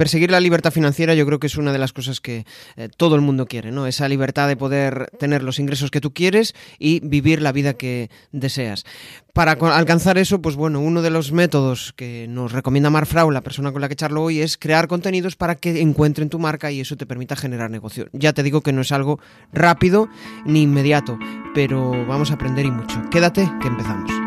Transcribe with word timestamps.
perseguir 0.00 0.30
la 0.30 0.40
libertad 0.40 0.72
financiera 0.72 1.12
yo 1.12 1.26
creo 1.26 1.38
que 1.38 1.46
es 1.46 1.58
una 1.58 1.72
de 1.72 1.78
las 1.78 1.92
cosas 1.92 2.22
que 2.22 2.46
eh, 2.76 2.88
todo 2.96 3.16
el 3.16 3.20
mundo 3.20 3.44
quiere, 3.44 3.70
¿no? 3.70 3.86
Esa 3.86 4.08
libertad 4.08 4.48
de 4.48 4.56
poder 4.56 5.10
tener 5.18 5.42
los 5.42 5.58
ingresos 5.58 5.90
que 5.90 6.00
tú 6.00 6.14
quieres 6.14 6.54
y 6.78 7.00
vivir 7.00 7.42
la 7.42 7.52
vida 7.52 7.74
que 7.74 8.08
deseas. 8.32 8.86
Para 9.34 9.52
alcanzar 9.52 10.16
eso, 10.16 10.40
pues 10.40 10.56
bueno, 10.56 10.80
uno 10.80 11.02
de 11.02 11.10
los 11.10 11.32
métodos 11.32 11.92
que 11.96 12.24
nos 12.30 12.52
recomienda 12.52 12.88
Mar 12.88 13.04
Frau, 13.04 13.30
la 13.30 13.42
persona 13.42 13.72
con 13.72 13.82
la 13.82 13.90
que 13.90 13.94
charlo 13.94 14.22
hoy, 14.22 14.40
es 14.40 14.56
crear 14.56 14.88
contenidos 14.88 15.36
para 15.36 15.54
que 15.54 15.82
encuentren 15.82 16.30
tu 16.30 16.38
marca 16.38 16.72
y 16.72 16.80
eso 16.80 16.96
te 16.96 17.04
permita 17.04 17.36
generar 17.36 17.70
negocio. 17.70 18.08
Ya 18.14 18.32
te 18.32 18.42
digo 18.42 18.62
que 18.62 18.72
no 18.72 18.80
es 18.80 18.92
algo 18.92 19.20
rápido 19.52 20.08
ni 20.46 20.62
inmediato, 20.62 21.18
pero 21.54 22.06
vamos 22.06 22.30
a 22.30 22.34
aprender 22.34 22.64
y 22.64 22.70
mucho. 22.70 23.02
Quédate 23.10 23.46
que 23.60 23.68
empezamos. 23.68 24.19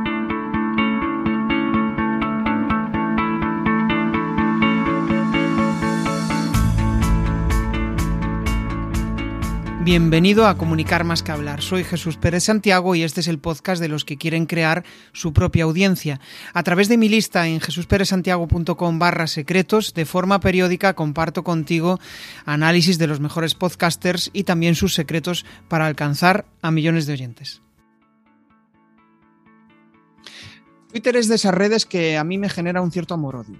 Bienvenido 9.83 10.47
a 10.47 10.57
Comunicar 10.57 11.03
más 11.03 11.23
que 11.23 11.33
hablar. 11.33 11.61
Soy 11.61 11.83
Jesús 11.83 12.15
Pérez 12.15 12.45
Santiago 12.45 12.95
y 12.95 13.03
este 13.03 13.19
es 13.19 13.27
el 13.27 13.37
podcast 13.37 13.81
de 13.81 13.89
los 13.89 14.05
que 14.05 14.15
quieren 14.15 14.45
crear 14.45 14.85
su 15.11 15.33
propia 15.33 15.65
audiencia. 15.65 16.21
A 16.53 16.63
través 16.63 16.87
de 16.87 16.97
mi 16.97 17.09
lista 17.09 17.49
en 17.49 17.59
jesusperezsantiago.com 17.59 18.97
barra 18.97 19.27
secretos, 19.27 19.93
de 19.93 20.05
forma 20.05 20.39
periódica 20.39 20.93
comparto 20.93 21.43
contigo 21.43 21.99
análisis 22.45 22.97
de 22.97 23.07
los 23.07 23.19
mejores 23.19 23.55
podcasters 23.55 24.29
y 24.31 24.45
también 24.45 24.75
sus 24.75 24.93
secretos 24.93 25.45
para 25.67 25.85
alcanzar 25.85 26.45
a 26.61 26.71
millones 26.71 27.05
de 27.05 27.13
oyentes. 27.13 27.61
Twitter 30.93 31.17
es 31.17 31.27
de 31.27 31.35
esas 31.35 31.53
redes 31.53 31.85
que 31.85 32.17
a 32.17 32.23
mí 32.23 32.37
me 32.37 32.47
genera 32.47 32.81
un 32.81 32.93
cierto 32.93 33.15
amor-odio. 33.15 33.59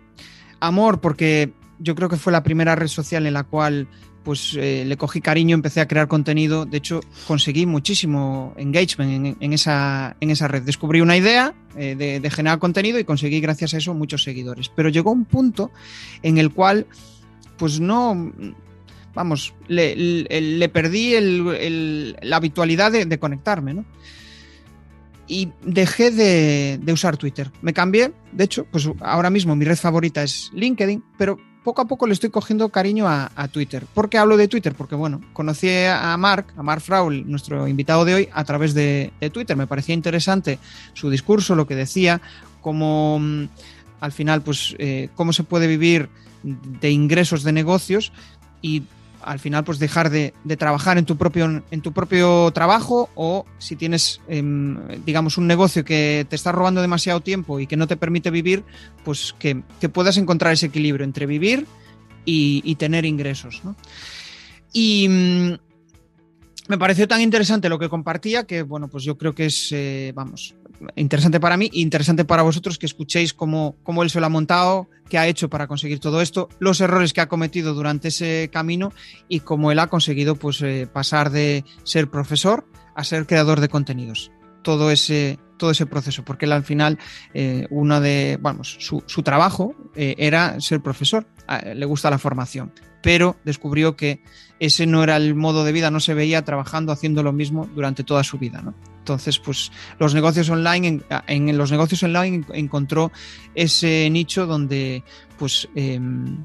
Amor 0.62 1.02
porque 1.02 1.52
yo 1.80 1.95
creo 1.95 2.08
que 2.08 2.16
fue 2.16 2.31
la 2.31 2.44
primera 2.44 2.76
red 2.76 2.88
social 2.88 3.28
en 3.28 3.34
la 3.34 3.44
cual 3.44 3.90
pues 4.23 4.55
eh, 4.58 4.84
le 4.86 4.98
cogí 4.98 5.22
cariño, 5.22 5.54
empecé 5.54 5.81
a 5.81 5.88
crear 5.88 6.08
contenido. 6.08 6.66
De 6.66 6.78
hecho, 6.78 7.02
conseguí 7.28 7.66
muchísimo 7.66 8.53
engagement 8.58 9.38
en, 9.39 9.53
esa, 9.53 10.16
en 10.20 10.30
esa, 10.30 10.47
red. 10.47 10.64
Descubrí 10.64 11.02
una 11.02 11.17
idea 11.17 11.53
eh, 11.78 11.95
de, 11.95 12.30
generar 12.30 12.59
contenido 12.59 13.00
y 13.00 13.03
conseguí, 13.03 13.39
gracias 13.42 13.73
a 13.73 13.78
eso, 13.78 13.94
muchos 13.94 14.23
seguidores. 14.23 14.70
Pero 14.70 14.89
llegó 14.89 15.12
un 15.12 15.25
punto 15.25 15.72
en 16.22 16.38
el 16.38 16.52
cual, 16.52 16.88
pues 17.58 17.80
no. 17.80 18.31
Vamos, 19.14 19.53
le, 19.67 20.69
perdí 20.69 21.14
la 21.19 22.38
habitualidad 22.38 22.92
de, 22.92 23.19
conectarme, 23.19 23.75
¿no? 23.75 23.86
y 25.28 25.50
dejé 25.64 26.12
de, 26.12 26.80
de, 26.81 26.94
usar 26.94 27.16
Twitter. 27.17 27.52
Me 27.62 27.73
cambié, 27.73 28.12
de 28.31 28.44
hecho, 28.44 28.66
pues 28.66 28.90
ahora 29.00 29.30
mismo 29.30 29.56
mi 29.56 29.66
red 29.66 29.78
favorita 29.78 30.22
es 30.23 30.52
LinkedIn, 30.53 31.03
pero 31.17 31.38
poco 31.64 31.81
a 31.81 31.86
poco 31.86 32.08
le 32.08 32.14
estoy 32.14 32.30
cogiendo 32.30 32.69
cariño 32.69 33.08
a, 33.08 33.30
Twitter. 33.52 33.86
¿Por 33.94 34.09
qué 34.09 34.17
hablo 34.17 34.38
de 34.38 34.47
Twitter? 34.47 34.73
Porque, 34.73 34.95
bueno, 34.95 35.22
conocí 35.33 35.69
a 35.69 36.16
Mark, 36.17 36.47
a 36.58 36.64
Mark 36.64 36.81
Fraul, 36.81 37.30
nuestro 37.30 37.67
invitado 37.67 38.06
de 38.06 38.14
hoy, 38.14 38.30
a 38.33 38.44
través 38.44 38.73
de, 38.73 39.11
Twitter. 39.31 39.56
Me 39.56 39.67
parecía 39.67 39.95
interesante 39.95 40.59
su 40.94 41.09
discurso, 41.09 41.56
lo 41.56 41.67
que 41.67 41.75
decía, 41.75 42.22
cómo 42.61 43.19
mm, 43.19 43.45
al 44.02 44.11
final, 44.11 44.41
pues, 44.41 44.75
eh, 44.80 45.09
cómo 45.16 45.34
se 45.34 45.44
puede 45.44 45.67
vivir 45.67 46.09
de 46.44 46.91
ingresos 46.91 47.44
de 47.44 47.53
negocios 47.53 48.11
y 48.61 48.84
al 49.23 49.39
final 49.39 49.63
pues 49.63 49.79
dejar 49.79 50.09
de, 50.09 50.33
trabajar 50.57 50.97
en 50.97 51.05
tu 51.05 51.17
propio 51.17 51.63
en 51.71 51.81
tu 51.81 51.91
propio 51.91 52.52
trabajo 52.52 53.09
o 53.16 53.45
si 53.57 53.75
tienes 53.75 54.21
em, 54.27 54.77
digamos 55.05 55.38
un 55.38 55.47
negocio 55.47 55.83
que 55.83 56.25
te 56.29 56.35
está 56.35 56.52
robando 56.52 56.81
demasiado 56.81 57.21
tiempo 57.21 57.59
y 57.59 57.67
que 57.67 57.77
no 57.77 57.88
te 57.88 57.97
permite 57.97 58.29
vivir 58.29 58.63
pues 59.03 59.35
que, 59.39 59.63
puedas 59.91 60.17
encontrar 60.17 60.53
ese 60.53 60.67
equilibrio 60.67 61.03
entre 61.03 61.25
vivir 61.25 61.66
y, 62.25 62.75
tener 62.75 63.05
ingresos 63.05 63.61
y 64.71 65.07
mm, 65.09 65.53
me 66.69 66.77
pareció 66.77 67.07
tan 67.07 67.21
interesante 67.21 67.69
lo 67.69 67.79
que 67.79 67.89
compartía 67.89 68.45
que 68.45 68.63
bueno 68.63 68.88
pues 68.88 69.03
yo 69.03 69.17
creo 69.17 69.33
que 69.33 69.45
es 69.45 69.69
eh, 69.72 70.12
vamos 70.16 70.56
interesante 70.95 71.39
para 71.39 71.57
mí 71.57 71.69
interesante 71.73 72.25
para 72.25 72.44
vosotros 72.44 72.77
que 72.77 72.85
escuchéis 72.85 73.33
cómo, 73.33 73.75
cómo 73.83 74.03
él 74.03 74.09
se 74.09 74.19
lo 74.19 74.25
ha 74.25 74.29
montado, 74.29 74.89
qué 75.09 75.17
ha 75.17 75.27
hecho 75.27 75.49
para 75.49 75.67
conseguir 75.67 75.99
todo 75.99 76.21
esto, 76.21 76.49
los 76.59 76.81
errores 76.81 77.13
que 77.13 77.21
ha 77.21 77.27
cometido 77.27 77.73
durante 77.73 78.09
ese 78.09 78.49
camino 78.51 78.94
y 79.27 79.41
cómo 79.41 79.71
él 79.71 79.79
ha 79.79 79.88
conseguido 79.88 80.35
pues, 80.35 80.61
eh, 80.61 80.88
pasar 80.91 81.29
de 81.29 81.63
ser 81.83 82.09
profesor 82.09 82.66
a 82.95 83.03
ser 83.03 83.25
creador 83.25 83.59
de 83.59 83.69
contenidos. 83.69 84.31
Todo 84.61 84.91
ese, 84.91 85.39
todo 85.57 85.71
ese 85.71 85.85
proceso, 85.85 86.23
porque 86.23 86.45
él 86.45 86.53
al 86.53 86.63
final, 86.63 86.97
eh, 87.33 87.67
uno 87.69 88.00
de, 88.00 88.38
vamos, 88.39 88.77
su, 88.79 89.03
su 89.07 89.23
trabajo 89.23 89.75
eh, 89.95 90.15
era 90.17 90.59
ser 90.61 90.81
profesor, 90.81 91.27
le 91.75 91.85
gusta 91.85 92.09
la 92.09 92.17
formación, 92.17 92.71
pero 93.01 93.35
descubrió 93.44 93.97
que 93.97 94.23
ese 94.59 94.85
no 94.85 95.03
era 95.03 95.17
el 95.17 95.35
modo 95.35 95.65
de 95.65 95.73
vida, 95.73 95.91
no 95.91 96.00
se 96.00 96.13
veía 96.13 96.45
trabajando 96.45 96.94
haciendo 96.94 97.21
lo 97.21 97.33
mismo 97.33 97.69
durante 97.75 98.05
toda 98.05 98.23
su 98.23 98.38
vida. 98.38 98.61
¿no? 98.61 98.73
Entonces, 99.03 99.38
pues 99.38 99.69
los 100.00 100.16
negocios 100.16 100.50
online, 100.50 101.02
en, 101.28 101.58
los 101.58 101.74
negocios 101.74 102.02
online 102.03 102.46
encontró 102.53 103.12
ese 103.53 104.09
nicho 104.09 104.46
donde 104.46 105.03
pues 105.38 105.68
em, 105.75 106.38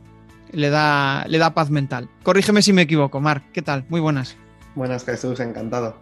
le, 0.50 0.68
da, 0.68 1.24
le 1.28 1.38
da 1.38 1.54
paz 1.54 1.70
mental. 1.70 2.08
Corrígeme 2.24 2.60
si 2.60 2.72
me 2.72 2.82
equivoco, 2.82 3.20
Marc. 3.20 3.44
¿Qué 3.52 3.62
tal? 3.62 3.84
Muy 3.88 4.00
buenas. 4.00 4.34
Buenas, 4.74 5.04
Jesús, 5.04 5.38
encantado. 5.38 6.00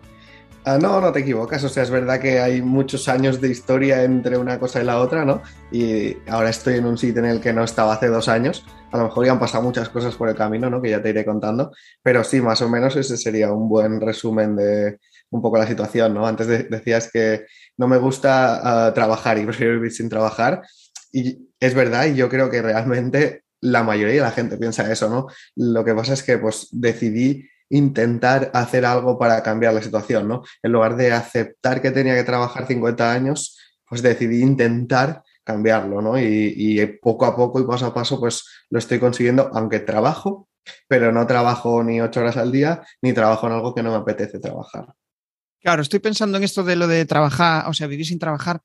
Ah, 0.65 0.79
no, 0.81 0.99
no 0.99 1.13
te 1.13 1.21
equivocas, 1.21 1.63
o 1.63 1.69
sea, 1.69 1.83
es 1.83 1.91
verdad 1.91 2.19
que 2.19 2.41
hay 2.41 2.61
muchos 2.63 3.09
años 3.09 3.41
de 3.41 3.51
historia 3.51 4.03
entre 4.03 4.37
una 4.37 4.59
cosa 4.59 4.81
y 4.81 4.85
la 4.85 4.99
otra, 4.99 5.25
¿no? 5.25 5.43
Y 5.71 6.17
ahora 6.27 6.49
estoy 6.49 6.77
en 6.79 6.87
un 6.87 6.99
sitio 6.99 7.23
en 7.23 7.29
el 7.29 7.41
que 7.41 7.53
no 7.53 7.63
estaba 7.63 7.93
hace 7.93 8.09
dos 8.09 8.29
años, 8.29 8.65
a 8.91 8.97
lo 8.97 9.05
mejor 9.05 9.27
ya 9.27 9.31
han 9.33 9.39
pasado 9.39 9.63
muchas 9.63 9.89
cosas 9.91 10.17
por 10.17 10.29
el 10.29 10.35
camino, 10.35 10.69
¿no? 10.69 10.83
Que 10.83 10.91
ya 10.91 11.01
te 11.01 11.11
iré 11.11 11.25
contando, 11.25 11.71
pero 12.03 12.25
sí, 12.25 12.41
más 12.41 12.63
o 12.63 12.69
menos 12.69 12.97
ese 12.97 13.17
sería 13.17 13.53
un 13.53 13.69
buen 13.69 14.01
resumen 14.01 14.57
de, 14.57 14.99
un 15.31 15.43
poco 15.43 15.59
la 15.59 15.67
situación, 15.67 16.15
¿no? 16.15 16.27
Antes 16.27 16.47
decías 16.71 17.11
que 17.13 17.47
no 17.77 17.89
me 17.89 17.99
gusta 17.99 18.87
ah, 18.87 18.95
trabajar 18.95 19.39
y 19.39 19.45
prefiero 19.47 19.75
vivir 19.75 19.93
sin 19.93 20.09
trabajar. 20.09 20.63
Y 21.13 21.49
es 21.61 21.75
verdad, 21.75 22.07
y 22.07 22.15
yo 22.15 22.29
creo 22.29 22.51
que 22.51 22.63
realmente 22.63 23.45
la 23.61 23.83
mayoría 23.83 24.17
de 24.17 24.21
la 24.21 24.31
gente 24.31 24.59
piensa 24.59 24.91
eso, 24.91 25.09
¿no? 25.09 25.27
Lo 25.55 25.85
que 25.85 25.95
pasa 25.95 26.13
es 26.13 26.23
que 26.23 26.39
pues 26.39 26.69
decidí 26.71 27.49
intentar 27.69 28.51
hacer 28.55 28.85
algo 28.85 29.19
para 29.19 29.43
cambiar 29.43 29.75
la 29.75 29.83
situación, 29.83 30.29
¿no? 30.29 30.43
En 30.63 30.73
lugar 30.73 30.97
de 30.97 31.13
aceptar 31.13 31.83
que 31.83 31.91
tenía 31.91 32.15
que 32.15 32.25
trabajar 32.25 32.67
50 32.67 33.13
años, 33.13 33.59
pues 33.89 34.03
decidí 34.03 34.43
intentar 34.43 35.23
cambiarlo, 35.43 36.03
¿no? 36.03 36.19
Y, 36.19 36.55
y, 36.57 36.87
poco 36.87 37.25
a 37.25 37.37
poco 37.37 37.61
y 37.61 37.65
paso 37.65 37.87
a 37.87 37.95
paso, 37.95 38.19
pues 38.21 38.45
lo 38.71 38.79
estoy 38.79 38.99
consiguiendo, 38.99 39.51
aunque 39.55 39.81
trabajo, 39.81 40.49
pero 40.89 41.13
no 41.13 41.27
trabajo 41.27 41.83
ni 41.83 42.01
ocho 42.01 42.21
horas 42.21 42.37
al 42.37 42.53
día, 42.53 42.83
ni 43.03 43.13
trabajo 43.13 43.47
en 43.47 43.53
algo 43.55 43.75
que 43.75 43.83
no 43.83 43.91
me 43.91 43.97
apetece 43.97 44.39
trabajar. 44.39 44.87
Claro, 45.61 45.83
estoy 45.83 46.01
pensando 46.01 46.39
en 46.39 46.45
esto 46.45 46.63
de 46.63 46.77
lo 46.77 46.87
de 46.87 47.05
trabajar, 47.07 47.69
o 47.69 47.75
sea, 47.75 47.87
vivir 47.87 48.07
sin 48.07 48.19
trabajar. 48.19 48.63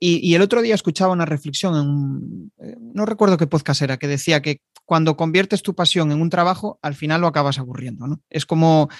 Y, 0.00 0.34
el 0.34 0.42
otro 0.42 0.60
día 0.60 0.74
escuchaba 0.74 1.12
una 1.12 1.24
reflexión, 1.24 2.50
eh, 2.58 2.76
no 2.78 3.06
recuerdo 3.06 3.38
qué 3.38 3.46
podcast 3.46 3.80
era, 3.80 3.96
que 3.96 4.08
decía 4.08 4.42
que 4.42 4.60
cuando 4.84 5.16
conviertes 5.16 5.62
tu 5.62 5.74
pasión 5.74 6.12
en 6.12 6.20
un 6.20 6.30
trabajo, 6.30 6.78
al 6.82 6.94
final 6.94 7.20
lo 7.20 7.26
acabas 7.26 7.58
aburriendo, 7.58 8.06
¿no? 8.06 8.20
Es 8.28 8.44
como, 8.44 8.90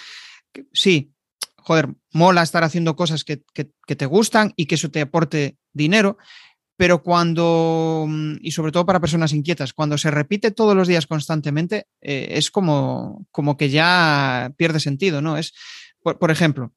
sí, 0.73 1.13
joder, 1.57 1.89
mola 2.13 2.43
estar 2.43 2.65
haciendo 2.65 2.97
cosas 2.97 3.25
que, 3.25 3.37
te 3.37 4.07
gustan 4.07 4.53
y 4.57 4.67
que 4.67 4.77
eso 4.77 4.91
te 4.91 5.03
aporte 5.03 5.59
dinero, 5.73 6.17
pero 6.77 7.03
cuando, 7.03 8.09
y 8.41 8.53
sobre 8.53 8.73
todo 8.73 8.87
para 8.87 9.01
personas 9.01 9.33
inquietas, 9.33 9.73
cuando 9.73 9.99
se 9.99 10.11
repite 10.11 10.53
todos 10.53 10.75
los 10.75 10.89
días 10.89 11.07
constantemente, 11.07 11.87
eh, 12.01 12.29
es 12.31 12.51
como, 12.51 13.27
como 13.31 13.57
que 13.57 13.69
ya 13.69 14.53
pierde 14.57 14.81
sentido, 14.81 15.21
¿no? 15.21 15.37
Es, 15.37 15.53
por 16.03 16.31
ejemplo, 16.31 16.73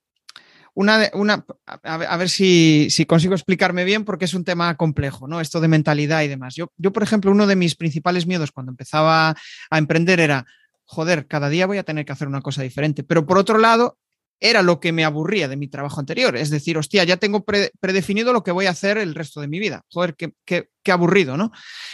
una, 0.78 1.10
una 1.14 1.44
a, 1.66 2.18
ver 2.18 2.30
si, 2.30 2.88
consigo 3.08 3.34
explicarme 3.34 3.84
bien 3.84 4.06
porque 4.06 4.26
es 4.26 4.36
un 4.36 4.44
tema 4.44 4.78
complejo, 4.78 5.28
¿no? 5.28 5.42
Esto 5.42 5.60
de 5.60 5.68
mentalidad 5.68 6.22
y 6.22 6.28
demás. 6.28 6.54
Yo, 6.54 6.72
yo, 6.78 6.94
por 6.94 7.02
ejemplo, 7.02 7.32
uno 7.32 7.48
de 7.48 7.56
mis 7.56 7.76
principales 7.76 8.28
miedos 8.28 8.52
cuando 8.52 8.72
empezaba 8.72 9.36
a 9.72 9.78
emprender 9.80 10.20
era, 10.20 10.46
joder, 10.86 11.26
cada 11.26 11.50
día 11.50 11.66
voy 11.66 11.80
a 11.80 11.84
tener 11.84 12.06
que 12.06 12.12
hacer 12.12 12.28
una 12.28 12.42
cosa 12.42 12.62
diferente. 12.62 13.04
Pero 13.04 13.26
por 13.26 13.40
otro 13.40 13.58
lado, 13.58 13.98
era 14.40 14.62
lo 14.62 14.80
que 14.80 14.92
me 14.92 15.04
aburría 15.04 15.48
de 15.48 15.58
mi 15.58 15.68
trabajo 15.68 16.00
anterior. 16.00 16.36
Es 16.36 16.52
decir, 16.52 16.78
hostia, 16.78 17.04
ya 17.06 17.18
tengo 17.18 17.44
predefinido 17.44 18.32
lo 18.32 18.44
que 18.44 18.52
voy 18.52 18.68
a 18.68 18.72
hacer 18.72 19.00
el 19.00 19.16
resto 19.16 19.42
de 19.42 19.48
mi 19.48 19.58
vida. 19.58 19.84
Joder, 19.90 20.16
qué, 20.16 20.36
qué, 20.46 20.92
aburrido, 20.92 21.38
¿no? 21.38 21.52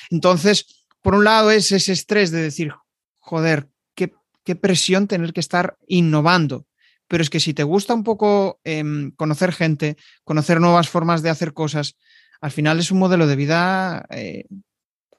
Entonces, 0.10 0.86
por 1.02 1.16
un 1.16 1.24
lado 1.24 1.52
es 1.52 1.72
ese 1.72 1.94
estrés 1.94 2.32
de 2.32 2.42
decir, 2.42 2.74
joder, 3.20 3.70
qué, 3.96 4.14
qué 4.44 4.58
presión 4.58 5.08
tener 5.08 5.32
que 5.32 5.40
estar 5.40 5.78
innovando 5.88 6.66
pero 7.08 7.24
es 7.24 7.30
que 7.30 7.40
si 7.40 7.54
te 7.54 7.64
gusta 7.64 7.94
un 7.94 8.04
poco 8.04 8.60
em, 8.64 9.12
conocer 9.12 9.52
gente, 9.52 9.98
conocer 10.24 10.60
nuevas 10.60 10.90
formas 10.90 11.22
de 11.22 11.30
hacer 11.30 11.54
cosas, 11.54 11.98
al 12.42 12.52
final 12.52 12.80
es 12.80 12.92
un 12.92 13.00
modelo 13.00 13.28
de 13.28 13.36
vida 13.36 14.06
eh, 14.10 14.46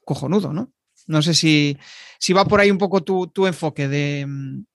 cojonudo, 0.05 0.53
¿no? 0.53 0.71
No 1.07 1.21
sé 1.21 1.33
si, 1.33 1.77
si, 2.19 2.33
va 2.33 2.45
por 2.45 2.59
ahí 2.59 2.71
un 2.71 2.77
poco 2.77 3.03
tu, 3.03 3.47
enfoque 3.47 3.87
de, 3.87 4.21
em, 4.21 4.65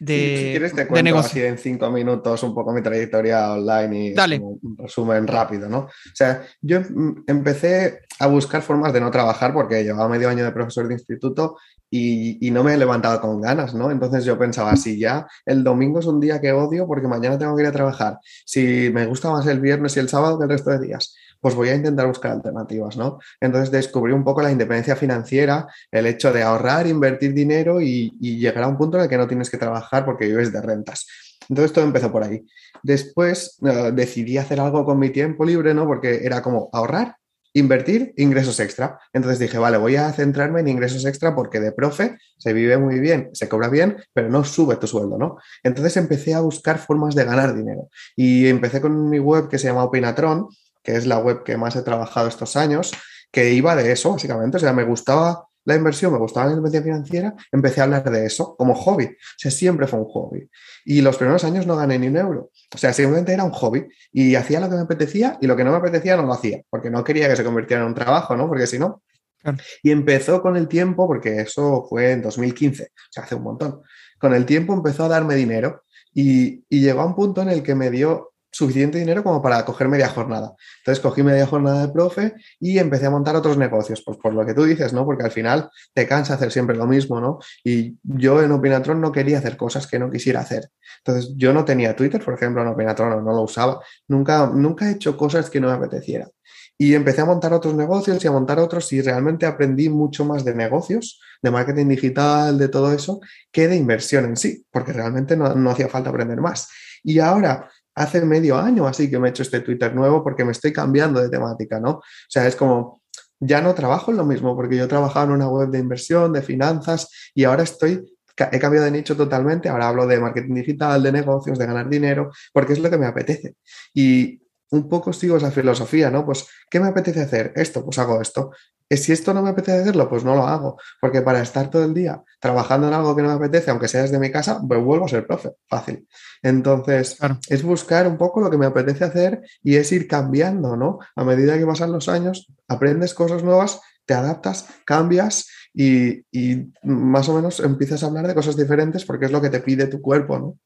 de, 0.00 0.36
si 0.36 0.50
quieres 0.50 0.74
te 0.74 0.86
cuento 0.86 1.18
así 1.18 1.42
en 1.42 1.58
cinco 1.58 1.90
minutos 1.90 2.42
un 2.42 2.54
poco 2.54 2.72
mi 2.72 2.82
trayectoria 2.82 3.52
online 3.52 3.98
y 3.98 4.14
Dale. 4.14 4.40
un 4.40 4.76
resumen 4.78 5.26
rápido, 5.26 5.68
¿no? 5.68 5.80
O 5.80 6.14
sea, 6.14 6.42
yo 6.62 6.80
mm, 6.80 7.24
empecé 7.26 8.00
a 8.18 8.26
buscar 8.26 8.62
formas 8.62 8.94
de 8.94 9.00
no 9.00 9.10
trabajar 9.10 9.52
porque 9.52 9.84
llevaba 9.84 10.08
medio 10.08 10.30
año 10.30 10.42
de 10.42 10.52
profesor 10.52 10.88
de 10.88 10.94
instituto 10.94 11.58
y, 11.90 12.46
y, 12.46 12.50
no 12.50 12.64
me 12.64 12.74
he 12.74 12.78
levantado 12.78 13.20
con 13.20 13.40
ganas, 13.40 13.74
¿no? 13.74 13.90
Entonces 13.90 14.24
yo 14.24 14.38
pensaba, 14.38 14.74
si 14.76 14.98
ya 14.98 15.26
el 15.44 15.62
domingo 15.62 15.98
es 15.98 16.06
un 16.06 16.20
día 16.20 16.40
que 16.40 16.52
odio 16.52 16.86
porque 16.86 17.08
mañana 17.08 17.36
tengo 17.36 17.54
que 17.54 17.62
ir 17.62 17.68
a 17.68 17.72
trabajar, 17.72 18.18
si 18.46 18.90
me 18.94 19.06
gusta 19.06 19.30
más 19.30 19.46
el 19.48 19.60
viernes 19.60 19.96
y 19.96 20.00
el 20.00 20.08
sábado 20.08 20.38
que 20.38 20.44
el 20.44 20.50
resto 20.50 20.70
de 20.70 20.86
días, 20.86 21.14
pues 21.40 21.54
voy 21.54 21.70
a 21.70 21.74
intentar 21.74 22.06
buscar 22.06 22.32
alternativas, 22.32 22.96
¿no? 22.96 23.18
Entonces 23.40 23.70
descubrí 23.70 24.12
un 24.12 24.24
poco 24.24 24.42
la 24.42 24.52
independencia 24.52 24.96
financiera, 24.96 25.66
el 25.90 26.06
hecho 26.06 26.32
de 26.32 26.42
ahorrar, 26.42 26.86
invertir 26.86 27.32
dinero 27.34 27.80
y, 27.80 28.10
llegar 28.20 28.64
a 28.64 28.68
un 28.68 28.76
punto 28.76 28.96
en 28.96 29.04
el 29.04 29.08
que 29.08 29.18
no 29.18 29.26
tienes 29.26 29.50
que 29.50 29.58
trabajar 29.58 30.04
porque 30.04 30.26
vives 30.26 30.52
de 30.52 30.62
rentas. 30.62 31.06
Entonces 31.48 31.72
todo 31.72 31.84
empezó 31.84 32.12
por 32.12 32.22
ahí. 32.22 32.46
Después 32.82 33.58
uh, 33.60 33.90
decidí 33.92 34.38
hacer 34.38 34.60
algo 34.60 34.84
con 34.84 34.98
mi 34.98 35.10
tiempo 35.10 35.44
libre, 35.44 35.74
¿no? 35.74 35.86
Porque 35.86 36.24
era 36.24 36.42
como 36.42 36.70
ahorrar 36.72 37.16
invertir 37.52 38.14
ingresos 38.16 38.60
extra. 38.60 38.98
Entonces 39.12 39.38
dije, 39.38 39.58
vale, 39.58 39.76
voy 39.76 39.96
a 39.96 40.12
centrarme 40.12 40.60
en 40.60 40.68
ingresos 40.68 41.04
extra 41.04 41.34
porque 41.34 41.60
de 41.60 41.72
profe 41.72 42.18
se 42.38 42.52
vive 42.52 42.78
muy 42.78 43.00
bien, 43.00 43.30
se 43.32 43.48
cobra 43.48 43.68
bien, 43.68 43.96
pero 44.12 44.28
no 44.28 44.44
sube 44.44 44.76
tu 44.76 44.86
sueldo, 44.86 45.18
¿no? 45.18 45.36
Entonces 45.62 45.96
empecé 45.96 46.34
a 46.34 46.40
buscar 46.40 46.78
formas 46.78 47.14
de 47.14 47.24
ganar 47.24 47.54
dinero 47.54 47.88
y 48.16 48.46
empecé 48.46 48.80
con 48.80 49.08
mi 49.08 49.18
web 49.18 49.48
que 49.48 49.58
se 49.58 49.66
llama 49.66 49.84
Opinatron, 49.84 50.48
que 50.82 50.96
es 50.96 51.06
la 51.06 51.18
web 51.18 51.42
que 51.44 51.56
más 51.56 51.76
he 51.76 51.82
trabajado 51.82 52.28
estos 52.28 52.56
años, 52.56 52.92
que 53.30 53.52
iba 53.52 53.76
de 53.76 53.92
eso, 53.92 54.12
básicamente. 54.12 54.56
O 54.56 54.60
sea, 54.60 54.72
me 54.72 54.84
gustaba 54.84 55.46
la 55.64 55.76
inversión, 55.76 56.12
me 56.12 56.18
gustaba 56.18 56.46
la 56.46 56.52
independencia 56.52 56.82
financiera, 56.82 57.34
empecé 57.52 57.80
a 57.80 57.84
hablar 57.84 58.10
de 58.10 58.26
eso 58.26 58.56
como 58.56 58.74
hobby. 58.74 59.04
O 59.04 59.38
sea, 59.38 59.50
siempre 59.50 59.86
fue 59.86 60.00
un 60.00 60.06
hobby. 60.06 60.48
Y 60.84 61.00
los 61.00 61.16
primeros 61.16 61.44
años 61.44 61.66
no 61.66 61.76
gané 61.76 61.98
ni 61.98 62.08
un 62.08 62.16
euro. 62.16 62.50
O 62.74 62.78
sea, 62.78 62.92
simplemente 62.92 63.32
era 63.32 63.44
un 63.44 63.52
hobby 63.52 63.86
y 64.12 64.34
hacía 64.34 64.60
lo 64.60 64.68
que 64.68 64.76
me 64.76 64.82
apetecía 64.82 65.38
y 65.40 65.46
lo 65.46 65.56
que 65.56 65.64
no 65.64 65.70
me 65.70 65.76
apetecía 65.76 66.16
no 66.16 66.24
lo 66.24 66.32
hacía, 66.32 66.62
porque 66.70 66.90
no 66.90 67.04
quería 67.04 67.28
que 67.28 67.36
se 67.36 67.44
convirtiera 67.44 67.82
en 67.82 67.88
un 67.88 67.94
trabajo, 67.94 68.36
¿no? 68.36 68.48
Porque 68.48 68.66
si 68.66 68.78
no... 68.78 69.02
Claro. 69.38 69.56
Y 69.82 69.90
empezó 69.90 70.42
con 70.42 70.58
el 70.58 70.68
tiempo, 70.68 71.06
porque 71.06 71.40
eso 71.40 71.86
fue 71.88 72.12
en 72.12 72.20
2015, 72.20 72.82
o 72.84 72.86
sea, 73.08 73.24
hace 73.24 73.34
un 73.36 73.42
montón. 73.42 73.80
Con 74.18 74.34
el 74.34 74.44
tiempo 74.44 74.74
empezó 74.74 75.04
a 75.04 75.08
darme 75.08 75.34
dinero 75.34 75.84
y, 76.12 76.62
y 76.68 76.82
llegó 76.82 77.00
a 77.00 77.06
un 77.06 77.14
punto 77.14 77.40
en 77.40 77.48
el 77.48 77.62
que 77.62 77.74
me 77.74 77.90
dio 77.90 78.34
suficiente 78.60 78.98
dinero 78.98 79.24
como 79.24 79.40
para 79.40 79.64
coger 79.64 79.88
media 79.88 80.08
jornada. 80.08 80.54
Entonces 80.78 81.02
cogí 81.02 81.22
media 81.22 81.46
jornada 81.46 81.86
de 81.86 81.92
profe 81.92 82.34
y 82.60 82.78
empecé 82.78 83.06
a 83.06 83.10
montar 83.10 83.34
otros 83.34 83.56
negocios, 83.56 84.02
pues 84.04 84.18
por 84.18 84.34
lo 84.34 84.44
que 84.44 84.54
tú 84.54 84.64
dices, 84.64 84.92
¿no? 84.92 85.04
Porque 85.04 85.24
al 85.24 85.30
final 85.30 85.70
te 85.94 86.06
cansa 86.06 86.34
hacer 86.34 86.52
siempre 86.52 86.76
lo 86.76 86.86
mismo, 86.86 87.20
¿no? 87.20 87.38
Y 87.64 87.96
yo 88.02 88.42
en 88.42 88.52
Opinatron 88.52 89.00
no 89.00 89.10
quería 89.12 89.38
hacer 89.38 89.56
cosas 89.56 89.86
que 89.86 89.98
no 89.98 90.10
quisiera 90.10 90.40
hacer. 90.40 90.70
Entonces 90.98 91.32
yo 91.36 91.52
no 91.54 91.64
tenía 91.64 91.96
Twitter, 91.96 92.22
por 92.22 92.34
ejemplo, 92.34 92.60
en 92.62 92.68
Opinatron 92.68 93.24
no 93.24 93.32
lo 93.32 93.42
usaba. 93.42 93.80
Nunca, 94.08 94.50
nunca 94.52 94.88
he 94.88 94.92
hecho 94.92 95.16
cosas 95.16 95.48
que 95.48 95.58
no 95.58 95.68
me 95.68 95.74
apeteciera. 95.74 96.28
Y 96.76 96.94
empecé 96.94 97.22
a 97.22 97.26
montar 97.26 97.52
otros 97.52 97.74
negocios 97.74 98.22
y 98.22 98.28
a 98.28 98.32
montar 98.32 98.58
otros 98.58 98.92
y 98.92 99.00
realmente 99.00 99.46
aprendí 99.46 99.88
mucho 99.88 100.24
más 100.24 100.44
de 100.44 100.54
negocios, 100.54 101.20
de 101.42 101.50
marketing 101.50 101.88
digital, 101.88 102.58
de 102.58 102.68
todo 102.68 102.92
eso, 102.92 103.20
que 103.50 103.68
de 103.68 103.76
inversión 103.76 104.24
en 104.26 104.36
sí, 104.36 104.64
porque 104.70 104.92
realmente 104.92 105.36
no, 105.36 105.54
no 105.54 105.70
hacía 105.70 105.88
falta 105.88 106.10
aprender 106.10 106.40
más. 106.40 106.68
Y 107.02 107.18
ahora 107.18 107.70
hace 108.02 108.20
medio 108.22 108.58
año 108.58 108.86
así 108.86 109.10
que 109.10 109.18
me 109.18 109.28
he 109.28 109.30
hecho 109.30 109.42
este 109.42 109.60
Twitter 109.60 109.94
nuevo 109.94 110.22
porque 110.22 110.44
me 110.44 110.52
estoy 110.52 110.72
cambiando 110.72 111.20
de 111.20 111.28
temática, 111.28 111.80
¿no? 111.80 111.90
O 111.90 112.02
sea, 112.28 112.46
es 112.46 112.56
como, 112.56 113.02
ya 113.40 113.60
no 113.60 113.74
trabajo 113.74 114.10
en 114.10 114.18
lo 114.18 114.24
mismo 114.24 114.54
porque 114.54 114.76
yo 114.76 114.86
trabajaba 114.88 115.26
en 115.26 115.32
una 115.32 115.48
web 115.48 115.70
de 115.70 115.78
inversión, 115.78 116.32
de 116.32 116.42
finanzas 116.42 117.08
y 117.34 117.44
ahora 117.44 117.62
estoy, 117.62 118.04
he 118.52 118.58
cambiado 118.58 118.84
de 118.84 118.90
nicho 118.92 119.16
totalmente, 119.16 119.68
ahora 119.68 119.88
hablo 119.88 120.06
de 120.06 120.20
marketing 120.20 120.54
digital, 120.54 121.02
de 121.02 121.12
negocios, 121.12 121.58
de 121.58 121.66
ganar 121.66 121.88
dinero, 121.88 122.30
porque 122.52 122.74
es 122.74 122.78
lo 122.78 122.90
que 122.90 122.98
me 122.98 123.06
apetece. 123.06 123.54
Y 123.94 124.42
un 124.70 124.88
poco 124.88 125.12
sigo 125.12 125.36
esa 125.36 125.50
filosofía, 125.50 126.10
¿no? 126.10 126.24
Pues, 126.24 126.46
¿qué 126.70 126.80
me 126.80 126.88
apetece 126.88 127.20
hacer? 127.20 127.52
Esto, 127.56 127.84
pues 127.84 127.98
hago 127.98 128.20
esto. 128.20 128.50
Si 128.90 129.12
esto 129.12 129.32
no 129.32 129.40
me 129.40 129.50
apetece 129.50 129.80
hacerlo, 129.82 130.08
pues 130.08 130.24
no 130.24 130.34
lo 130.34 130.46
hago, 130.46 130.76
porque 131.00 131.22
para 131.22 131.40
estar 131.40 131.70
todo 131.70 131.84
el 131.84 131.94
día 131.94 132.24
trabajando 132.40 132.88
en 132.88 132.94
algo 132.94 133.14
que 133.14 133.22
no 133.22 133.28
me 133.28 133.34
apetece, 133.34 133.70
aunque 133.70 133.86
sea 133.86 134.02
desde 134.02 134.18
mi 134.18 134.32
casa, 134.32 134.60
pues 134.66 134.82
vuelvo 134.82 135.04
a 135.04 135.08
ser 135.08 135.26
profe, 135.26 135.52
fácil. 135.68 136.08
Entonces, 136.42 137.14
claro. 137.14 137.38
es 137.48 137.62
buscar 137.62 138.08
un 138.08 138.18
poco 138.18 138.40
lo 138.40 138.50
que 138.50 138.58
me 138.58 138.66
apetece 138.66 139.04
hacer 139.04 139.42
y 139.62 139.76
es 139.76 139.92
ir 139.92 140.08
cambiando, 140.08 140.76
¿no? 140.76 140.98
A 141.14 141.24
medida 141.24 141.56
que 141.56 141.66
pasan 141.66 141.92
los 141.92 142.08
años, 142.08 142.48
aprendes 142.66 143.14
cosas 143.14 143.44
nuevas, 143.44 143.80
te 144.04 144.14
adaptas, 144.14 144.66
cambias 144.84 145.48
y, 145.72 146.24
y 146.32 146.72
más 146.82 147.28
o 147.28 147.34
menos 147.34 147.60
empiezas 147.60 148.02
a 148.02 148.06
hablar 148.06 148.26
de 148.26 148.34
cosas 148.34 148.56
diferentes 148.56 149.04
porque 149.04 149.26
es 149.26 149.32
lo 149.32 149.40
que 149.40 149.50
te 149.50 149.60
pide 149.60 149.86
tu 149.86 150.00
cuerpo, 150.00 150.38
¿no? 150.38 150.58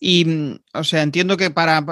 Y, 0.00 0.58
o 0.72 0.84
sea, 0.84 1.02
entiendo 1.02 1.36
que 1.36 1.50
para 1.50 1.84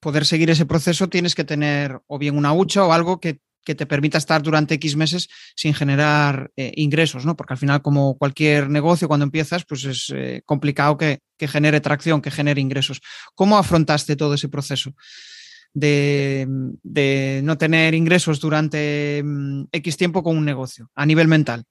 poder 0.00 0.26
seguir 0.26 0.50
ese 0.50 0.66
proceso 0.66 1.08
tienes 1.08 1.34
que 1.34 1.44
tener 1.44 2.00
o 2.06 2.18
bien 2.18 2.36
una 2.36 2.52
hucha 2.52 2.84
o 2.84 2.92
algo 2.92 3.20
que, 3.20 3.40
que 3.64 3.74
te 3.74 3.86
permita 3.86 4.18
estar 4.18 4.42
durante 4.42 4.74
X 4.74 4.96
meses 4.96 5.28
sin 5.54 5.74
generar 5.74 6.50
eh, 6.56 6.72
ingresos, 6.76 7.24
¿no? 7.24 7.36
Porque 7.36 7.54
al 7.54 7.58
final, 7.58 7.82
como 7.82 8.16
cualquier 8.18 8.68
negocio, 8.68 9.08
cuando 9.08 9.24
empiezas, 9.24 9.64
pues 9.64 9.84
es 9.84 10.12
eh, 10.14 10.42
complicado 10.44 10.96
que, 10.96 11.20
que, 11.36 11.48
genere 11.48 11.80
tracción, 11.80 12.20
que 12.20 12.30
genere 12.30 12.60
ingresos. 12.60 13.00
¿Cómo 13.34 13.56
afrontaste 13.56 14.16
todo 14.16 14.34
ese 14.34 14.48
proceso? 14.48 14.94
De, 15.74 16.46
de 16.82 17.40
no 17.44 17.56
tener 17.56 17.94
ingresos 17.94 18.40
durante 18.40 19.22
mm, 19.24 19.64
X 19.72 19.96
tiempo 19.96 20.22
con 20.22 20.36
un 20.36 20.44
negocio, 20.44 20.90
a 20.94 21.06
nivel 21.06 21.28
mental. 21.28 21.64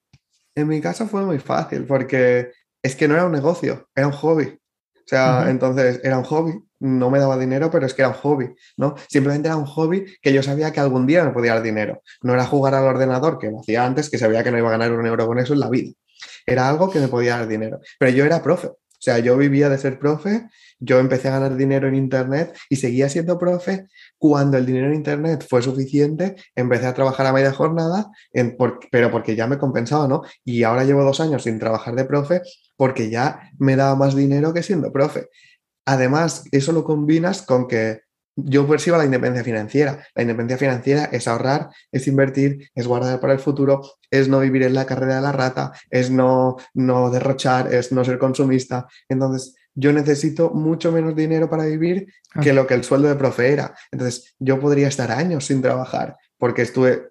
En 0.56 0.68
mi 0.68 0.82
caso 0.82 1.08
fue 1.08 1.24
muy 1.24 1.40
fácil, 1.40 1.86
porque 1.86 2.52
es 2.82 2.96
que 2.96 3.08
no 3.08 3.14
era 3.14 3.26
un 3.26 3.32
negocio, 3.32 3.90
era 3.96 4.08
un 4.08 4.14
hobby. 4.14 4.46
O 4.46 5.04
sea, 5.06 5.42
uh 5.42 5.46
-huh. 5.46 5.52
entonces 5.52 6.00
era 6.04 6.18
un 6.18 6.24
hobby, 6.24 6.54
no 6.82 7.10
me 7.10 7.20
daba 7.20 7.38
dinero, 7.38 7.70
pero 7.72 7.86
es 7.86 7.94
que 7.94 8.02
era 8.02 8.10
un 8.10 8.16
hobby, 8.16 8.50
¿no? 8.76 8.96
Simplemente 9.08 9.48
era 9.48 9.56
un 9.56 9.66
hobby 9.66 10.06
que 10.22 10.34
yo 10.34 10.44
sabía 10.44 10.72
que 10.72 10.80
algún 10.80 11.08
día 11.08 11.24
me 11.24 11.32
podía 11.32 11.54
dar 11.54 11.64
dinero. 11.64 12.02
No 12.22 12.34
era 12.34 12.46
jugar 12.46 12.74
al 12.74 12.86
ordenador, 12.86 13.38
que 13.38 13.50
lo 13.50 13.62
hacía 13.62 13.86
antes, 13.86 14.10
que 14.10 14.18
sabía 14.18 14.44
que 14.44 14.52
no 14.52 14.58
iba 14.58 14.68
a 14.68 14.72
ganar 14.72 14.92
un 14.92 15.06
euro 15.06 15.28
con 15.28 15.40
eso 15.40 15.54
en 15.54 15.60
la 15.60 15.70
vida. 15.70 15.94
Era 16.46 16.68
algo 16.68 16.90
que 16.90 17.00
me 17.00 17.08
podía 17.08 17.38
dar 17.38 17.48
dinero. 17.48 17.80
Pero 18.00 18.12
yo 18.12 18.26
era 18.26 18.42
profe. 18.42 18.68
O 18.68 19.04
sea, 19.04 19.18
yo 19.18 19.36
vivía 19.36 19.68
de 19.68 19.80
ser 19.80 19.98
profe, 19.98 20.48
yo 20.80 21.00
empecé 21.00 21.28
a 21.30 21.32
ganar 21.32 21.56
dinero 21.56 21.88
en 21.88 21.96
Internet 21.96 22.56
y 22.70 22.76
seguía 22.76 23.10
siendo 23.10 23.40
profe. 23.40 23.88
Cuando 24.20 24.58
el 24.58 24.66
dinero 24.68 24.88
en 24.88 24.94
Internet 24.94 25.44
fue 25.50 25.64
suficiente, 25.64 26.36
empecé 26.56 26.86
a 26.86 26.94
trabajar 26.94 27.26
a 27.26 27.34
media 27.34 27.52
jornada, 27.52 28.12
en, 28.32 28.56
por, 28.56 28.80
pero 28.92 29.10
porque 29.10 29.36
ya 29.36 29.48
me 29.48 29.58
compensaba, 29.58 30.08
¿no? 30.08 30.22
Y 30.46 30.62
ahora 30.62 30.84
llevo 30.84 31.04
dos 31.04 31.20
años 31.20 31.42
sin 31.42 31.58
trabajar 31.58 31.96
de 31.96 32.06
profe 32.06 32.42
porque 32.78 33.10
ya 33.10 33.52
me 33.58 33.76
daba 33.76 33.96
más 33.96 34.16
dinero 34.16 34.54
que 34.54 34.62
siendo 34.62 34.92
profe. 34.92 35.30
Además, 35.86 36.46
eso 36.52 36.72
lo 36.72 36.84
combinas 36.84 37.42
con 37.42 37.68
que 37.68 38.02
yo 38.36 38.68
percibo 38.68 38.98
la 38.98 39.06
independencia 39.06 39.44
financiera. 39.44 40.06
La 40.16 40.22
independencia 40.22 40.58
financiera 40.58 41.06
es 41.06 41.28
ahorrar, 41.28 41.70
es 41.92 42.08
invertir, 42.08 42.70
es 42.74 42.88
guardar 42.88 43.20
para 43.20 43.34
el 43.34 43.40
futuro, 43.40 43.82
es 44.10 44.28
no 44.28 44.40
vivir 44.40 44.64
en 44.64 44.74
la 44.74 44.86
carrera 44.86 45.16
de 45.16 45.22
la 45.22 45.32
rata, 45.32 45.74
es 45.90 46.12
no, 46.12 46.58
no 46.74 47.10
derrochar, 47.10 47.74
es 47.74 47.92
no 47.92 48.04
ser 48.06 48.18
consumista. 48.18 48.88
Entonces, 49.10 49.56
yo 49.74 49.94
necesito 49.94 50.52
mucho 50.52 50.92
menos 50.92 51.16
dinero 51.16 51.50
para 51.50 51.66
vivir 51.66 52.08
que 52.42 52.54
lo 52.54 52.68
que 52.68 52.74
el 52.74 52.84
sueldo 52.84 53.08
de 53.08 53.16
profe 53.16 53.52
era. 53.52 53.74
Entonces, 53.92 54.34
yo 54.40 54.60
podría 54.60 54.88
estar 54.88 55.12
años 55.12 55.46
sin 55.46 55.62
trabajar 55.62 56.18
porque 56.38 56.64
estuve 56.64 57.11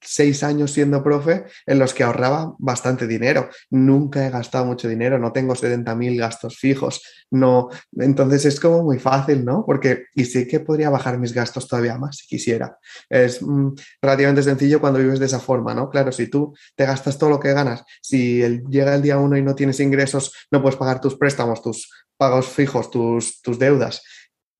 seis 0.00 0.42
años 0.42 0.72
siendo 0.72 1.02
profe 1.02 1.44
en 1.66 1.78
los 1.78 1.94
que 1.94 2.04
ahorraba 2.04 2.54
bastante 2.58 3.06
dinero. 3.06 3.48
Nunca 3.70 4.26
he 4.26 4.30
gastado 4.30 4.64
mucho 4.64 4.88
dinero, 4.88 5.18
no 5.18 5.32
tengo 5.32 5.54
70 5.54 5.94
mil 5.94 6.18
gastos 6.18 6.56
fijos. 6.56 7.02
No, 7.30 7.68
entonces 7.96 8.44
es 8.46 8.60
como 8.60 8.82
muy 8.82 8.98
fácil, 8.98 9.44
¿no? 9.44 9.64
Porque, 9.66 10.06
y 10.14 10.24
sí 10.24 10.46
que 10.46 10.60
podría 10.60 10.90
bajar 10.90 11.18
mis 11.18 11.34
gastos 11.34 11.68
todavía 11.68 11.98
más 11.98 12.18
si 12.18 12.26
quisiera. 12.26 12.78
Es 13.08 13.42
mm, 13.42 13.74
relativamente 14.00 14.42
sencillo 14.42 14.80
cuando 14.80 14.98
vives 14.98 15.18
de 15.18 15.26
esa 15.26 15.40
forma, 15.40 15.74
¿no? 15.74 15.90
Claro, 15.90 16.12
si 16.12 16.28
tú 16.28 16.54
te 16.74 16.86
gastas 16.86 17.18
todo 17.18 17.30
lo 17.30 17.40
que 17.40 17.52
ganas, 17.52 17.84
si 18.00 18.40
llega 18.68 18.94
el 18.94 19.02
día 19.02 19.18
uno 19.18 19.36
y 19.36 19.42
no 19.42 19.54
tienes 19.54 19.80
ingresos, 19.80 20.32
no 20.50 20.62
puedes 20.62 20.78
pagar 20.78 21.00
tus 21.00 21.16
préstamos, 21.16 21.62
tus 21.62 21.90
pagos 22.16 22.48
fijos, 22.48 22.90
tus, 22.90 23.42
tus 23.42 23.58
deudas, 23.58 24.02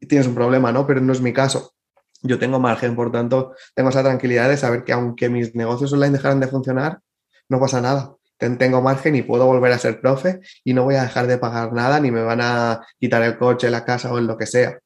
tienes 0.06 0.26
un 0.26 0.34
problema, 0.34 0.72
¿no? 0.72 0.86
Pero 0.86 1.00
no 1.00 1.12
es 1.12 1.20
mi 1.20 1.32
caso 1.32 1.74
yo 2.22 2.38
tengo 2.38 2.58
margen, 2.58 2.96
por 2.96 3.12
tanto, 3.12 3.54
tengo 3.74 3.90
esa 3.90 4.02
tranquilidad 4.02 4.48
de 4.48 4.56
saber 4.56 4.84
que 4.84 4.92
aunque 4.92 5.28
mis 5.28 5.54
negocios 5.54 5.92
online 5.92 6.16
dejaran 6.16 6.40
de 6.40 6.48
funcionar, 6.48 7.00
no 7.48 7.60
pasa 7.60 7.80
nada. 7.80 8.14
Tengo 8.36 8.80
margen 8.80 9.16
y 9.16 9.22
puedo 9.22 9.46
volver 9.46 9.72
a 9.72 9.78
ser 9.78 10.00
profe 10.00 10.40
y 10.62 10.72
no 10.72 10.84
voy 10.84 10.94
a 10.94 11.02
dejar 11.02 11.26
de 11.26 11.38
pagar 11.38 11.72
nada 11.72 11.98
ni 11.98 12.12
me 12.12 12.22
van 12.22 12.40
a 12.40 12.86
quitar 13.00 13.22
el 13.22 13.36
coche, 13.36 13.68
la 13.68 13.84
casa 13.84 14.12
o 14.12 14.20
lo 14.20 14.36
que 14.36 14.46
sea. 14.46 14.78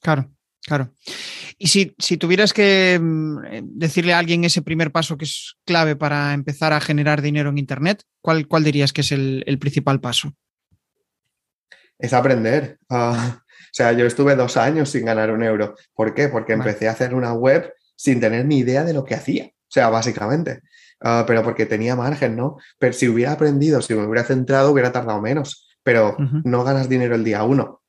Claro, 0.00 0.30
claro. 0.62 0.94
Y 1.58 1.68
si, 1.68 1.94
si 1.98 2.16
tuvieras 2.16 2.54
que 2.54 2.98
mm, 3.00 3.78
decirle 3.78 4.14
a 4.14 4.18
alguien 4.18 4.44
ese 4.44 4.62
primer 4.62 4.90
paso 4.90 5.18
que 5.18 5.26
es 5.26 5.56
clave 5.66 5.94
para 5.94 6.32
empezar 6.32 6.72
a 6.72 6.80
generar 6.80 7.20
dinero 7.20 7.50
en 7.50 7.58
Internet, 7.58 8.02
¿cuál, 8.22 8.48
cuál 8.48 8.64
dirías 8.64 8.94
que 8.94 9.02
es 9.02 9.12
el, 9.12 9.44
el 9.46 9.58
principal 9.58 10.00
paso? 10.00 10.32
Es 11.98 12.12
aprender. 12.14 12.78
Uh, 12.88 12.94
o 12.94 13.41
sea, 13.70 13.92
yo 13.92 14.06
estuve 14.06 14.36
dos 14.36 14.56
años 14.56 14.90
sin 14.90 15.04
ganar 15.04 15.30
un 15.30 15.42
euro. 15.42 15.74
¿Por 15.94 16.14
qué? 16.14 16.28
Porque 16.28 16.52
empecé 16.52 16.88
a 16.88 16.92
hacer 16.92 17.14
una 17.14 17.32
web 17.32 17.72
sin 17.96 18.20
tener 18.20 18.44
ni 18.46 18.58
idea 18.58 18.84
de 18.84 18.92
lo 18.92 19.04
que 19.04 19.14
hacía. 19.14 19.46
O 19.46 19.70
sea, 19.72 19.88
básicamente. 19.88 20.60
ah, 21.00 21.24
pero 21.26 21.42
porque 21.42 21.66
tenía 21.66 21.96
margen, 21.96 22.36
¿no? 22.36 22.58
Pero 22.78 22.92
si 22.92 23.08
hubiera 23.08 23.32
aprendido, 23.32 23.82
si 23.82 23.94
me 23.94 24.06
hubiera 24.06 24.24
centrado, 24.24 24.70
hubiera 24.70 24.92
tardado 24.92 25.20
menos, 25.20 25.68
pero 25.82 26.16
no 26.44 26.64
ganas 26.64 26.88
dinero 26.88 27.14
el 27.14 27.24
día 27.24 27.42
uno 27.42 27.82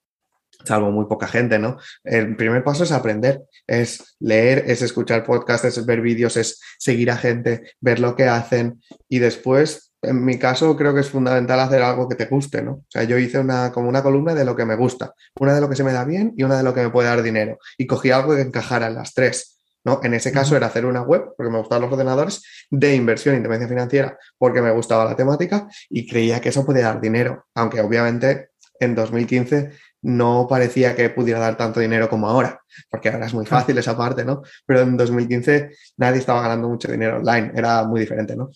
salvo 0.64 0.92
muy 0.92 1.06
poca 1.06 1.28
gente, 1.28 1.60
¿no? 1.60 1.78
El 2.04 2.36
primer 2.36 2.64
paso 2.64 2.84
es 2.84 2.92
aprender, 2.92 3.44
es 3.68 4.16
leer, 4.20 4.64
es 4.68 4.82
escuchar 4.82 5.24
podcasts, 5.24 5.66
es 5.66 5.86
ver 5.86 6.02
vídeos, 6.02 6.38
es 6.38 6.60
seguir 6.78 7.12
a 7.12 7.18
gente, 7.18 7.74
ver 7.80 8.00
lo 8.00 8.16
que 8.16 8.26
hacen 8.28 8.82
y 9.10 9.20
después 9.20 9.93
en 10.04 10.24
mi 10.24 10.38
caso 10.38 10.76
creo 10.76 10.94
que 10.94 11.02
es 11.02 11.10
fundamental 11.10 11.60
hacer 11.60 11.82
algo 11.82 12.08
que 12.08 12.16
te 12.16 12.26
guste, 12.26 12.62
¿no? 12.62 12.72
O 12.72 12.86
sea, 12.90 13.04
yo 13.04 13.18
hice 13.18 13.40
una, 13.40 13.72
como 13.72 13.90
una 13.90 14.04
columna 14.04 14.36
de 14.36 14.46
lo 14.46 14.56
que 14.56 14.66
me 14.66 14.76
gusta, 14.76 15.14
una 15.40 15.54
de 15.54 15.62
lo 15.62 15.70
que 15.70 15.76
se 15.76 15.84
me 15.84 15.94
da 15.94 16.04
bien 16.04 16.34
y 16.38 16.44
una 16.44 16.58
de 16.58 16.64
lo 16.64 16.74
que 16.74 16.82
me 16.82 16.90
puede 16.90 17.08
dar 17.08 17.22
dinero. 17.24 17.58
Y 17.78 17.88
cogí 17.88 18.12
algo 18.12 18.36
que 18.36 18.42
encajara 18.42 18.88
en 18.88 18.96
las 18.96 19.14
tres, 19.14 19.62
¿no? 19.84 20.02
En 20.04 20.14
ese 20.14 20.32
caso 20.32 20.56
era 20.56 20.68
hacer 20.68 20.86
una 20.86 21.02
web, 21.02 21.34
porque 21.38 21.52
me 21.52 21.58
gustaban 21.58 21.84
los 21.84 21.92
ordenadores, 21.92 22.44
de 22.70 22.96
inversión 22.96 23.36
e 23.36 23.38
independencia 23.38 23.74
financiera, 23.74 24.18
porque 24.38 24.62
me 24.62 24.72
gustaba 24.72 25.06
la 25.06 25.16
temática 25.16 25.68
y 25.90 26.08
creía 26.08 26.42
que 26.42 26.50
eso 26.50 26.66
podía 26.66 26.84
dar 26.84 27.02
dinero, 27.02 27.46
aunque 27.56 27.82
obviamente 27.82 28.50
en 28.80 28.96
2015 28.96 29.72
no 30.02 30.48
parecía 30.50 30.96
que 30.96 31.10
pudiera 31.10 31.40
dar 31.40 31.56
tanto 31.56 31.80
dinero 31.80 32.10
como 32.10 32.28
ahora, 32.28 32.62
porque 32.90 33.10
ahora 33.10 33.26
es 33.26 33.34
muy 33.34 33.46
fácil 33.46 33.78
esa 33.78 33.96
parte, 33.96 34.26
¿no? 34.26 34.42
Pero 34.66 34.82
en 34.82 34.98
2015 34.98 35.70
nadie 35.98 36.20
estaba 36.20 36.42
ganando 36.42 36.68
mucho 36.68 36.92
dinero 36.92 37.18
online, 37.18 37.54
era 37.56 37.86
muy 37.86 38.02
diferente, 38.02 38.36
¿no? 38.36 38.50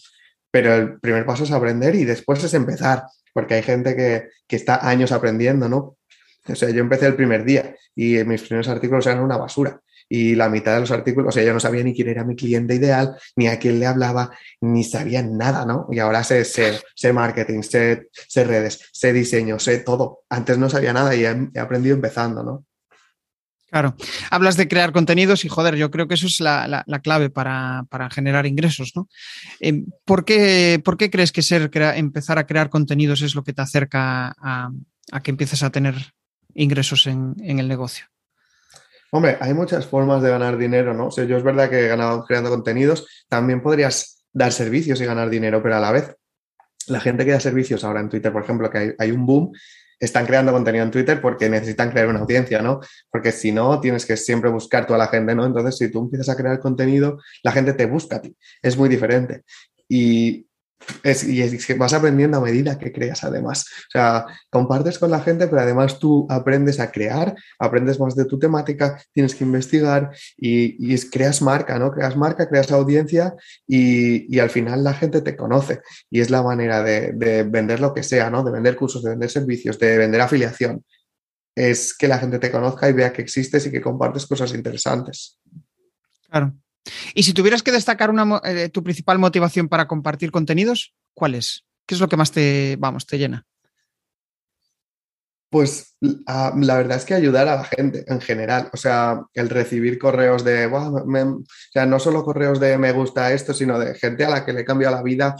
Pero 0.51 0.75
el 0.75 1.00
primer 1.00 1.25
paso 1.25 1.44
es 1.44 1.51
aprender 1.51 1.96
y 1.96 2.06
después 2.06 2.44
es 2.44 2.54
empezar, 2.54 3.04
porque 3.34 3.56
hay 3.56 3.63
gente 3.63 3.96
que, 3.96 4.30
está 4.56 4.88
años 4.88 5.12
aprendiendo, 5.12 5.68
¿no? 5.70 5.98
O 6.48 6.56
sea, 6.56 6.70
yo 6.70 6.80
empecé 6.80 7.08
el 7.08 7.16
primer 7.16 7.44
día 7.44 7.75
y 7.96 8.24
mis 8.24 8.42
primeros 8.42 8.68
artículos 8.70 9.06
eran 9.06 9.24
una 9.24 9.38
basura. 9.38 9.82
Y 10.10 10.36
la 10.36 10.48
mitad 10.48 10.75
de 10.75 10.80
los 10.80 10.92
artículos, 10.92 11.30
o 11.30 11.32
sea, 11.34 11.44
yo 11.44 11.54
no 11.54 11.60
sabía 11.60 11.84
ni 11.84 11.94
quién 11.94 12.08
era 12.08 12.24
mi 12.24 12.36
cliente 12.36 12.75
ideal, 12.75 13.18
ni 13.36 13.48
a 13.48 13.60
quién 13.60 13.77
le 13.77 13.86
hablaba, 13.88 14.32
ni 14.62 14.86
sabía 14.86 15.22
nada, 15.22 15.66
¿no? 15.66 15.88
Y 15.92 16.00
ahora 16.00 16.24
sé, 16.24 16.46
sé, 16.46 16.80
sé 16.96 17.12
marketing, 17.12 17.62
sé, 17.62 18.08
redes, 18.34 18.89
sé 18.94 19.12
diseño, 19.12 19.60
sé 19.60 19.80
todo. 19.80 20.22
Antes 20.30 20.58
no 20.58 20.70
sabía 20.70 20.94
nada 20.94 21.13
y 21.13 21.25
he 21.25 21.60
aprendido 21.60 21.96
empezando, 21.96 22.42
¿no? 22.42 22.66
Claro, 23.70 23.96
hablas 24.32 24.56
de 24.56 24.70
crear 24.70 24.94
contenidos 24.94 25.44
y 25.44 25.50
joder, 25.50 25.76
yo 25.76 25.92
creo 25.92 26.08
que 26.08 26.14
eso 26.14 26.28
es 26.28 26.40
la, 26.40 26.86
clave 27.04 27.30
para, 27.30 27.86
generar 28.12 28.46
ingresos, 28.46 28.94
¿no? 28.96 29.10
Eh, 29.60 29.84
¿por, 30.06 30.24
qué, 30.24 30.82
crees 31.12 31.34
que 31.34 31.42
ser, 31.42 31.70
empezar 31.96 32.38
a 32.38 32.48
crear 32.48 32.70
contenidos 32.70 33.22
es 33.22 33.36
lo 33.36 33.44
que 33.44 33.52
te 33.52 33.62
acerca 33.62 34.34
a, 34.40 34.70
que 35.22 35.32
empieces 35.32 35.64
a 35.64 35.70
tener 35.70 35.96
ingresos 36.54 37.08
en, 37.08 37.36
el 37.40 37.68
negocio? 37.68 38.06
Hombre, 39.12 39.38
hay 39.42 39.54
muchas 39.54 39.86
formas 39.86 40.22
de 40.22 40.30
ganar 40.30 40.58
dinero, 40.58 40.94
¿no? 40.94 41.08
O 41.08 41.12
sea, 41.12 41.26
yo 41.26 41.36
es 41.36 41.44
verdad 41.44 41.70
que 41.70 41.86
he 41.86 41.88
ganado 41.88 42.24
creando 42.24 42.50
contenidos, 42.50 43.26
también 43.28 43.62
podrías 43.62 44.24
dar 44.32 44.54
servicios 44.54 45.02
y 45.02 45.06
ganar 45.06 45.30
dinero, 45.30 45.62
pero 45.62 45.76
a 45.76 45.80
la 45.82 45.92
vez 45.92 46.16
la 46.88 47.02
gente 47.02 47.26
que 47.26 47.32
da 47.32 47.40
servicios 47.40 47.84
ahora 47.84 48.00
en 48.00 48.10
Twitter, 48.10 48.32
por 48.32 48.44
ejemplo, 48.44 48.70
que 48.70 48.96
hay, 48.98 49.12
un 49.12 49.26
boom, 49.26 49.52
están 50.00 50.25
creando 50.25 50.51
contenido 50.51 50.84
en 50.84 50.92
Twitter 50.92 51.22
porque 51.22 51.50
necesitan 51.50 51.92
crear 51.92 52.08
una 52.08 52.20
audiencia, 52.20 52.62
¿no? 52.62 52.80
Porque 53.12 53.32
si 53.32 53.51
no, 53.51 53.80
tienes 53.80 54.06
que 54.06 54.18
siempre 54.18 54.50
buscar 54.50 54.86
toda 54.86 55.00
la 55.00 55.08
gente, 55.08 55.36
¿no? 55.36 55.46
Entonces, 55.46 55.77
si 55.77 55.92
tú 55.92 56.00
empiezas 56.00 56.30
a 56.30 56.36
crear 56.36 56.60
contenido, 56.60 57.20
la 57.44 57.51
gente 57.51 57.74
te 57.74 57.86
busca 57.86 58.18
a 58.18 58.22
ti. 58.22 58.36
Es 58.62 58.77
muy 58.77 58.89
diferente. 58.89 59.44
Y 59.89 60.47
es, 61.03 61.24
y 61.24 61.41
es 61.41 61.65
que 61.65 61.74
vas 61.74 61.93
aprendiendo 61.93 62.38
a 62.38 62.41
medida 62.41 62.77
que 62.77 62.91
creas, 62.91 63.24
además. 63.24 63.65
O 63.88 63.91
sea, 63.91 64.25
compartes 64.50 65.00
con 65.00 65.12
la 65.12 65.22
gente, 65.22 65.48
pero 65.48 65.62
además 65.62 66.00
tú 66.00 66.27
aprendes 66.29 66.79
a 66.79 66.91
crear, 66.91 67.36
aprendes 67.60 68.00
más 68.00 68.15
de 68.15 68.25
tu 68.25 68.38
temática, 68.39 69.01
tienes 69.12 69.36
que 69.36 69.43
investigar 69.43 70.12
y, 70.38 70.93
y 70.93 70.98
creas 71.10 71.41
marca, 71.41 71.79
¿no? 71.79 71.91
Creas 71.91 72.15
marca, 72.15 72.48
creas 72.48 72.72
audiencia 72.72 73.36
y, 73.65 74.34
y, 74.34 74.39
al 74.39 74.50
final 74.50 74.84
la 74.84 74.93
gente 74.93 75.22
te 75.22 75.36
conoce. 75.36 75.81
Y 76.10 76.22
es 76.22 76.29
la 76.29 76.43
manera 76.43 76.84
de, 76.84 77.12
de, 77.13 77.43
vender 77.43 77.79
lo 77.79 77.93
que 77.93 78.03
sea, 78.03 78.29
¿no? 78.29 78.43
De 78.43 78.51
vender 78.51 78.75
cursos, 78.75 79.03
de 79.03 79.12
vender 79.12 79.29
servicios, 79.29 79.79
de 79.79 79.98
vender 79.98 80.22
afiliación. 80.22 80.84
Es 81.55 81.96
que 81.98 82.07
la 82.07 82.19
gente 82.19 82.39
te 82.39 82.51
conozca 82.51 82.88
y 82.88 82.93
vea 82.93 83.12
que 83.12 83.24
existes 83.24 83.65
y 83.65 83.72
que 83.72 83.81
compartes 83.81 84.27
cosas 84.27 84.53
interesantes. 84.53 85.39
Claro. 86.29 86.53
Y 87.13 87.24
si 87.24 87.34
tuvieras 87.34 87.63
que 87.63 87.72
destacar 87.72 88.10
una, 88.10 88.41
eh, 88.44 88.70
tu 88.70 88.84
principal 88.84 89.20
motivación 89.20 89.67
para 89.67 89.88
compartir 89.88 90.32
contenidos, 90.32 90.94
¿cuál 91.13 91.36
es? 91.36 91.65
¿Qué 91.86 91.96
es 91.96 92.01
lo 92.01 92.10
que 92.10 92.17
más 92.17 92.32
te, 92.32 92.75
vamos, 92.79 93.06
te 93.06 93.17
llena? 93.17 93.46
Pues 95.50 95.96
la 96.01 96.75
verdad 96.75 96.98
es 96.98 97.06
que 97.06 97.13
ayudar 97.13 97.48
a 97.48 97.56
la 97.56 97.63
gente 97.63 98.03
en 98.08 98.20
general, 98.20 98.70
o 98.74 98.77
sea, 98.77 99.22
el 99.34 99.50
recibir 99.50 99.98
correos 99.98 100.44
de, 100.44 100.65
o 100.65 101.44
sea, 101.72 101.86
no 101.86 102.00
solo 102.00 102.25
correos 102.25 102.60
de 102.60 102.77
me 102.77 102.91
gusta 102.91 103.32
esto, 103.32 103.53
sino 103.53 103.79
de 103.79 103.96
gente 103.96 104.25
a 104.25 104.29
la 104.29 104.46
que 104.46 104.51
le 104.51 104.65
cambia 104.65 104.91
la 104.91 105.01
vida 105.01 105.38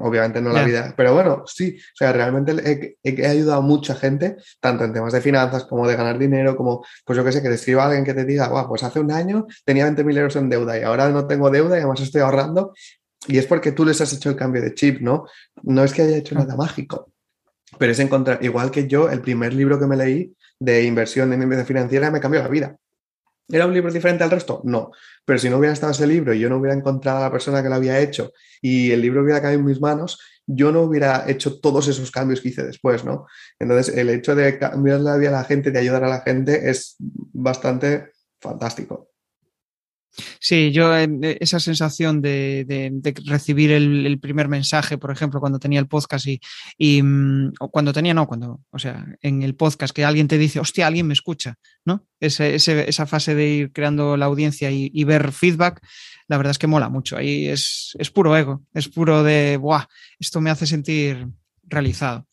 obviamente 0.00 0.40
no 0.40 0.50
la 0.50 0.64
vida, 0.64 0.94
pero 0.96 1.14
bueno, 1.14 1.44
sí, 1.46 1.76
o 1.78 1.96
sea, 1.96 2.12
realmente 2.12 2.96
he, 3.02 3.26
ayudado 3.26 3.58
a 3.58 3.62
mucha 3.62 3.94
gente, 3.94 4.36
tanto 4.60 4.84
en 4.84 4.92
temas 4.92 5.12
de 5.12 5.20
finanzas 5.20 5.64
como 5.64 5.86
de 5.88 5.96
ganar 5.96 6.18
dinero, 6.18 6.56
como, 6.56 6.84
pues 7.04 7.16
yo 7.16 7.24
qué 7.24 7.32
sé, 7.32 7.42
que 7.42 7.48
te 7.48 7.54
escriba 7.54 7.84
alguien 7.84 8.04
que 8.04 8.14
te 8.14 8.24
diga, 8.24 8.48
wow, 8.48 8.68
pues 8.68 8.82
hace 8.82 9.00
un 9.00 9.10
año 9.12 9.46
tenía 9.64 9.86
20.000 9.86 10.16
euros 10.18 10.36
en 10.36 10.48
deuda 10.48 10.78
y 10.78 10.82
ahora 10.82 11.08
no 11.08 11.26
tengo 11.26 11.50
deuda 11.50 11.76
y 11.76 11.80
además 11.80 12.00
estoy 12.00 12.20
ahorrando. 12.20 12.72
Y 13.28 13.38
es 13.38 13.46
porque 13.46 13.72
tú 13.72 13.84
les 13.84 14.00
has 14.00 14.12
hecho 14.12 14.30
el 14.30 14.36
cambio 14.36 14.60
de 14.62 14.74
chip, 14.74 15.00
¿no? 15.00 15.26
No 15.62 15.84
es 15.84 15.92
que 15.92 16.02
haya 16.02 16.16
hecho 16.16 16.34
nada 16.34 16.56
mágico, 16.56 17.12
pero 17.78 17.92
es 17.92 17.98
encontrar, 17.98 18.38
igual 18.42 18.70
que 18.70 18.88
yo, 18.88 19.08
el 19.08 19.20
primer 19.20 19.54
libro 19.54 19.78
que 19.78 19.86
me 19.86 19.96
leí 19.96 20.34
de 20.58 20.84
inversión 20.84 21.32
en 21.32 21.42
inversión 21.42 21.66
financiera 21.66 22.10
me 22.10 22.20
cambió 22.20 22.42
la 22.42 22.48
vida. 22.48 22.76
¿Era 23.48 23.66
un 23.66 23.74
libro 23.74 23.92
diferente 23.92 24.24
al 24.24 24.30
resto? 24.30 24.60
No. 24.64 24.90
Pero 25.24 25.38
si 25.38 25.50
no 25.50 25.58
hubiera 25.58 25.72
estado 25.72 25.92
ese 25.92 26.06
libro 26.06 26.32
y 26.32 26.40
yo 26.40 26.48
no 26.48 26.56
hubiera 26.56 26.76
encontrado 26.76 27.18
a 27.18 27.22
la 27.22 27.30
persona 27.30 27.62
que 27.62 27.68
lo 27.68 27.74
había 27.74 28.00
hecho 28.00 28.32
y 28.60 28.90
el 28.90 29.00
libro 29.00 29.22
hubiera 29.22 29.42
caído 29.42 29.60
en 29.60 29.66
mis 29.66 29.80
manos, 29.80 30.18
yo 30.46 30.72
no 30.72 30.82
hubiera 30.82 31.28
hecho 31.28 31.60
todos 31.60 31.88
esos 31.88 32.10
cambios 32.10 32.40
que 32.40 32.48
hice 32.48 32.64
después, 32.64 33.04
¿no? 33.04 33.26
Entonces, 33.58 33.96
el 33.96 34.10
hecho 34.10 34.34
de 34.34 34.58
cambiar 34.58 35.00
la 35.00 35.16
vida 35.16 35.30
a 35.30 35.32
la 35.32 35.44
gente, 35.44 35.70
de 35.70 35.78
ayudar 35.78 36.04
a 36.04 36.08
la 36.08 36.20
gente, 36.20 36.70
es 36.70 36.96
bastante 36.98 38.12
fantástico. 38.40 39.11
Sí, 40.40 40.72
yo 40.72 40.94
eh, 40.96 41.38
esa 41.40 41.58
sensación 41.58 42.20
de, 42.20 42.92
recibir 43.24 43.72
el, 43.72 44.18
primer 44.20 44.48
mensaje, 44.48 44.98
por 44.98 45.10
ejemplo, 45.10 45.40
cuando 45.40 45.58
tenía 45.58 45.80
el 45.80 45.88
podcast 45.88 46.26
y, 46.78 47.02
mm, 47.02 47.52
cuando 47.70 47.92
tenía, 47.92 48.12
no, 48.14 48.26
cuando, 48.26 48.60
o 48.70 48.78
sea, 48.78 49.06
en 49.22 49.42
el 49.42 49.54
podcast 49.54 49.94
que 49.94 50.04
alguien 50.04 50.28
te 50.28 50.38
dice, 50.38 50.60
hostia, 50.60 50.86
alguien 50.86 51.06
me 51.06 51.14
escucha, 51.14 51.58
¿no? 51.84 52.06
esa 52.20 53.06
fase 53.06 53.34
de 53.34 53.48
ir 53.48 53.72
creando 53.72 54.16
la 54.16 54.26
audiencia 54.26 54.70
y, 54.70 55.04
ver 55.04 55.32
feedback, 55.32 55.80
la 56.28 56.36
verdad 56.36 56.52
es 56.52 56.58
que 56.58 56.68
mola 56.68 56.88
mucho. 56.88 57.16
Ahí 57.16 57.48
es, 57.48 57.96
puro 58.14 58.36
ego, 58.36 58.62
es 58.74 58.88
puro 58.88 59.24
de, 59.24 59.56
¡buah! 59.56 59.86
Esto 60.20 60.40
me 60.40 60.50
hace 60.50 60.66
sentir 60.66 61.26
realizado. 61.64 62.28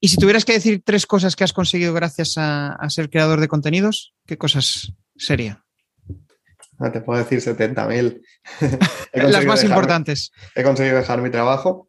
Y 0.00 0.08
si 0.08 0.16
tuvieras 0.16 0.44
que 0.44 0.52
decir 0.52 0.82
tres 0.84 1.06
cosas 1.06 1.36
que 1.36 1.44
has 1.44 1.52
conseguido 1.52 1.94
gracias 1.94 2.36
a, 2.36 2.74
a 2.74 2.90
ser 2.90 3.08
creador 3.08 3.40
de 3.40 3.48
contenidos, 3.48 4.14
¿qué 4.26 4.36
cosas 4.36 4.92
serían? 5.16 5.67
No 6.78 6.92
te 6.92 7.00
puedo 7.00 7.22
decir 7.22 7.40
70.000. 7.40 8.20
Las 9.12 9.44
más 9.44 9.64
importantes. 9.64 10.32
He 10.54 10.62
conseguido 10.62 10.96
dejar 10.96 11.20
mi 11.20 11.30
trabajo, 11.30 11.88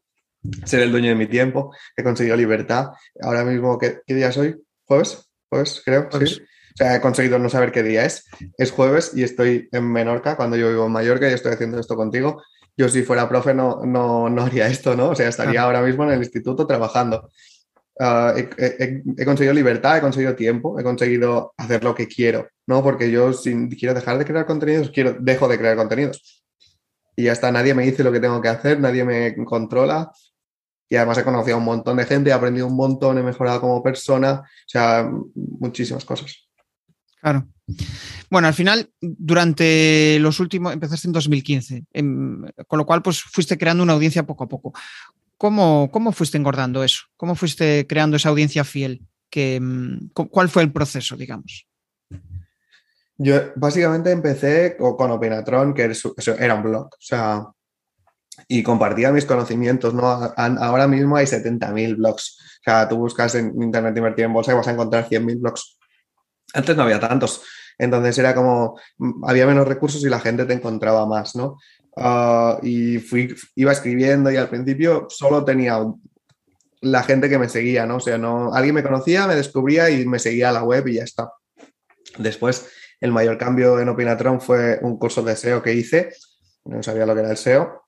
ser 0.65 0.81
el 0.81 0.91
dueño 0.91 1.09
de 1.09 1.15
mi 1.15 1.27
tiempo, 1.27 1.73
he 1.95 2.03
conseguido 2.03 2.35
libertad. 2.35 2.87
Ahora 3.21 3.43
mismo, 3.43 3.77
¿qué, 3.77 4.01
día 4.07 4.29
es 4.29 4.37
hoy? 4.37 4.55
¿Jueves? 4.85 5.29
¿Jueves? 5.49 5.81
Creo. 5.83 6.09
Sí. 6.11 6.41
O 6.73 6.77
sea, 6.77 6.95
he 6.95 7.01
conseguido 7.01 7.39
no 7.39 7.49
saber 7.49 7.71
qué 7.71 7.83
día 7.83 8.05
es. 8.05 8.25
Es 8.57 8.71
jueves 8.71 9.11
y 9.13 9.23
estoy 9.23 9.67
en 9.71 9.91
Menorca, 9.91 10.37
cuando 10.37 10.55
yo 10.55 10.69
vivo 10.69 10.85
en 10.85 10.93
Mallorca 10.93 11.29
y 11.29 11.33
estoy 11.33 11.53
haciendo 11.53 11.79
esto 11.79 11.95
contigo. 11.95 12.41
Yo 12.77 12.87
si 12.87 13.03
fuera 13.03 13.27
profe 13.27 13.53
no, 13.53 13.81
no, 13.85 14.29
no 14.29 14.43
haría 14.43 14.67
esto, 14.67 14.95
¿no? 14.95 15.09
O 15.09 15.15
sea, 15.15 15.27
estaría 15.27 15.61
ahora 15.61 15.81
mismo 15.81 16.05
en 16.05 16.11
el 16.11 16.19
instituto 16.19 16.65
trabajando. 16.65 17.29
Ah, 18.01 18.33
he, 18.37 19.25
conseguido 19.25 19.53
libertad, 19.53 19.97
he 19.97 20.01
conseguido 20.01 20.33
tiempo, 20.33 20.79
he 20.79 20.83
conseguido 20.83 21.53
hacer 21.57 21.83
lo 21.83 21.93
que 21.93 22.07
quiero, 22.07 22.47
¿no? 22.65 22.81
Porque 22.81 23.11
yo 23.11 23.33
si 23.33 23.67
quiero 23.69 23.93
dejar 23.93 24.17
de 24.17 24.23
crear 24.23 24.45
contenidos, 24.45 24.89
quiero, 24.89 25.17
dejo 25.19 25.49
de 25.49 25.57
crear 25.57 25.75
contenidos. 25.75 26.45
Y 27.17 27.23
ya 27.23 27.33
está, 27.33 27.51
nadie 27.51 27.73
me 27.73 27.83
dice 27.83 28.01
lo 28.01 28.13
que 28.13 28.21
tengo 28.21 28.41
que 28.41 28.47
hacer, 28.47 28.79
nadie 28.79 29.03
me 29.03 29.35
controla. 29.43 30.11
Y 30.87 30.95
además 30.95 31.17
he 31.17 31.25
conocido 31.25 31.57
a 31.57 31.59
un 31.59 31.65
montón 31.65 31.97
de 31.97 32.05
gente, 32.05 32.29
he 32.29 32.33
aprendido 32.33 32.67
un 32.67 32.75
montón, 32.77 33.17
he 33.17 33.23
mejorado 33.23 33.59
como 33.59 33.83
persona, 33.83 34.43
o 34.43 34.45
sea, 34.65 35.11
muchísimas 35.35 36.05
cosas. 36.05 36.47
Claro. 37.21 37.47
Bueno, 38.29 38.47
al 38.47 38.53
final, 38.53 38.89
durante 39.01 40.17
los 40.19 40.39
últimos, 40.39 40.71
empezaste 40.71 41.07
en 41.07 41.11
2015, 41.11 41.83
em, 41.91 42.45
con 42.65 42.79
lo 42.79 42.85
cual, 42.85 43.01
pues 43.01 43.21
fuiste 43.21 43.57
creando 43.57 43.83
una 43.83 43.93
audiencia 43.93 44.25
poco 44.25 44.45
a 44.45 44.47
poco. 44.47 44.73
¿Cómo, 45.39 46.11
fuiste 46.11 46.37
engordando 46.37 46.83
eso? 46.83 47.03
¿Cómo 47.15 47.33
fuiste 47.33 47.87
creando 47.87 48.17
esa 48.17 48.27
audiencia 48.27 48.65
fiel? 48.65 49.07
Mm, 49.33 50.09
¿Cuál 50.13 50.49
fue 50.49 50.63
el 50.63 50.73
proceso, 50.73 51.15
digamos? 51.15 51.65
Yo 53.17 53.35
básicamente 53.55 54.11
empecé 54.11 54.75
con 54.77 55.11
Opinatron, 55.11 55.73
que 55.73 55.93
era 56.37 56.55
un 56.55 56.63
blog, 56.63 56.87
o 56.87 56.97
sea, 56.99 57.45
y 58.49 58.63
compartía 58.63 59.13
mis 59.13 59.25
conocimientos, 59.25 59.93
¿no? 59.93 60.07
Ahora 60.07 60.87
mismo 60.89 61.15
hay 61.15 61.25
70.000 61.25 61.95
blogs. 61.95 62.37
O 62.59 62.63
sea, 62.65 62.89
tú 62.89 62.97
buscas 62.97 63.35
en 63.35 63.61
Internet 63.61 63.95
invertir 63.95 64.25
en 64.25 64.33
bolsa 64.33 64.51
y 64.51 64.55
vas 64.55 64.67
a 64.67 64.71
encontrar 64.71 65.07
100.000 65.07 65.39
blogs. 65.39 65.79
Antes 66.53 66.75
no 66.75 66.83
había 66.83 66.99
tantos. 66.99 67.43
Entonces 67.77 68.17
era 68.17 68.35
como, 68.35 68.77
mm, 68.97 69.23
había 69.25 69.47
menos 69.47 69.65
recursos 69.65 70.03
y 70.03 70.09
la 70.09 70.19
gente 70.19 70.45
te 70.45 70.53
encontraba 70.53 71.05
más, 71.05 71.35
¿no? 71.35 71.57
Ah, 71.99 72.59
y 72.63 72.97
fui, 72.99 73.35
iba 73.55 73.71
escribiendo 73.71 74.31
y 74.31 74.37
al 74.37 74.49
principio 74.49 75.07
solo 75.09 75.43
tenía 75.45 75.79
la 76.81 77.03
gente 77.03 77.29
que 77.29 77.37
me 77.37 77.49
seguía, 77.49 77.85
¿no? 77.85 77.97
O 77.97 77.99
sea, 77.99 78.17
no, 78.17 78.53
alguien 78.53 78.75
me 78.75 78.83
conocía, 78.83 79.27
me 79.27 79.35
descubría 79.35 79.89
y 79.89 80.05
me 80.05 80.19
seguía 80.19 80.49
a 80.49 80.53
la 80.53 80.63
web 80.63 80.87
y 80.87 80.95
ya 80.95 81.03
está. 81.03 81.31
Después, 82.17 82.69
el 82.99 83.11
mayor 83.11 83.37
cambio 83.37 83.79
en 83.79 83.89
Opinatron 83.89 84.41
fue 84.41 84.79
un 84.81 84.97
curso 84.97 85.21
de 85.21 85.35
SEO 85.35 85.61
que 85.61 85.73
hice, 85.73 86.13
no 86.65 86.81
sabía 86.83 87.05
lo 87.05 87.13
que 87.13 87.21
era 87.21 87.31
el 87.31 87.37
SEO, 87.37 87.83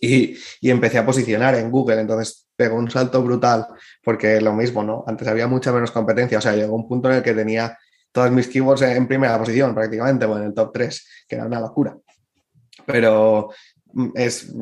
y, 0.00 0.36
y, 0.60 0.70
empecé 0.70 0.98
a 0.98 1.06
posicionar 1.06 1.54
en 1.54 1.70
Google. 1.70 2.00
Entonces 2.00 2.46
pegó 2.56 2.76
un 2.76 2.90
salto 2.90 3.22
brutal, 3.22 3.66
porque 4.02 4.40
lo 4.40 4.52
mismo, 4.52 4.82
¿no? 4.82 5.04
Antes 5.06 5.26
había 5.28 5.46
mucha 5.46 5.72
menos 5.72 5.90
competencia, 5.90 6.38
o 6.38 6.40
sea, 6.40 6.54
llegó 6.54 6.74
un 6.74 6.86
punto 6.86 7.08
en 7.08 7.16
el 7.16 7.22
que 7.22 7.32
tenía 7.32 7.78
todas 8.12 8.30
mis 8.30 8.48
keywords 8.48 8.82
en 8.82 9.08
primera 9.08 9.38
posición 9.38 9.74
prácticamente, 9.74 10.26
o 10.26 10.36
en 10.36 10.44
el 10.44 10.54
top 10.54 10.72
3, 10.72 11.08
que 11.26 11.36
era 11.36 11.46
una 11.46 11.60
locura. 11.60 11.96
Pero 12.86 13.50
mm, 13.92 14.10
es 14.14 14.54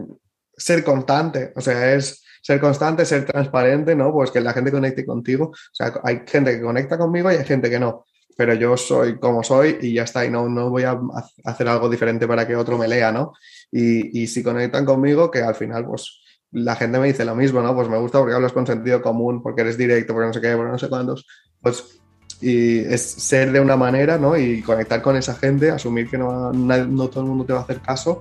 ser 0.57 0.85
constante, 0.85 1.52
o 1.57 1.61
sea, 1.61 1.95
es 1.95 2.23
ser 2.43 2.61
constante, 2.61 3.05
ser 3.05 3.25
transparente, 3.25 3.95
¿no? 3.95 4.12
Pues 4.12 4.31
que 4.31 4.41
la 4.41 4.52
gente 4.52 4.71
conecte 4.71 5.07
contigo. 5.07 5.47
O 5.47 5.75
sea, 5.75 5.95
hay 6.02 6.23
gente 6.26 6.57
que 6.57 6.62
conecta 6.62 6.99
conmigo 6.99 7.31
y 7.31 7.37
hay 7.37 7.45
gente 7.45 7.71
que 7.71 7.79
no. 7.79 8.05
Pero 8.37 8.55
yo 8.55 8.76
soy 8.76 9.19
como 9.19 9.43
soy 9.43 9.79
y 9.81 9.95
ya 9.95 10.05
está, 10.05 10.25
y 10.25 10.31
no, 10.31 10.49
no 10.49 10.71
voy 10.71 10.85
a 10.85 10.99
hacer 11.45 11.69
algo 11.69 11.88
diferente 11.88 12.26
para 12.26 12.47
que 12.47 12.57
otro 12.57 12.79
me 12.79 12.88
lea, 12.88 13.12
¿no? 13.12 13.33
Y, 13.71 14.23
y 14.23 14.26
si 14.26 14.43
conectan 14.43 14.85
conmigo, 14.85 15.31
que 15.31 15.41
al 15.43 15.55
final, 15.55 15.87
pues 15.87 16.21
la 16.50 16.76
gente 16.76 16.99
me 16.99 17.07
dice 17.07 17.25
lo 17.25 17.35
mismo, 17.35 17.62
¿no? 17.62 17.75
Pues 17.75 17.88
me 17.88 17.99
gusta 17.99 18.19
porque 18.19 18.35
hablas 18.35 18.52
con 18.52 18.67
sentido 18.67 19.00
común, 19.02 19.43
porque 19.43 19.62
eres 19.62 19.79
directo, 19.79 20.12
porque 20.12 20.26
no 20.26 20.33
sé 20.33 20.41
qué, 20.41 20.55
porque 20.57 20.73
no 20.73 20.79
sé 20.79 20.88
cuántos. 20.88 21.26
Pues 21.61 22.01
y 22.43 22.81
es 22.81 23.03
ser 23.03 23.53
de 23.53 23.61
una 23.61 23.77
manera, 23.77 24.19
¿no? 24.19 24.37
Y 24.37 24.63
conectar 24.63 25.01
con 25.01 25.17
esa 25.17 25.35
gente, 25.37 25.71
asumir 25.71 26.11
que 26.11 26.19
no, 26.19 26.53
no 26.53 27.09
todo 27.09 27.21
el 27.21 27.29
mundo 27.29 27.45
te 27.45 27.53
va 27.53 27.61
a 27.61 27.63
hacer 27.63 27.81
caso 27.81 28.21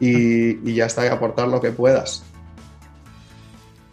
y, 0.00 0.72
ya 0.72 0.86
está, 0.86 1.04
y 1.04 1.08
aportar 1.08 1.48
lo 1.48 1.60
que 1.60 1.72
puedas. 1.72 2.22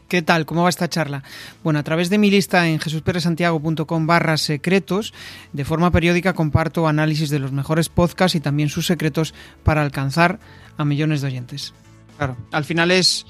¿Qué 0.07 0.21
tal? 0.21 0.45
¿Cómo 0.45 0.61
va 0.61 0.69
esta 0.69 0.87
charla? 0.87 1.23
Bueno, 1.63 1.79
a 1.79 1.83
través 1.83 2.11
de 2.11 2.19
mi 2.19 2.29
lista 2.29 2.67
en 2.67 2.79
jesusperesantiago.com 2.79 4.05
barra 4.05 4.37
secretos, 4.37 5.11
de 5.53 5.65
forma 5.65 5.89
periódica 5.89 6.33
comparto 6.33 6.87
análisis 6.87 7.31
de 7.31 7.39
los 7.39 7.51
mejores 7.51 7.89
podcasts 7.89 8.35
y 8.35 8.39
también 8.39 8.69
sus 8.69 8.85
secretos 8.85 9.33
para 9.63 9.81
alcanzar 9.81 10.39
a 10.77 10.85
millones 10.85 11.21
de 11.21 11.27
oyentes. 11.27 11.73
Claro, 12.17 12.37
al 12.51 12.63
final 12.63 12.91
es, 12.91 13.25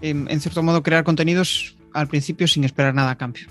en 0.00 0.40
cierto 0.40 0.62
modo, 0.62 0.82
crear 0.82 1.04
contenidos 1.04 1.76
al 1.92 2.08
principio 2.08 2.48
sin 2.48 2.64
esperar 2.64 2.94
nada 2.94 3.10
a 3.10 3.18
cambio 3.18 3.48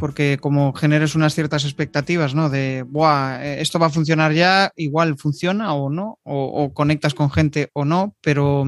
porque 0.00 0.38
como 0.40 0.72
generes 0.72 1.14
unas 1.14 1.34
ciertas 1.34 1.64
expectativas, 1.64 2.34
¿no? 2.34 2.48
De, 2.48 2.84
Buah, 2.88 3.44
eh, 3.44 3.60
esto 3.60 3.78
va 3.78 3.86
a 3.86 3.90
funcionar 3.90 4.32
ya, 4.32 4.72
igual 4.74 5.18
funciona 5.18 5.74
o 5.74 5.90
no, 5.90 6.18
o, 6.24 6.72
conectas 6.72 7.14
con 7.14 7.30
gente 7.30 7.70
o 7.74 7.84
no, 7.84 8.16
pero 8.22 8.64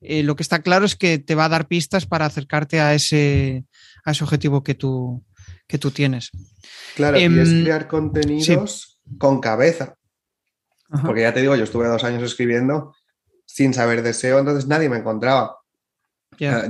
eh, 0.00 0.22
lo 0.22 0.34
que 0.34 0.42
está 0.42 0.62
claro 0.62 0.86
es 0.86 0.96
que 0.96 1.18
te 1.18 1.34
va 1.34 1.44
a 1.44 1.50
dar 1.50 1.68
pistas 1.68 2.06
para 2.06 2.24
acercarte 2.24 2.80
a 2.80 2.94
ese, 2.94 3.66
a 4.04 4.12
ese 4.12 4.24
objetivo 4.24 4.64
que 4.64 4.74
tú, 4.74 5.22
que 5.68 5.78
tú 5.78 5.90
tienes. 5.90 6.30
Claro, 6.96 7.18
y 7.18 7.24
es 7.24 7.48
em, 7.50 7.62
crear 7.62 7.86
contenidos 7.86 8.98
con 9.18 9.40
cabeza. 9.40 9.94
Porque 11.04 11.22
ya 11.22 11.34
te 11.34 11.40
digo, 11.40 11.56
yo 11.56 11.64
estuve 11.64 11.88
dos 11.88 12.04
años 12.04 12.22
escribiendo 12.22 12.94
sin 13.44 13.74
saber 13.74 14.02
deseo, 14.02 14.38
entonces 14.38 14.66
nadie 14.66 14.88
me 14.88 14.96
encontraba. 14.96 15.58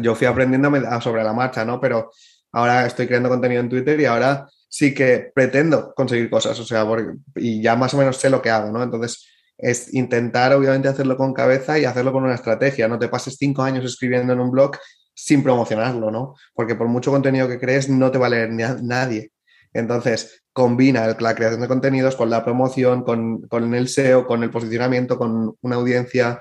Yo 0.00 0.14
fui 0.14 0.26
aprendiendo 0.26 0.70
sobre 1.00 1.22
la 1.22 1.32
marcha, 1.32 1.64
¿no? 1.64 1.80
Pero 1.80 2.10
ahora 2.56 2.86
estoy 2.86 3.06
creando 3.06 3.28
contenido 3.28 3.60
en 3.60 3.68
Twitter 3.68 4.00
y 4.00 4.06
ahora 4.06 4.48
sí 4.66 4.94
que 4.94 5.30
pretendo 5.34 5.92
conseguir 5.94 6.30
cosas, 6.30 6.58
o 6.58 6.64
sea, 6.64 6.86
y 7.34 7.62
ya 7.62 7.76
más 7.76 7.92
o 7.92 7.98
menos 7.98 8.16
sé 8.16 8.30
lo 8.30 8.40
que 8.40 8.48
hago, 8.48 8.72
¿no? 8.72 8.82
Entonces, 8.82 9.28
es 9.58 9.92
intentar 9.92 10.54
obviamente 10.54 10.88
hacerlo 10.88 11.18
con 11.18 11.34
cabeza 11.34 11.78
y 11.78 11.84
hacerlo 11.84 12.12
con 12.12 12.24
una 12.24 12.34
estrategia, 12.34 12.88
no 12.88 12.98
te 12.98 13.08
pases 13.08 13.36
cinco 13.38 13.62
años 13.62 13.84
escribiendo 13.84 14.32
en 14.32 14.40
un 14.40 14.50
blog 14.50 14.76
sin 15.14 15.42
promocionarlo, 15.42 16.10
¿no? 16.10 16.34
Porque 16.54 16.74
por 16.74 16.88
mucho 16.88 17.10
contenido 17.10 17.46
que 17.46 17.60
crees 17.60 17.90
no 17.90 18.10
te 18.10 18.18
va 18.18 18.26
a 18.26 18.30
leer 18.30 18.50
nadie. 18.82 19.32
Entonces, 19.74 20.42
combina 20.54 21.14
la 21.20 21.34
creación 21.34 21.60
de 21.60 21.68
contenidos 21.68 22.16
con 22.16 22.30
la 22.30 22.42
promoción, 22.42 23.02
con, 23.02 23.42
con 23.48 23.74
el 23.74 23.88
SEO, 23.88 24.26
con 24.26 24.42
el 24.42 24.50
posicionamiento, 24.50 25.18
con 25.18 25.54
una 25.60 25.76
audiencia, 25.76 26.40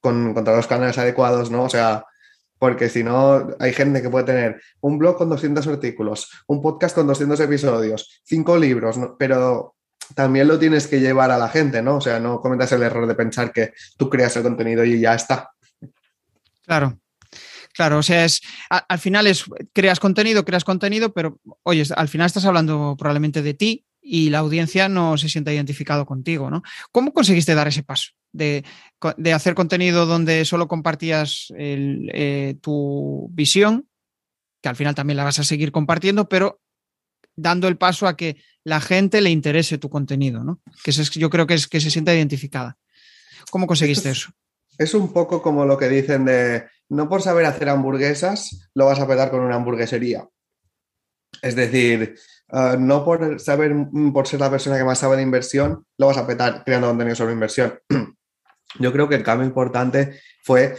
con, 0.00 0.32
contra 0.32 0.56
los 0.56 0.66
canales 0.66 0.96
adecuados, 0.96 1.50
¿no? 1.50 1.64
O 1.64 1.68
sea, 1.68 2.04
porque 2.60 2.90
si 2.90 3.02
no, 3.02 3.48
hay 3.58 3.72
gente 3.72 4.02
que 4.02 4.10
puede 4.10 4.26
tener 4.26 4.60
un 4.82 4.98
blog 4.98 5.16
con 5.16 5.30
200 5.30 5.66
artículos, 5.66 6.30
un 6.46 6.60
podcast 6.60 6.94
con 6.94 7.06
200 7.06 7.40
episodios, 7.40 8.20
cinco 8.22 8.58
libros, 8.58 8.96
pero 9.18 9.76
también 10.14 10.46
lo 10.46 10.58
tienes 10.58 10.86
que 10.86 11.00
llevar 11.00 11.30
a 11.30 11.38
la 11.38 11.48
gente, 11.48 11.80
¿no? 11.80 11.96
O 11.96 12.00
sea, 12.02 12.20
no 12.20 12.38
cometas 12.40 12.70
el 12.72 12.82
error 12.82 13.06
de 13.06 13.14
pensar 13.14 13.50
que 13.50 13.72
tú 13.96 14.10
creas 14.10 14.36
el 14.36 14.42
contenido 14.42 14.84
y 14.84 15.00
ya 15.00 15.14
está. 15.14 15.50
Claro, 16.66 16.98
Claro, 17.72 17.98
o 17.98 18.02
sea, 18.02 18.26
es 18.26 18.42
al 18.68 18.98
final 18.98 19.26
es 19.26 19.44
creas 19.72 20.00
contenido, 20.00 20.44
creas 20.44 20.64
contenido, 20.64 21.14
pero 21.14 21.40
oye, 21.62 21.84
al 21.96 22.08
final 22.08 22.26
estás 22.26 22.44
hablando 22.44 22.94
probablemente 22.98 23.42
de 23.42 23.54
ti 23.54 23.86
y 24.02 24.28
la 24.28 24.40
audiencia 24.40 24.88
no 24.90 25.16
se 25.16 25.30
siente 25.30 25.54
identificado 25.54 26.04
contigo, 26.04 26.50
¿no? 26.50 26.62
¿Cómo 26.92 27.14
conseguiste 27.14 27.54
dar 27.54 27.68
ese 27.68 27.82
paso? 27.82 28.10
De, 28.32 28.64
hacer 29.32 29.54
contenido 29.54 30.06
donde 30.06 30.44
solo 30.44 30.68
compartías 30.68 31.52
eh, 31.56 32.56
tu 32.60 33.28
visión, 33.32 33.88
que 34.62 34.68
al 34.68 34.76
final 34.76 34.94
también 34.94 35.16
la 35.16 35.24
vas 35.24 35.38
a 35.38 35.44
seguir 35.44 35.72
compartiendo, 35.72 36.28
pero 36.28 36.60
dando 37.36 37.68
el 37.68 37.76
paso 37.76 38.06
a 38.06 38.16
que 38.16 38.36
la 38.64 38.80
gente 38.80 39.20
le 39.20 39.30
interese 39.30 39.78
tu 39.78 39.88
contenido, 39.88 40.44
¿no? 40.44 40.60
Que 40.84 40.90
es, 40.90 41.10
yo 41.10 41.30
creo 41.30 41.46
que 41.46 41.54
es 41.54 41.66
que 41.66 41.80
se 41.80 41.90
sienta 41.90 42.14
identificada. 42.14 42.78
¿Cómo 43.50 43.66
conseguiste 43.66 44.10
eso? 44.10 44.30
Es 44.78 44.94
un 44.94 45.12
poco 45.12 45.42
como 45.42 45.64
lo 45.64 45.76
que 45.76 45.88
dicen 45.88 46.24
de 46.24 46.66
no 46.88 47.08
por 47.08 47.22
saber 47.22 47.46
hacer 47.46 47.68
hamburguesas 47.68 48.70
lo 48.74 48.86
vas 48.86 49.00
a 49.00 49.06
petar 49.06 49.30
con 49.30 49.40
una 49.40 49.56
hamburguesería. 49.56 50.28
Es 51.42 51.54
decir, 51.54 52.16
eh, 52.52 52.76
no 52.78 53.04
por 53.04 53.40
saber, 53.40 53.74
por 54.12 54.26
ser 54.26 54.40
la 54.40 54.50
persona 54.50 54.76
que 54.76 54.84
más 54.84 54.98
sabe 54.98 55.16
de 55.16 55.22
inversión, 55.22 55.86
lo 55.98 56.06
vas 56.06 56.18
a 56.18 56.26
petar 56.26 56.64
creando 56.64 56.88
contenido 56.88 57.16
sobre 57.16 57.32
inversión. 57.32 57.78
yo 58.78 58.92
creo 58.92 59.08
que 59.08 59.16
el 59.16 59.22
cambio 59.22 59.46
importante 59.46 60.20
fue 60.42 60.76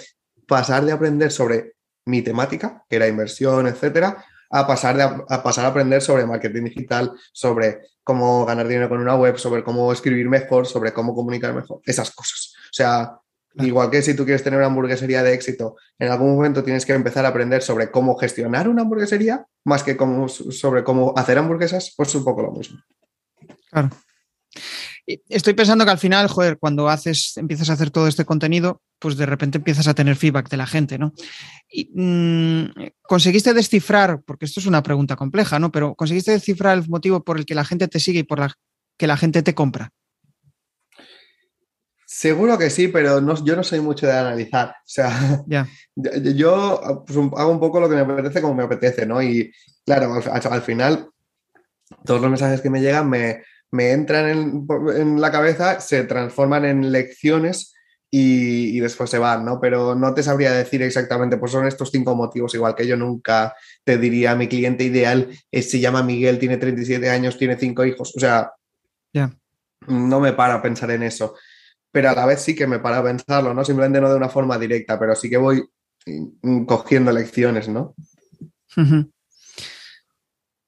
pasar 0.48 0.86
de 0.86 0.92
aprender 0.92 1.32
sobre 1.32 1.74
mi 2.06 2.22
temática, 2.22 2.84
que 2.90 2.96
era 2.96 3.08
inversión, 3.08 3.68
etcétera, 3.68 4.26
a 4.50 4.68
pasar, 4.68 4.98
de, 4.98 5.04
a 5.04 5.44
pasar 5.44 5.66
a 5.66 5.70
aprender 5.70 6.02
sobre 6.02 6.26
marketing 6.26 6.64
digital, 6.64 7.14
sobre 7.32 7.80
cómo 8.04 8.46
ganar 8.46 8.68
dinero 8.68 8.90
con 8.90 9.00
una 9.00 9.16
web, 9.16 9.38
sobre 9.38 9.64
cómo 9.64 9.92
escribir 9.94 10.28
mejor, 10.28 10.68
sobre 10.68 10.94
cómo 10.94 11.16
comunicar 11.16 11.54
mejor, 11.54 11.82
esas 11.86 12.12
cosas. 12.12 12.54
O 12.66 12.74
sea, 12.74 13.18
igual 13.56 13.90
que 13.90 14.02
si 14.02 14.14
tú 14.14 14.26
quieres 14.26 14.44
tener 14.44 14.58
una 14.58 14.68
hamburguesería 14.68 15.24
de 15.24 15.34
éxito, 15.34 15.78
en 16.00 16.12
algún 16.12 16.36
momento 16.36 16.64
tienes 16.64 16.86
que 16.86 16.94
empezar 16.94 17.26
a 17.26 17.30
aprender 17.30 17.62
sobre 17.62 17.92
cómo 17.92 18.18
gestionar 18.18 18.68
una 18.68 18.82
hamburguesería, 18.82 19.46
más 19.64 19.84
que 19.84 19.96
cómo, 19.96 20.28
sobre 20.28 20.84
cómo 20.84 21.14
hacer 21.16 21.38
hamburguesas, 21.38 21.94
pues 21.96 22.10
es 22.10 22.16
un 22.16 22.26
poco 22.26 22.42
lo 22.42 22.52
mismo. 22.52 22.80
Claro. 23.70 23.90
Estoy 25.30 25.54
pensando 25.54 25.86
que 25.86 25.92
al 25.92 25.98
final, 25.98 26.28
joder, 26.28 26.58
cuando 26.58 26.90
haces, 26.90 27.38
empiezas 27.38 27.70
a 27.70 27.74
hacer 27.74 27.92
todo 27.92 28.08
este 28.08 28.26
contenido, 28.26 28.82
pues 29.00 29.18
de 29.18 29.26
repente 29.26 29.58
empiezas 29.58 29.88
a 29.88 29.94
tener 29.94 30.16
feedback 30.16 30.50
de 30.50 30.58
la 30.58 30.68
gente, 30.68 30.98
¿no? 30.98 31.14
Y, 31.70 31.90
mm, 31.94 32.66
¿Conseguiste 33.02 33.54
descifrar, 33.54 34.22
porque 34.26 34.46
esto 34.46 34.60
es 34.60 34.66
una 34.66 34.84
pregunta 34.84 35.16
compleja, 35.16 35.60
¿no? 35.60 35.72
Pero 35.72 35.96
¿conseguiste 35.96 36.32
descifrar 36.32 36.78
el 36.78 36.88
motivo 36.88 37.24
por 37.24 37.38
el 37.38 37.46
que 37.46 37.56
la 37.56 37.66
gente 37.66 37.88
te 37.88 38.00
sigue 38.00 38.20
y 38.20 38.24
por 38.24 38.40
la 38.40 38.54
que 38.98 39.08
la 39.08 39.18
gente 39.18 39.42
te 39.42 39.56
compra? 39.56 39.92
Seguro 42.06 42.58
que 42.58 42.70
sí, 42.70 42.88
pero 42.88 43.22
no, 43.22 43.44
yo 43.44 43.56
no 43.56 43.64
soy 43.64 43.80
mucho 43.80 44.06
de 44.06 44.14
analizar. 44.14 44.70
O 44.70 44.84
sea, 44.86 45.44
yo 46.36 47.04
pues, 47.08 47.18
hago 47.18 47.52
un 47.52 47.60
poco 47.60 47.80
lo 47.80 47.90
que 47.90 47.96
me 47.96 48.02
apetece 48.02 48.42
como 48.42 48.54
me 48.54 48.64
apetece, 48.64 49.06
¿no? 49.06 49.22
Y 49.22 49.52
claro, 49.86 50.22
al 50.32 50.62
final, 50.62 51.10
todos 52.06 52.22
los 52.22 52.30
mensajes 52.30 52.62
que 52.62 52.70
me 52.70 52.82
llegan 52.82 53.10
me, 53.10 53.42
me 53.72 53.92
entran 53.92 54.30
en, 54.30 55.22
la 55.22 55.32
cabeza, 55.32 55.80
se 55.80 56.04
transforman 56.04 56.66
en 56.66 56.92
lecciones 56.92 57.74
y, 58.10 58.80
después 58.82 59.10
se 59.10 59.18
van, 59.18 59.46
¿no? 59.46 59.62
Pero 59.62 59.96
no 59.96 60.14
te 60.14 60.24
sabría 60.24 60.52
decir 60.52 60.82
exactamente, 60.82 61.38
pues 61.38 61.54
son 61.54 61.66
estos 61.66 61.90
cinco 61.90 62.14
motivos, 62.14 62.54
igual 62.54 62.76
que 62.76 62.86
yo 62.86 62.98
nunca 62.98 63.56
te 63.86 63.98
diría, 63.98 64.36
mi 64.36 64.48
cliente 64.48 64.84
ideal 64.84 65.30
es, 65.50 65.72
se 65.72 65.80
llama 65.80 66.04
Miguel, 66.04 66.38
tiene 66.38 66.58
37 66.58 67.10
años, 67.10 67.38
tiene 67.38 67.58
cinco 67.58 67.86
hijos, 67.86 68.14
o 68.16 68.20
sea, 68.20 68.52
no 69.88 70.20
me 70.20 70.34
para 70.34 70.56
a 70.56 70.62
pensar 70.62 70.92
en 70.92 71.04
eso, 71.04 71.36
pero 71.92 72.10
a 72.10 72.14
la 72.14 72.26
vez 72.26 72.42
sí 72.42 72.54
que 72.54 72.68
me 72.68 72.80
para 72.80 72.98
a 72.98 73.04
pensarlo, 73.04 73.54
¿no? 73.54 73.64
Simplemente 73.64 74.02
no 74.02 74.10
de 74.10 74.18
una 74.18 74.30
forma 74.30 74.60
directa, 74.60 75.00
pero 75.00 75.16
sí 75.16 75.30
que 75.30 75.38
voy 75.38 75.64
mm, 76.06 76.66
cogiendo 76.66 77.12
lecciones, 77.12 77.70
¿no? 77.70 77.96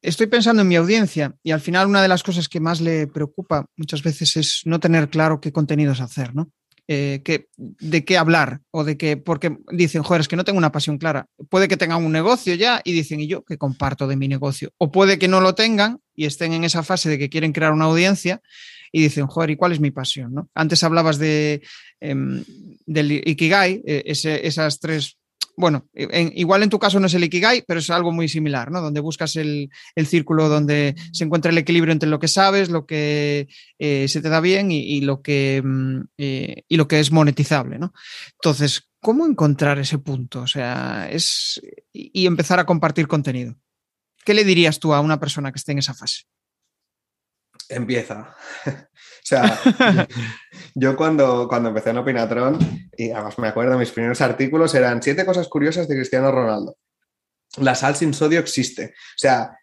Estoy 0.03 0.27
pensando 0.27 0.61
en 0.61 0.67
mi 0.67 0.75
audiencia 0.75 1.35
y 1.41 1.51
al 1.51 1.61
final 1.61 1.87
una 1.87 2.01
de 2.01 2.07
las 2.07 2.21
cosas 2.21 2.47
que 2.47 2.59
más 2.59 2.81
le 2.81 3.07
preocupa 3.07 3.65
muchas 3.75 4.03
veces 4.03 4.35
es 4.37 4.61
no 4.65 4.79
tener 4.79 5.09
claro 5.09 5.41
qué 5.41 5.51
contenidos 5.51 6.01
hacer, 6.01 6.35
¿no? 6.35 6.51
eh, 6.87 7.21
de 7.57 8.05
qué 8.05 8.17
hablar 8.17 8.61
o 8.71 8.83
de 8.83 8.97
que, 8.97 9.17
porque 9.17 9.57
dicen, 9.71 10.03
joder, 10.03 10.21
es 10.21 10.27
que 10.27 10.35
no 10.35 10.43
tengo 10.43 10.57
una 10.57 10.71
pasión 10.71 10.97
clara. 10.97 11.27
Puede 11.49 11.67
que 11.67 11.77
tengan 11.77 12.03
un 12.03 12.11
negocio 12.11 12.55
ya 12.55 12.81
y 12.83 12.91
dicen, 12.91 13.19
¿y 13.19 13.27
yo 13.27 13.43
qué 13.43 13.57
comparto 13.57 14.07
de 14.07 14.15
mi 14.15 14.27
negocio? 14.27 14.71
O 14.77 14.91
puede 14.91 15.17
que 15.17 15.27
no 15.27 15.41
lo 15.41 15.55
tengan 15.55 15.99
y 16.15 16.25
estén 16.25 16.53
en 16.53 16.63
esa 16.63 16.83
fase 16.83 17.09
de 17.09 17.17
que 17.17 17.29
quieren 17.29 17.53
crear 17.53 17.71
una 17.71 17.85
audiencia 17.85 18.41
y 18.91 19.01
dicen, 19.01 19.27
joder, 19.27 19.51
¿y 19.51 19.55
cuál 19.55 19.71
es 19.71 19.79
mi 19.79 19.91
pasión? 19.91 20.33
¿no? 20.33 20.49
Antes 20.53 20.83
hablabas 20.83 21.17
de, 21.17 21.61
em, 21.99 22.43
del 22.85 23.11
Ikigai, 23.11 23.81
eh, 23.85 24.03
esas 24.05 24.79
tres 24.79 25.17
bueno, 25.55 25.87
igual 25.93 26.63
en 26.63 26.69
tu 26.69 26.79
caso 26.79 26.99
no 26.99 27.07
es 27.07 27.13
el 27.13 27.23
Ikigai, 27.23 27.63
pero 27.67 27.79
es 27.79 27.89
algo 27.89 28.11
muy 28.11 28.27
similar, 28.27 28.71
¿no? 28.71 28.81
Donde 28.81 29.01
buscas 29.01 29.35
el, 29.35 29.69
círculo 30.05 30.49
donde 30.49 30.95
se 31.11 31.23
encuentra 31.23 31.51
el 31.51 31.57
equilibrio 31.57 31.91
entre 31.91 32.09
lo 32.09 32.19
que 32.19 32.27
sabes, 32.27 32.69
lo 32.69 32.85
que 32.85 33.47
eh, 33.79 34.07
se 34.07 34.21
te 34.21 34.29
da 34.29 34.39
bien 34.39 34.71
y, 34.71 35.01
lo 35.01 35.21
que, 35.21 35.61
mm, 35.63 36.01
eh, 36.17 36.63
y 36.67 36.77
lo 36.77 36.87
que 36.87 36.99
es 36.99 37.11
monetizable, 37.11 37.77
¿no? 37.77 37.93
Entonces, 38.41 38.89
¿cómo 38.99 39.25
encontrar 39.25 39.79
ese 39.79 39.99
punto? 39.99 40.41
O 40.41 40.47
sea, 40.47 41.07
es. 41.11 41.61
y 41.91 42.25
empezar 42.25 42.59
a 42.59 42.65
compartir 42.65 43.07
contenido. 43.07 43.55
¿Qué 44.25 44.33
le 44.33 44.43
dirías 44.43 44.79
tú 44.79 44.93
a 44.93 45.01
una 45.01 45.19
persona 45.19 45.51
que 45.51 45.57
esté 45.57 45.73
en 45.73 45.79
esa 45.79 45.93
fase? 45.93 46.23
Empieza. 47.75 48.35
O 49.23 49.25
sea, 49.25 49.57
yo 50.75 50.97
cuando, 50.97 51.47
cuando 51.47 51.69
empecé 51.69 51.91
en 51.91 51.97
Opinatron, 51.97 52.59
y 52.97 53.11
además 53.11 53.39
me 53.39 53.47
acuerdo, 53.47 53.79
mis 53.79 53.91
primeros 53.91 54.19
artículos 54.19 54.75
eran 54.75 55.01
siete 55.01 55.25
cosas 55.25 55.47
curiosas 55.47 55.87
de 55.87 55.95
Cristiano 55.95 56.29
Ronaldo. 56.29 56.75
La 57.55 57.73
sal 57.73 57.95
sin 57.95 58.13
sodio 58.13 58.41
existe. 58.41 58.87
O 58.87 59.17
sea, 59.17 59.57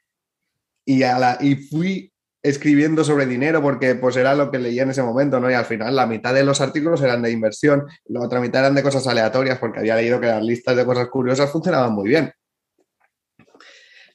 y, 0.86 1.02
y 1.04 1.56
fui 1.56 2.10
escribiendo 2.42 3.04
sobre 3.04 3.26
dinero 3.26 3.60
porque 3.60 3.94
pues 3.96 4.16
era 4.16 4.34
lo 4.34 4.50
que 4.50 4.58
leía 4.58 4.84
en 4.84 4.90
ese 4.90 5.02
momento, 5.02 5.38
¿no? 5.40 5.50
Y 5.50 5.54
al 5.54 5.66
final 5.66 5.94
la 5.94 6.06
mitad 6.06 6.32
de 6.32 6.42
los 6.42 6.60
artículos 6.62 7.02
eran 7.02 7.20
de 7.20 7.30
inversión, 7.30 7.86
la 8.06 8.20
otra 8.20 8.40
mitad 8.40 8.62
eran 8.62 8.74
de 8.74 8.82
cosas 8.82 9.06
aleatorias 9.06 9.58
porque 9.58 9.80
había 9.80 9.96
leído 9.96 10.20
que 10.20 10.28
las 10.28 10.42
listas 10.42 10.74
de 10.74 10.86
cosas 10.86 11.08
curiosas 11.08 11.50
funcionaban 11.50 11.92
muy 11.92 12.08
bien. 12.08 12.32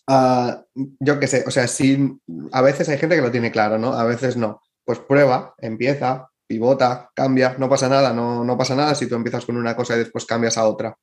Ah, 0.08 0.64
yo 1.00 1.20
qué 1.20 1.28
sé, 1.28 1.44
o 1.48 1.52
sea, 1.52 1.68
sí, 1.68 2.20
a 2.52 2.62
veces 2.62 2.90
hay 2.90 2.98
gente 2.98 3.16
que 3.16 3.22
lo 3.22 3.32
tiene 3.32 3.52
claro, 3.52 3.78
¿no? 3.78 3.94
A 3.94 4.04
veces 4.04 4.38
no 4.38 4.62
pues 4.86 5.00
prueba, 5.00 5.56
empieza, 5.58 6.30
pivota, 6.48 7.10
cambia, 7.16 7.56
no 7.58 7.68
pasa 7.68 7.90
nada, 7.90 8.14
no, 8.14 8.44
no 8.44 8.58
pasa 8.58 8.76
nada 8.76 8.94
si 8.96 9.08
tú 9.08 9.16
empiezas 9.16 9.46
con 9.46 9.58
una 9.58 9.76
cosa 9.76 9.96
y 9.96 10.00
después 10.00 10.26
cambias 10.26 10.58
a 10.58 10.68
otra. 10.68 10.96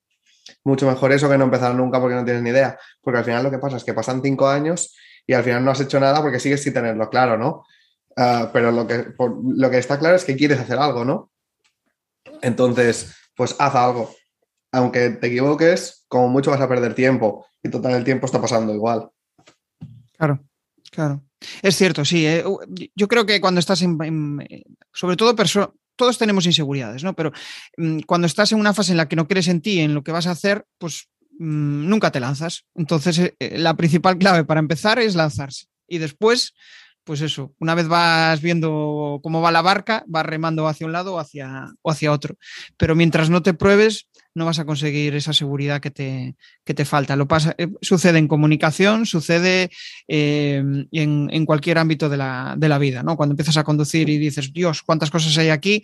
Mucho 0.65 0.87
mejor 0.87 1.13
eso 1.13 1.29
que 1.29 1.37
no 1.37 1.45
empezar 1.45 1.75
nunca 1.75 2.01
porque 2.01 2.15
no 2.15 2.25
tienes 2.25 2.43
ni 2.43 2.51
idea, 2.51 2.79
porque 3.01 3.19
al 3.19 3.25
final 3.25 3.43
lo 3.43 3.51
que 3.51 3.59
pasa 3.59 3.77
es 3.77 3.85
que 3.85 3.93
pasan 3.93 4.23
cinco 4.23 4.49
años 4.49 4.97
y 5.27 5.35
al 5.35 5.43
final 5.43 5.65
no 5.65 5.73
has 5.73 5.81
hecho 5.81 5.99
nada 6.01 6.23
porque 6.23 6.39
sigues 6.39 6.63
sin 6.63 6.73
tenerlo 6.73 7.11
claro, 7.11 7.37
¿no? 7.37 7.65
Ah, 8.17 8.51
pero 8.53 8.71
lo 8.71 8.87
que, 8.87 9.07
lo 9.19 9.71
que 9.71 9.79
está 9.79 9.99
claro 9.99 10.17
es 10.17 10.25
que 10.25 10.37
quieres 10.37 10.61
hacer 10.61 10.79
algo, 10.79 11.05
¿no? 11.05 11.31
Entonces, 12.41 13.15
pues 13.35 13.57
haz 13.59 13.75
algo. 13.75 14.15
Aunque 14.71 15.11
te 15.11 15.27
equivoques, 15.27 16.05
como 16.09 16.29
mucho 16.29 16.51
vas 16.51 16.61
a 16.61 16.69
perder 16.69 16.95
tiempo 16.95 17.47
y 17.63 17.71
total 17.71 17.95
el 17.95 18.05
tiempo 18.05 18.27
está 18.27 18.41
pasando 18.41 18.75
igual. 18.75 19.09
Claro, 20.17 20.41
claro. 20.91 21.23
Es 21.63 21.77
cierto, 21.77 22.05
sí. 22.05 22.27
Eh, 22.27 22.45
yo 22.95 23.09
creo 23.09 23.27
que 23.27 23.41
cuando 23.41 23.61
estás 23.61 23.83
en, 23.83 23.99
sobre 24.93 25.17
todo 25.17 25.35
todos 25.97 26.19
tenemos 26.19 26.47
inseguridades, 26.47 27.05
¿no? 27.05 27.15
Pero 27.15 27.33
mm, 27.77 28.01
cuando 28.01 28.27
estás 28.27 28.53
en 28.53 28.61
una 28.61 28.75
fase 28.75 28.93
en 28.93 28.99
la 28.99 29.09
que 29.09 29.17
no 29.17 29.29
crees 29.29 29.49
en 29.49 29.61
ti, 29.61 29.81
en 29.81 29.95
lo 29.95 30.03
que 30.03 30.13
vas 30.13 30.27
a 30.27 30.33
hacer, 30.33 30.67
pues 30.79 31.09
mm, 31.39 31.89
nunca 31.89 32.11
te 32.11 32.21
lanzas. 32.21 32.65
Entonces, 32.75 33.19
eh, 33.19 33.35
eh, 33.39 33.59
la 33.59 33.75
principal 33.75 34.19
clave 34.19 34.45
para 34.45 34.61
empezar 34.61 34.99
es 34.99 35.15
lanzarse. 35.15 35.67
Y 35.89 35.99
después, 35.99 36.55
pues 37.05 37.21
eso, 37.21 37.55
una 37.59 37.75
vez 37.75 37.89
vas 37.89 38.41
viendo 38.41 39.21
cómo 39.23 39.41
va 39.41 39.51
la 39.53 39.63
barca, 39.63 40.05
vas 40.07 40.25
remando 40.25 40.69
hacia 40.69 40.87
un 40.87 40.93
lado 40.93 41.19
hacia, 41.19 41.73
o 41.83 41.91
hacia 41.91 42.13
otro. 42.13 42.37
Pero 42.77 42.95
mientras 42.95 43.29
no 43.29 43.43
te 43.43 43.55
pruebes, 43.55 44.09
no 44.35 44.47
vas 44.47 44.59
a 44.59 44.65
conseguir 44.65 45.15
esa 45.15 45.33
seguridad 45.33 45.81
que 45.81 45.91
te, 45.91 46.37
te 46.65 46.85
falta. 46.85 47.17
Lo 47.17 47.29
pasa, 47.29 47.55
eh, 47.59 47.69
sucede 47.81 48.19
en 48.19 48.29
comunicación, 48.29 49.07
sucede 49.07 49.71
eh, 50.09 50.63
en, 50.91 51.47
cualquier 51.47 51.79
ámbito 51.79 52.09
de 52.09 52.17
la, 52.17 52.79
vida, 52.79 53.03
¿no? 53.03 53.17
Cuando 53.17 53.35
empiezas 53.35 53.57
a 53.57 53.65
conducir 53.65 54.09
y 54.09 54.19
dices, 54.19 54.53
Dios, 54.53 54.83
cuántas 54.83 55.11
cosas 55.11 55.37
hay 55.39 55.51
aquí, 55.51 55.83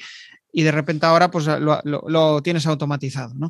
y 0.52 0.62
de 0.62 0.72
repente 0.72 1.06
ahora 1.06 1.30
pues 1.30 1.46
lo, 1.46 2.42
tienes 2.42 2.66
automatizado, 2.66 3.34
¿no? 3.34 3.48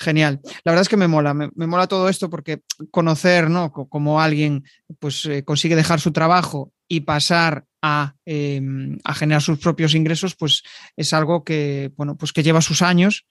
Genial. 0.00 0.40
La 0.64 0.72
verdad 0.72 0.82
es 0.82 0.88
que 0.88 0.96
me 0.96 1.08
mola, 1.08 1.34
me, 1.34 1.50
mola 1.54 1.88
todo 1.88 2.08
esto 2.08 2.30
porque 2.30 2.60
conocer, 2.90 3.50
¿no? 3.50 3.72
Como 3.72 4.20
alguien 4.20 4.64
pues 4.98 5.26
eh, 5.26 5.44
consigue 5.44 5.74
dejar 5.74 6.00
su 6.00 6.12
trabajo 6.12 6.72
y 6.86 7.00
pasar 7.00 7.64
a, 7.82 8.14
em, 8.24 8.98
a, 9.04 9.14
generar 9.14 9.42
sus 9.42 9.58
propios 9.58 9.94
ingresos, 9.94 10.34
pues 10.36 10.62
es 10.96 11.12
algo 11.12 11.44
que, 11.44 11.92
bueno, 11.96 12.16
pues 12.16 12.32
que 12.32 12.42
lleva 12.42 12.60
sus 12.60 12.82
años 12.82 13.26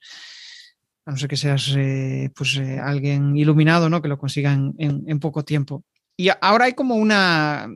a 1.08 1.10
no 1.10 1.16
ser 1.16 1.30
que 1.30 1.38
seas 1.38 1.74
eh, 1.74 2.30
pues, 2.36 2.58
eh, 2.58 2.78
alguien 2.78 3.34
iluminado, 3.34 3.88
¿no? 3.88 4.02
Que 4.02 4.08
lo 4.08 4.18
consigan 4.18 4.74
en, 4.76 5.18
poco 5.20 5.42
tiempo. 5.42 5.82
Y 6.18 6.28
ahora 6.42 6.66
hay 6.66 6.74
como 6.74 6.96
una, 6.96 7.66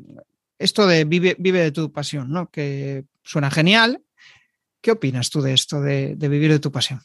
esto 0.58 0.86
de 0.86 1.04
vive, 1.04 1.34
vive 1.38 1.60
de 1.60 1.72
tu 1.72 1.90
pasión, 1.90 2.30
¿no? 2.30 2.50
Que 2.50 3.06
suena 3.22 3.50
genial. 3.50 4.02
¿Qué 4.82 4.90
opinas 4.90 5.30
tú 5.30 5.40
de 5.40 5.54
esto, 5.54 5.80
de, 5.80 6.14
vivir 6.14 6.50
de 6.52 6.58
tu 6.58 6.70
pasión? 6.70 7.00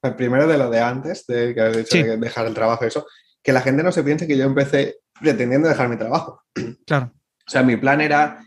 Pues 0.00 0.14
primero 0.14 0.46
de 0.46 0.56
lo 0.56 0.70
de 0.70 0.78
antes, 0.78 1.26
de 1.26 1.52
que 1.52 1.60
has 1.62 1.76
dicho 1.76 1.96
de 1.96 2.16
dejar 2.16 2.46
el 2.46 2.54
trabajo, 2.54 2.84
eso, 2.84 3.04
que 3.42 3.52
la 3.52 3.60
gente 3.60 3.82
no 3.82 3.90
se 3.90 4.04
piense 4.04 4.28
que 4.28 4.38
yo 4.38 4.44
empecé 4.44 4.98
pretendiendo 5.20 5.68
dejar 5.68 5.88
mi 5.88 5.96
trabajo. 5.96 6.44
Claro. 6.86 7.12
O 7.44 7.50
sea, 7.50 7.64
mi 7.64 7.76
plan 7.76 8.00
era 8.00 8.40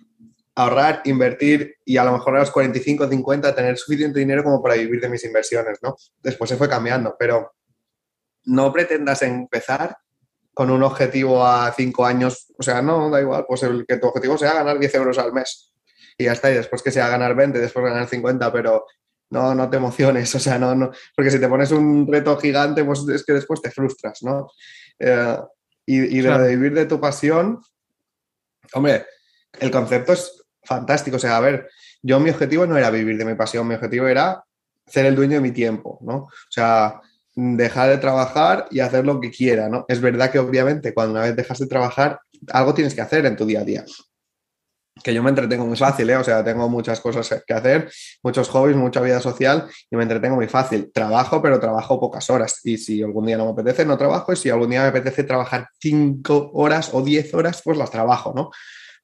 ahorrar, 0.55 1.01
invertir 1.05 1.77
y 1.85 1.97
a 1.97 2.03
lo 2.03 2.13
mejor 2.13 2.35
a 2.35 2.39
los 2.39 2.51
45, 2.51 3.07
50 3.07 3.55
tener 3.55 3.77
suficiente 3.77 4.19
dinero 4.19 4.43
como 4.43 4.61
para 4.61 4.75
vivir 4.75 4.99
de 4.99 5.09
mis 5.09 5.23
inversiones, 5.23 5.79
¿no? 5.81 5.95
Después 6.21 6.49
se 6.49 6.57
fue 6.57 6.67
cambiando, 6.67 7.15
pero 7.17 7.53
no 8.45 8.71
pretendas 8.73 9.21
empezar 9.21 9.97
con 10.53 10.69
un 10.69 10.83
objetivo 10.83 11.45
a 11.45 11.71
cinco 11.71 12.05
años, 12.05 12.47
o 12.57 12.63
sea, 12.63 12.81
no, 12.81 13.09
da 13.09 13.21
igual, 13.21 13.45
pues 13.47 13.63
el 13.63 13.85
que 13.87 13.97
tu 13.97 14.07
objetivo 14.07 14.37
sea 14.37 14.53
ganar 14.53 14.77
10 14.77 14.95
euros 14.95 15.17
al 15.17 15.31
mes 15.31 15.73
y 16.17 16.25
ya 16.25 16.33
está, 16.33 16.51
y 16.51 16.55
después 16.55 16.81
que 16.81 16.91
sea 16.91 17.07
ganar 17.07 17.35
20, 17.35 17.57
después 17.57 17.85
ganar 17.85 18.07
50, 18.07 18.51
pero 18.51 18.85
no, 19.29 19.55
no 19.55 19.69
te 19.69 19.77
emociones, 19.77 20.33
o 20.35 20.39
sea, 20.39 20.59
no, 20.59 20.75
no, 20.75 20.91
porque 21.15 21.31
si 21.31 21.39
te 21.39 21.47
pones 21.47 21.71
un 21.71 22.11
reto 22.11 22.37
gigante, 22.37 22.83
pues 22.83 23.07
es 23.07 23.25
que 23.25 23.33
después 23.33 23.61
te 23.61 23.71
frustras, 23.71 24.21
¿no? 24.23 24.47
Eh, 24.99 25.37
y, 25.85 26.19
y 26.19 26.21
de 26.21 26.55
vivir 26.55 26.73
de 26.73 26.85
tu 26.85 26.99
pasión, 26.99 27.61
hombre, 28.73 29.05
el 29.59 29.71
concepto 29.71 30.13
es 30.13 30.40
fantástico. 30.75 31.17
O 31.17 31.19
sea, 31.19 31.37
a 31.37 31.41
ver, 31.41 31.69
yo 32.01 32.19
mi 32.19 32.29
objetivo 32.29 32.65
no 32.65 32.77
era 32.77 32.89
vivir 32.89 33.17
de 33.17 33.25
mi 33.25 33.35
pasión, 33.35 33.67
mi 33.67 33.75
objetivo 33.75 34.07
era 34.07 34.43
ser 34.87 35.05
el 35.05 35.15
dueño 35.15 35.35
de 35.35 35.41
mi 35.41 35.51
tiempo, 35.51 35.99
¿no? 36.01 36.15
O 36.15 36.51
sea, 36.51 37.01
dejar 37.35 37.89
de 37.89 37.97
trabajar 37.97 38.67
y 38.71 38.79
hacer 38.79 39.05
lo 39.05 39.19
que 39.19 39.31
quiera, 39.31 39.69
¿no? 39.69 39.85
Es 39.87 39.99
verdad 40.01 40.31
que 40.31 40.39
obviamente 40.39 40.93
cuando 40.93 41.13
una 41.13 41.23
vez 41.23 41.35
dejas 41.35 41.59
de 41.59 41.67
trabajar, 41.67 42.19
algo 42.51 42.73
tienes 42.73 42.95
que 42.95 43.01
hacer 43.01 43.25
en 43.25 43.35
tu 43.35 43.45
día 43.45 43.61
a 43.61 43.65
día. 43.65 43.85
Que 45.03 45.13
yo 45.13 45.23
me 45.23 45.29
entretengo 45.29 45.65
muy 45.65 45.77
fácil, 45.77 46.09
¿eh? 46.09 46.17
O 46.17 46.23
sea, 46.23 46.43
tengo 46.43 46.67
muchas 46.69 46.99
cosas 46.99 47.43
que 47.45 47.53
hacer, 47.53 47.91
muchos 48.23 48.49
hobbies, 48.49 48.77
mucha 48.77 49.01
vida 49.01 49.19
social 49.19 49.67
y 49.89 49.95
me 49.95 50.03
entretengo 50.03 50.35
muy 50.35 50.47
fácil. 50.47 50.91
Trabajo, 50.93 51.41
pero 51.41 51.59
trabajo 51.59 51.99
pocas 51.99 52.29
horas. 52.29 52.59
Y 52.63 52.77
si 52.77 53.01
algún 53.01 53.25
día 53.25 53.37
no 53.37 53.45
me 53.45 53.51
apetece, 53.51 53.85
no 53.85 53.97
trabajo. 53.97 54.33
Y 54.33 54.35
si 54.35 54.49
algún 54.49 54.69
día 54.69 54.81
me 54.83 54.89
apetece 54.89 55.23
trabajar 55.23 55.69
cinco 55.79 56.51
horas 56.53 56.91
o 56.93 57.01
diez 57.01 57.33
horas, 57.33 57.61
pues 57.63 57.77
las 57.77 57.89
trabajo, 57.89 58.33
¿no? 58.35 58.51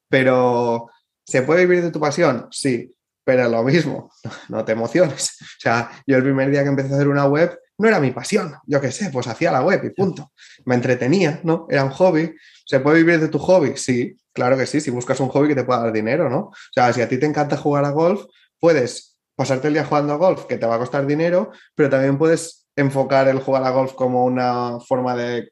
Pero, 0.10 0.90
¿Se 1.28 1.42
puede 1.42 1.66
vivir 1.66 1.84
de 1.84 1.92
tu 1.92 2.00
pasión? 2.00 2.48
Sí, 2.52 2.96
pero 3.24 3.50
lo 3.50 3.62
mismo, 3.64 4.10
no 4.50 4.64
te 4.64 4.72
emociones. 4.72 5.38
O 5.42 5.60
sea, 5.60 5.92
yo 6.08 6.16
el 6.16 6.24
primer 6.24 6.50
día 6.50 6.64
que 6.64 6.70
empecé 6.70 6.94
a 6.94 6.96
hacer 6.96 7.10
una 7.10 7.26
web 7.26 7.60
no 7.80 7.88
era 7.88 8.00
mi 8.00 8.12
pasión, 8.12 8.56
yo 8.66 8.82
qué 8.82 8.92
sé, 8.92 9.12
pues 9.12 9.28
hacía 9.28 9.52
la 9.52 9.62
web 9.62 9.84
y 9.84 9.90
punto. 9.92 10.32
Me 10.66 10.76
entretenía, 10.76 11.42
¿no? 11.44 11.68
Era 11.70 11.84
un 11.84 11.92
hobby. 11.92 12.34
¿Se 12.66 12.80
puede 12.80 13.04
vivir 13.04 13.20
de 13.20 13.28
tu 13.28 13.38
hobby? 13.38 13.78
Sí, 13.78 14.18
claro 14.34 14.58
que 14.58 14.66
sí, 14.66 14.82
si 14.82 14.90
buscas 14.90 15.20
un 15.20 15.28
hobby 15.28 15.50
que 15.50 15.56
te 15.56 15.64
pueda 15.64 15.82
dar 15.82 15.94
dinero, 15.94 16.30
¿no? 16.30 16.40
O 16.40 16.54
sea, 16.74 16.92
si 16.92 17.02
a 17.02 17.10
ti 17.10 17.20
te 17.20 17.28
encanta 17.28 17.56
jugar 17.56 17.86
a 17.86 17.92
golf, 17.92 18.24
puedes 18.60 19.18
pasarte 19.36 19.68
el 19.68 19.76
día 19.76 19.86
jugando 19.86 20.14
a 20.14 20.18
golf, 20.18 20.46
que 20.46 20.58
te 20.58 20.66
va 20.66 20.76
a 20.76 20.80
costar 20.80 21.06
dinero, 21.06 21.52
pero 21.76 21.90
también 21.90 22.18
puedes 22.18 22.68
enfocar 22.76 23.28
el 23.28 23.40
jugar 23.40 23.64
a 23.64 23.70
golf 23.70 23.94
como 23.94 24.26
una 24.26 24.80
forma 24.80 25.16
de 25.16 25.52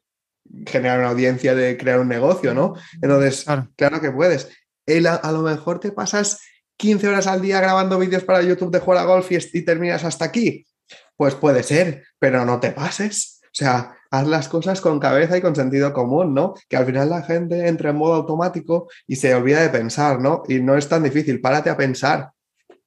generar 0.66 0.98
una 0.98 1.10
audiencia, 1.10 1.54
de 1.54 1.76
crear 1.76 2.00
un 2.00 2.08
negocio, 2.08 2.54
¿no? 2.54 2.74
Entonces, 3.00 3.44
claro 3.76 4.00
que 4.00 4.10
puedes 4.10 4.48
a, 4.86 5.32
lo 5.32 5.42
mejor 5.42 5.80
te 5.80 5.92
pasas 5.92 6.40
15 6.76 7.08
horas 7.08 7.26
al 7.26 7.40
día 7.40 7.60
grabando 7.60 7.98
vídeos 7.98 8.24
para 8.24 8.42
YouTube 8.42 8.70
de 8.70 8.80
jugar 8.80 9.02
a 9.02 9.06
golf 9.06 9.30
y, 9.30 9.64
terminas 9.64 10.04
hasta 10.04 10.24
aquí. 10.26 10.66
Pues 11.16 11.34
puede 11.34 11.62
ser, 11.62 12.04
pero 12.18 12.44
no 12.44 12.60
te 12.60 12.72
pases. 12.72 13.40
O 13.44 13.54
sea, 13.58 13.96
haz 14.10 14.26
las 14.26 14.48
cosas 14.48 14.80
con 14.80 15.00
cabeza 15.00 15.36
y 15.36 15.40
con 15.40 15.56
sentido 15.56 15.92
común, 15.92 16.34
¿no? 16.34 16.54
Que 16.68 16.76
al 16.76 16.86
final 16.86 17.08
la 17.08 17.22
gente 17.22 17.66
entra 17.66 17.90
en 17.90 17.96
modo 17.96 18.14
automático 18.14 18.88
y 19.06 19.16
se 19.16 19.34
olvida 19.34 19.62
de 19.62 19.70
pensar, 19.70 20.20
¿no? 20.20 20.42
Y 20.46 20.60
no 20.60 20.76
es 20.76 20.88
tan 20.88 21.02
difícil, 21.02 21.40
párate 21.40 21.70
a 21.70 21.76
pensar. 21.76 22.30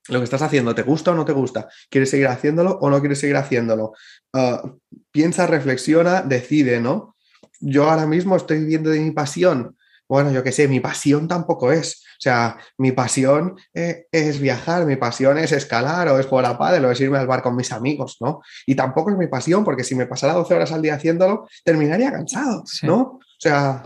Lo 0.09 0.19
que 0.19 0.23
estás 0.23 0.41
haciendo, 0.41 0.73
¿te 0.73 0.83
gusta 0.83 1.11
o 1.11 1.15
no 1.15 1.25
te 1.25 1.33
gusta? 1.33 1.67
¿Quieres 1.89 2.09
seguir 2.09 2.27
haciéndolo 2.27 2.77
o 2.81 2.89
no 2.89 2.99
quieres 2.99 3.19
seguir 3.19 3.35
haciéndolo? 3.35 3.93
Ah, 4.33 4.63
piensa, 5.11 5.47
reflexiona, 5.47 6.21
decide, 6.21 6.79
¿no? 6.79 7.15
Yo 7.59 7.89
ahora 7.89 8.05
mismo 8.05 8.35
estoy 8.35 8.59
viviendo 8.59 8.89
de 8.91 8.99
mi 8.99 9.11
pasión 9.11 9.75
bueno, 10.09 10.31
yo 10.31 10.43
qué 10.43 10.51
sé, 10.51 10.67
mi 10.67 10.79
pasión 10.79 11.27
tampoco 11.27 11.71
es. 11.71 12.03
O 12.13 12.21
sea, 12.21 12.57
mi 12.77 12.91
pasión 12.91 13.55
eh, 13.73 14.07
es 14.11 14.39
viajar, 14.39 14.85
mi 14.85 14.95
pasión 14.95 15.37
es 15.37 15.51
escalar 15.51 16.09
o 16.09 16.19
es 16.19 16.25
jugar 16.25 16.45
a 16.45 16.57
pádel 16.57 16.83
o 16.85 16.91
es 16.91 16.99
irme 16.99 17.19
al 17.19 17.27
bar 17.27 17.41
con 17.43 17.55
mis 17.55 17.71
amigos, 17.71 18.17
¿no? 18.19 18.41
Y 18.65 18.75
tampoco 18.75 19.11
es 19.11 19.17
mi 19.17 19.27
pasión, 19.27 19.63
porque 19.63 19.83
si 19.83 19.95
me 19.95 20.07
pasara 20.07 20.33
12 20.33 20.53
horas 20.53 20.71
al 20.71 20.81
día 20.81 20.95
haciéndolo, 20.95 21.47
terminaría 21.63 22.11
cansado, 22.11 22.63
¿no? 22.81 23.01
O 23.01 23.21
sea, 23.37 23.83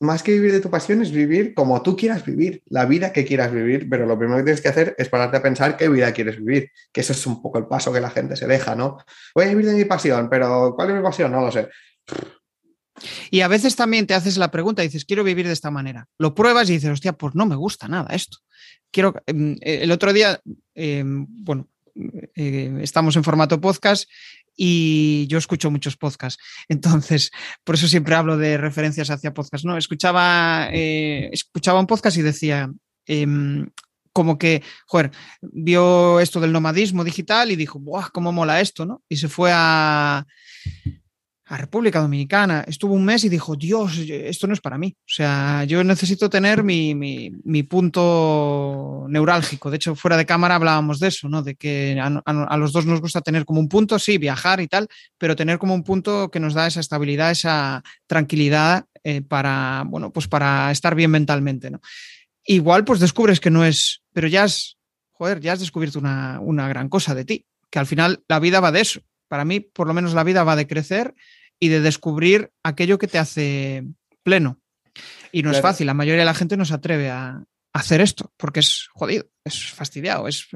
más 0.00 0.22
que 0.22 0.32
vivir 0.32 0.52
de 0.52 0.60
tu 0.60 0.70
pasión 0.70 1.02
es 1.02 1.12
vivir 1.12 1.54
como 1.54 1.82
tú 1.82 1.96
quieras 1.96 2.24
vivir, 2.24 2.62
la 2.66 2.86
vida 2.86 3.12
que 3.12 3.24
quieras 3.24 3.52
vivir, 3.52 3.88
pero 3.88 4.06
lo 4.06 4.18
primero 4.18 4.38
que 4.38 4.44
tienes 4.44 4.60
que 4.60 4.68
hacer 4.68 4.94
es 4.98 5.08
pararte 5.08 5.36
a 5.36 5.42
pensar 5.42 5.76
qué 5.76 5.88
vida 5.88 6.12
quieres 6.12 6.38
vivir, 6.38 6.70
que 6.92 7.02
eso 7.02 7.12
es 7.12 7.26
un 7.26 7.40
poco 7.40 7.58
el 7.58 7.66
paso 7.66 7.92
que 7.92 8.00
la 8.00 8.10
gente 8.10 8.34
se 8.34 8.46
deja, 8.46 8.74
¿no? 8.74 8.98
Voy 9.34 9.44
a 9.44 9.48
vivir 9.50 9.66
de 9.66 9.74
mi 9.74 9.84
pasión, 9.84 10.28
pero 10.28 10.74
¿cuál 10.74 10.90
es 10.90 10.96
mi 10.96 11.02
pasión? 11.02 11.30
No 11.30 11.42
lo 11.42 11.52
sé. 11.52 11.68
Y 13.30 13.40
a 13.40 13.48
veces 13.48 13.76
también 13.76 14.06
te 14.06 14.14
haces 14.14 14.36
la 14.36 14.50
pregunta 14.50 14.82
dices, 14.82 15.04
quiero 15.04 15.24
vivir 15.24 15.46
de 15.46 15.52
esta 15.52 15.70
manera. 15.70 16.06
Lo 16.18 16.34
pruebas 16.34 16.68
y 16.70 16.74
dices, 16.74 16.90
hostia, 16.90 17.12
pues 17.12 17.34
no 17.34 17.46
me 17.46 17.56
gusta 17.56 17.88
nada 17.88 18.14
esto. 18.14 18.38
Quiero, 18.90 19.14
em, 19.26 19.56
eh, 19.60 19.80
el 19.82 19.92
otro 19.92 20.12
día, 20.12 20.40
em, 20.74 21.26
bueno, 21.28 21.68
eh, 22.34 22.78
estamos 22.82 23.16
en 23.16 23.24
formato 23.24 23.60
podcast 23.60 24.08
y 24.56 25.26
yo 25.28 25.38
escucho 25.38 25.70
muchos 25.70 25.96
podcasts. 25.96 26.42
Entonces, 26.68 27.30
por 27.64 27.76
eso 27.76 27.88
siempre 27.88 28.14
hablo 28.14 28.36
de 28.36 28.58
referencias 28.58 29.10
hacia 29.10 29.32
podcasts. 29.34 29.64
¿no? 29.64 29.76
Escuchaba, 29.76 30.68
eh, 30.72 31.30
escuchaba 31.32 31.80
un 31.80 31.86
podcast 31.86 32.16
y 32.16 32.22
decía, 32.22 32.70
em, 33.06 33.68
como 34.12 34.38
que, 34.38 34.62
joder, 34.86 35.12
vio 35.40 36.20
esto 36.20 36.40
del 36.40 36.52
nomadismo 36.52 37.04
digital 37.04 37.50
y 37.50 37.56
dijo, 37.56 37.78
¡buah, 37.78 38.10
cómo 38.12 38.32
mola 38.32 38.60
esto! 38.60 38.84
¿no? 38.84 39.02
Y 39.08 39.16
se 39.16 39.28
fue 39.28 39.50
a 39.54 40.26
a 41.50 41.56
República 41.56 41.98
Dominicana, 41.98 42.64
estuvo 42.68 42.94
un 42.94 43.04
mes 43.04 43.24
y 43.24 43.28
dijo, 43.28 43.56
Dios, 43.56 43.98
esto 44.08 44.46
no 44.46 44.52
es 44.52 44.60
para 44.60 44.78
mí. 44.78 44.94
O 45.00 45.12
sea, 45.12 45.64
yo 45.64 45.82
necesito 45.82 46.30
tener 46.30 46.62
mi, 46.62 47.64
punto 47.68 49.06
neurálgico. 49.08 49.68
De 49.68 49.74
hecho, 49.74 49.96
fuera 49.96 50.16
de 50.16 50.26
cámara 50.26 50.54
hablábamos 50.54 51.00
de 51.00 51.08
eso, 51.08 51.28
¿no? 51.28 51.42
De 51.42 51.56
que 51.56 52.00
a, 52.00 52.56
los 52.56 52.72
dos 52.72 52.86
nos 52.86 53.00
gusta 53.00 53.20
tener 53.20 53.44
como 53.44 53.58
un 53.58 53.68
punto, 53.68 53.98
sí, 53.98 54.16
viajar 54.16 54.60
y 54.60 54.68
tal, 54.68 54.86
pero 55.18 55.34
tener 55.34 55.58
como 55.58 55.74
un 55.74 55.82
punto 55.82 56.30
que 56.30 56.38
nos 56.38 56.54
da 56.54 56.68
esa 56.68 56.78
estabilidad, 56.78 57.32
esa 57.32 57.82
tranquilidad 58.06 58.84
eh, 59.02 59.20
para, 59.20 59.82
bueno, 59.88 60.12
pues 60.12 60.28
para 60.28 60.70
estar 60.70 60.94
bien 60.94 61.10
mentalmente, 61.10 61.68
¿no? 61.68 61.80
Igual, 62.44 62.84
pues 62.84 63.00
descubres 63.00 63.40
que 63.40 63.50
no 63.50 63.64
es, 63.64 64.02
pero 64.12 64.28
ya 64.28 64.44
has, 64.44 64.76
joder, 65.10 65.40
ya 65.40 65.54
has 65.54 65.60
descubierto 65.60 65.98
una, 65.98 66.38
una 66.38 66.68
gran 66.68 66.88
cosa 66.88 67.16
de 67.16 67.24
ti, 67.24 67.44
que 67.70 67.80
al 67.80 67.86
final 67.88 68.22
la 68.28 68.38
vida 68.38 68.60
va 68.60 68.70
de 68.70 68.82
eso. 68.82 69.00
Para 69.26 69.44
mí, 69.44 69.58
por 69.58 69.88
lo 69.88 69.94
menos 69.94 70.14
la 70.14 70.22
vida 70.22 70.44
va 70.44 70.54
de 70.54 70.68
crecer 70.68 71.12
y 71.60 71.68
de 71.68 71.80
descubrir 71.80 72.50
aquello 72.64 72.98
que 72.98 73.06
te 73.06 73.18
hace 73.18 73.84
pleno. 74.24 74.58
Y 75.30 75.42
no 75.42 75.52
es 75.52 75.60
fácil, 75.60 75.86
la 75.86 75.94
mayoría 75.94 76.22
de 76.22 76.26
la 76.26 76.34
gente 76.34 76.56
no 76.56 76.64
se 76.64 76.74
atreve 76.74 77.10
a, 77.10 77.44
hacer 77.72 78.00
esto, 78.00 78.32
porque 78.36 78.60
es 78.60 78.88
jodido, 78.92 79.26
es 79.44 79.70
fastidiado, 79.70 80.26
es, 80.26 80.48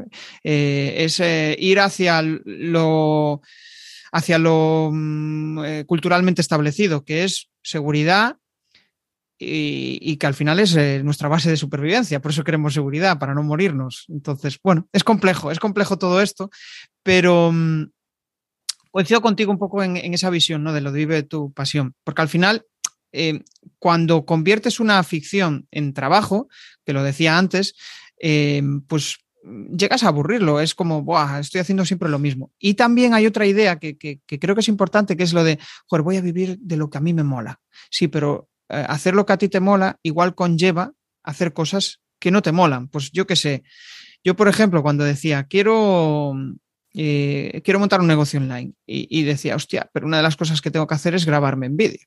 eh, 0.42 0.94
es 0.98 1.20
eh, 1.20 1.56
ir 1.60 1.78
hacia 1.78 2.22
lo, 2.22 3.40
hacia 4.10 4.38
lo 4.38 4.90
mm, 4.92 5.64
eh, 5.64 5.84
culturalmente 5.86 6.40
establecido, 6.40 7.04
que 7.04 7.22
es 7.22 7.50
seguridad 7.62 8.38
y, 9.38 9.98
y 10.00 10.16
que 10.16 10.26
al 10.26 10.34
final 10.34 10.58
es 10.58 10.76
nuestra 11.04 11.28
base 11.28 11.50
de 11.50 11.56
supervivencia, 11.56 12.20
por 12.20 12.32
eso 12.32 12.42
queremos 12.42 12.74
seguridad, 12.74 13.18
para 13.18 13.34
no 13.34 13.44
morirnos. 13.44 14.06
Entonces, 14.08 14.58
bueno, 14.62 14.88
es 14.92 15.04
complejo, 15.04 15.52
es 15.52 15.60
complejo 15.60 15.98
todo 15.98 16.20
esto, 16.20 16.50
pero 17.04 17.52
mm, 17.52 17.90
coincido 18.94 19.20
contigo 19.20 19.50
un 19.50 19.58
poco 19.58 19.82
en, 19.82 19.96
esa 20.14 20.30
visión, 20.30 20.62
¿no? 20.62 20.72
De 20.72 20.80
lo 20.80 20.92
de 20.92 21.00
vive 21.00 21.24
tu 21.24 21.52
pasión, 21.52 21.96
porque 22.04 22.22
al 22.22 22.28
final, 22.28 22.64
eh, 23.10 23.42
cuando 23.80 24.24
conviertes 24.24 24.78
una 24.78 25.02
ficción 25.02 25.66
en 25.72 25.94
trabajo, 25.94 26.46
que 26.86 26.92
lo 26.92 27.02
decía 27.02 27.36
antes, 27.36 27.74
eh, 28.20 28.62
pues 28.86 29.18
llegas 29.76 30.04
a 30.04 30.08
aburrirlo, 30.08 30.60
es 30.60 30.76
como, 30.76 31.02
Buah, 31.02 31.40
estoy 31.40 31.60
haciendo 31.60 31.84
siempre 31.84 32.08
lo 32.08 32.20
mismo. 32.20 32.52
Y 32.56 32.74
también 32.74 33.14
hay 33.14 33.26
otra 33.26 33.46
idea 33.46 33.80
que, 33.80 33.96
creo 33.98 34.54
que 34.54 34.60
es 34.60 34.68
importante, 34.68 35.16
que 35.16 35.24
es 35.24 35.32
lo 35.32 35.42
de, 35.42 35.58
joder, 35.86 36.04
voy 36.04 36.16
a 36.16 36.20
vivir 36.20 36.56
de 36.60 36.76
lo 36.76 36.88
que 36.88 36.98
a 36.98 37.00
mí 37.00 37.12
me 37.12 37.24
mola. 37.24 37.60
Sí, 37.90 38.06
pero 38.06 38.48
eh, 38.68 38.86
hacer 38.88 39.16
lo 39.16 39.26
que 39.26 39.32
a 39.32 39.38
ti 39.38 39.48
te 39.48 39.58
mola 39.58 39.98
igual 40.04 40.36
conlleva 40.36 40.92
hacer 41.24 41.52
cosas 41.52 42.00
que 42.20 42.30
no 42.30 42.42
te 42.42 42.52
molan. 42.52 42.86
Pues 42.86 43.10
yo 43.10 43.26
qué 43.26 43.34
sé. 43.34 43.64
Yo, 44.22 44.36
por 44.36 44.46
ejemplo, 44.46 44.84
cuando 44.84 45.02
decía, 45.02 45.48
quiero 45.48 46.32
eh, 46.96 47.60
quiero 47.64 47.80
montar 47.80 48.00
un 48.00 48.06
negocio 48.06 48.38
online. 48.38 48.72
Y, 48.86 49.22
decía, 49.24 49.56
hostia, 49.56 49.90
pero 49.92 50.06
una 50.06 50.18
de 50.18 50.22
las 50.22 50.36
cosas 50.36 50.60
que 50.60 50.70
tengo 50.70 50.86
que 50.86 50.94
hacer 50.94 51.14
es 51.14 51.26
grabarme 51.26 51.66
en 51.66 51.76
vídeo. 51.76 52.06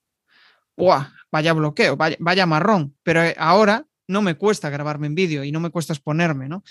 ¡Buah! 0.78 1.08
Vaya 1.32 1.54
bloqueo, 1.54 1.98
vaya, 1.98 2.46
marrón. 2.46 2.96
Pero 3.04 3.24
eh, 3.24 3.36
ahora 3.38 3.86
no 4.08 4.22
me 4.22 4.36
cuesta 4.36 4.70
grabarme 4.70 5.08
en 5.08 5.16
vídeo 5.16 5.44
y 5.44 5.52
no 5.52 5.60
me 5.60 5.72
cuesta 5.72 5.92
exponerme, 5.92 6.48
¿no? 6.48 6.64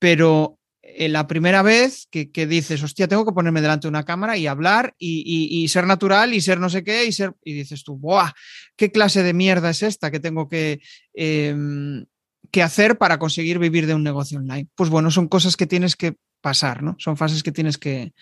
Pero 0.00 0.58
eh, 0.82 1.08
la 1.08 1.28
primera 1.28 1.62
vez 1.62 2.08
que, 2.10 2.46
dices, 2.46 2.82
hostia, 2.82 3.06
tengo 3.06 3.24
que 3.24 3.32
ponerme 3.32 3.60
delante 3.60 3.86
de 3.86 3.90
una 3.90 4.04
cámara 4.04 4.36
y 4.36 4.48
hablar 4.48 4.94
y, 4.98 5.68
ser 5.68 5.86
natural 5.86 6.34
y 6.34 6.40
ser 6.40 6.58
no 6.58 6.68
sé 6.68 6.82
qué 6.82 7.04
y 7.04 7.12
ser. 7.12 7.34
Y 7.44 7.52
dices 7.52 7.84
tú, 7.84 7.96
¡buah! 7.96 8.32
¿Qué 8.76 8.90
clase 8.90 9.22
de 9.22 9.32
mierda 9.32 9.70
es 9.70 9.82
esta 9.82 10.10
que 10.10 10.20
tengo 10.20 10.48
que. 10.48 10.80
Em, 11.12 12.04
que 12.50 12.62
hacer 12.62 12.98
para 12.98 13.18
conseguir 13.18 13.58
vivir 13.58 13.86
de 13.86 13.94
un 13.94 14.04
negocio 14.04 14.38
online. 14.38 14.68
Pues 14.76 14.88
bueno, 14.88 15.10
son 15.10 15.26
cosas 15.26 15.56
que 15.56 15.66
tienes 15.66 15.96
que 15.96 16.16
pasar, 16.44 16.82
¿no? 16.82 16.94
Son 16.98 17.16
fases 17.16 17.42
que 17.42 17.52
tienes 17.52 17.78
que, 17.78 18.12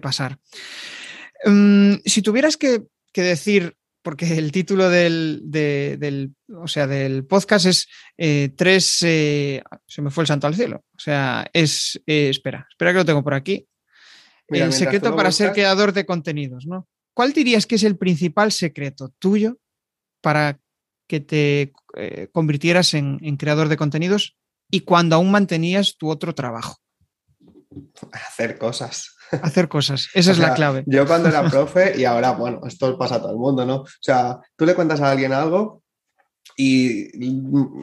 pasar. 0.00 0.38
Mm, 1.44 1.94
si 2.04 2.20
tuvieras 2.20 2.58
que, 2.58 2.84
decir, 3.14 3.74
porque 4.02 4.38
el 4.38 4.52
título 4.52 4.90
del, 4.90 6.34
o 6.54 6.68
sea, 6.68 6.86
del 6.86 7.24
podcast 7.24 7.66
es 7.66 7.88
eh, 8.18 8.50
tres, 8.54 9.02
eh, 9.02 9.62
se 9.86 10.02
me 10.02 10.10
fue 10.10 10.24
el 10.24 10.28
santo 10.28 10.46
al 10.46 10.54
cielo, 10.54 10.84
o 10.94 10.98
sea, 10.98 11.48
es, 11.52 12.00
eh, 12.06 12.28
espera, 12.28 12.66
espera 12.70 12.92
que 12.92 12.98
lo 12.98 13.04
tengo 13.06 13.24
por 13.24 13.34
aquí. 13.34 13.66
el 14.48 14.72
secreto 14.74 15.16
para 15.16 15.32
ser 15.32 15.52
creador 15.52 15.94
de 15.94 16.04
contenidos, 16.04 16.66
¿no? 16.66 16.86
¿Cuál 17.14 17.32
dirías 17.32 17.66
que 17.66 17.76
es 17.76 17.84
el 17.84 17.96
principal 17.96 18.52
secreto 18.52 19.14
tuyo 19.18 19.58
para 20.20 20.58
que 21.06 21.20
te 21.20 21.72
convirtieras 22.32 22.92
en, 22.94 23.18
en 23.22 23.36
creador 23.36 23.68
de 23.68 23.76
contenidos 23.76 24.36
y 24.70 24.80
cuando 24.80 25.16
aún 25.16 25.30
mantenías 25.30 25.96
tu 25.96 26.10
otro 26.10 26.34
trabajo? 26.34 26.81
Hacer 28.12 28.58
cosas. 28.58 29.16
Hacer 29.30 29.68
cosas, 29.68 30.08
esa 30.14 30.32
es 30.32 30.38
la 30.38 30.54
clave. 30.54 30.84
Yo 30.86 31.06
cuando 31.06 31.28
era 31.28 31.42
profe, 31.50 31.94
y 31.96 32.04
ahora, 32.04 32.32
bueno, 32.32 32.60
esto 32.66 32.98
pasa 32.98 33.16
a 33.16 33.20
todo 33.20 33.32
el 33.32 33.38
mundo, 33.38 33.64
¿no? 33.64 33.76
O 33.76 33.88
sea, 34.00 34.38
tú 34.56 34.66
le 34.66 34.74
cuentas 34.74 35.00
a 35.00 35.10
alguien 35.10 35.32
algo 35.32 35.82
y, 36.56 37.30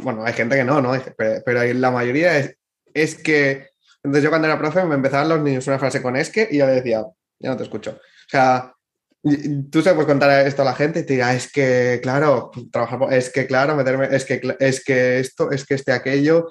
bueno, 0.04 0.24
hay 0.24 0.34
gente 0.34 0.56
que 0.56 0.64
no, 0.64 0.82
¿no? 0.82 0.92
Pero, 1.18 1.74
la 1.74 1.92
mayoría 1.92 2.38
es, 2.38 2.56
es 2.94 3.16
que, 3.16 3.70
entonces 4.04 4.24
yo 4.24 4.30
cuando 4.30 4.48
era 4.48 4.60
profe 4.60 4.84
me 4.86 4.96
empezaban 4.96 5.30
los 5.30 5.42
niños 5.42 5.68
una 5.68 5.80
frase 5.80 6.02
con 6.02 6.16
es 6.16 6.30
que 6.30 6.48
y 6.52 6.58
yo 6.58 6.66
le 6.66 6.74
decía, 6.74 7.04
ya 7.40 7.50
no 7.50 7.58
te 7.58 7.64
escucho. 7.64 7.92
O 7.92 8.30
sea, 8.30 8.74
tú 9.72 9.82
se 9.82 9.94
puedes 9.94 10.08
contar 10.08 10.48
esto 10.48 10.62
a 10.62 10.66
la 10.66 10.76
gente 10.76 11.00
y 11.00 11.06
te 11.06 11.14
dirá, 11.14 11.34
es 11.34 11.52
que, 11.52 12.00
claro, 12.02 12.52
trabajar, 12.72 13.14
es 13.14 13.30
que, 13.30 13.48
claro, 13.48 13.76
meterme, 13.76 14.08
es 14.12 14.26
que, 14.26 14.42
es 14.60 14.84
que 14.84 15.20
esto, 15.20 15.52
es 15.52 15.66
que 15.66 15.76
este, 15.76 15.92
aquello, 15.92 16.48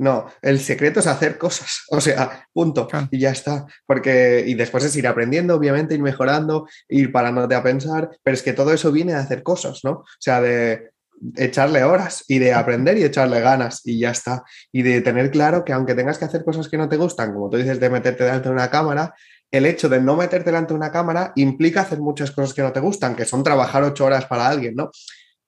no, 0.00 0.26
el 0.40 0.58
secreto 0.60 1.00
es 1.00 1.06
hacer 1.06 1.36
cosas, 1.36 1.84
o 1.90 2.00
sea, 2.00 2.48
punto, 2.52 2.88
y 3.10 3.18
ya 3.18 3.30
está. 3.30 3.66
Porque, 3.86 4.42
y 4.46 4.54
después 4.54 4.82
es 4.84 4.96
ir 4.96 5.06
aprendiendo, 5.06 5.54
obviamente, 5.54 5.94
ir 5.94 6.00
mejorando, 6.00 6.66
ir 6.88 7.12
parándote 7.12 7.54
a 7.54 7.62
pensar, 7.62 8.08
pero 8.22 8.34
es 8.34 8.42
que 8.42 8.54
todo 8.54 8.72
eso 8.72 8.90
viene 8.90 9.12
de 9.12 9.18
hacer 9.18 9.42
cosas, 9.42 9.80
¿no? 9.84 9.90
O 9.90 10.06
sea, 10.18 10.40
de 10.40 10.90
echarle 11.36 11.84
horas 11.84 12.24
y 12.28 12.38
de 12.38 12.54
aprender 12.54 12.96
y 12.96 13.04
echarle 13.04 13.40
ganas, 13.40 13.82
y 13.84 13.98
ya 13.98 14.12
está. 14.12 14.42
Y 14.72 14.82
de 14.82 15.02
tener 15.02 15.30
claro 15.30 15.66
que 15.66 15.74
aunque 15.74 15.94
tengas 15.94 16.16
que 16.16 16.24
hacer 16.24 16.44
cosas 16.44 16.68
que 16.70 16.78
no 16.78 16.88
te 16.88 16.96
gustan, 16.96 17.34
como 17.34 17.50
tú 17.50 17.58
dices, 17.58 17.78
de 17.78 17.90
meterte 17.90 18.24
delante 18.24 18.48
de 18.48 18.54
una 18.54 18.70
cámara, 18.70 19.14
el 19.50 19.66
hecho 19.66 19.90
de 19.90 20.00
no 20.00 20.16
meterte 20.16 20.46
delante 20.46 20.72
de 20.72 20.78
una 20.78 20.90
cámara 20.90 21.32
implica 21.36 21.82
hacer 21.82 22.00
muchas 22.00 22.30
cosas 22.30 22.54
que 22.54 22.62
no 22.62 22.72
te 22.72 22.80
gustan, 22.80 23.14
que 23.16 23.26
son 23.26 23.44
trabajar 23.44 23.82
ocho 23.82 24.06
horas 24.06 24.24
para 24.24 24.48
alguien, 24.48 24.76
¿no? 24.76 24.90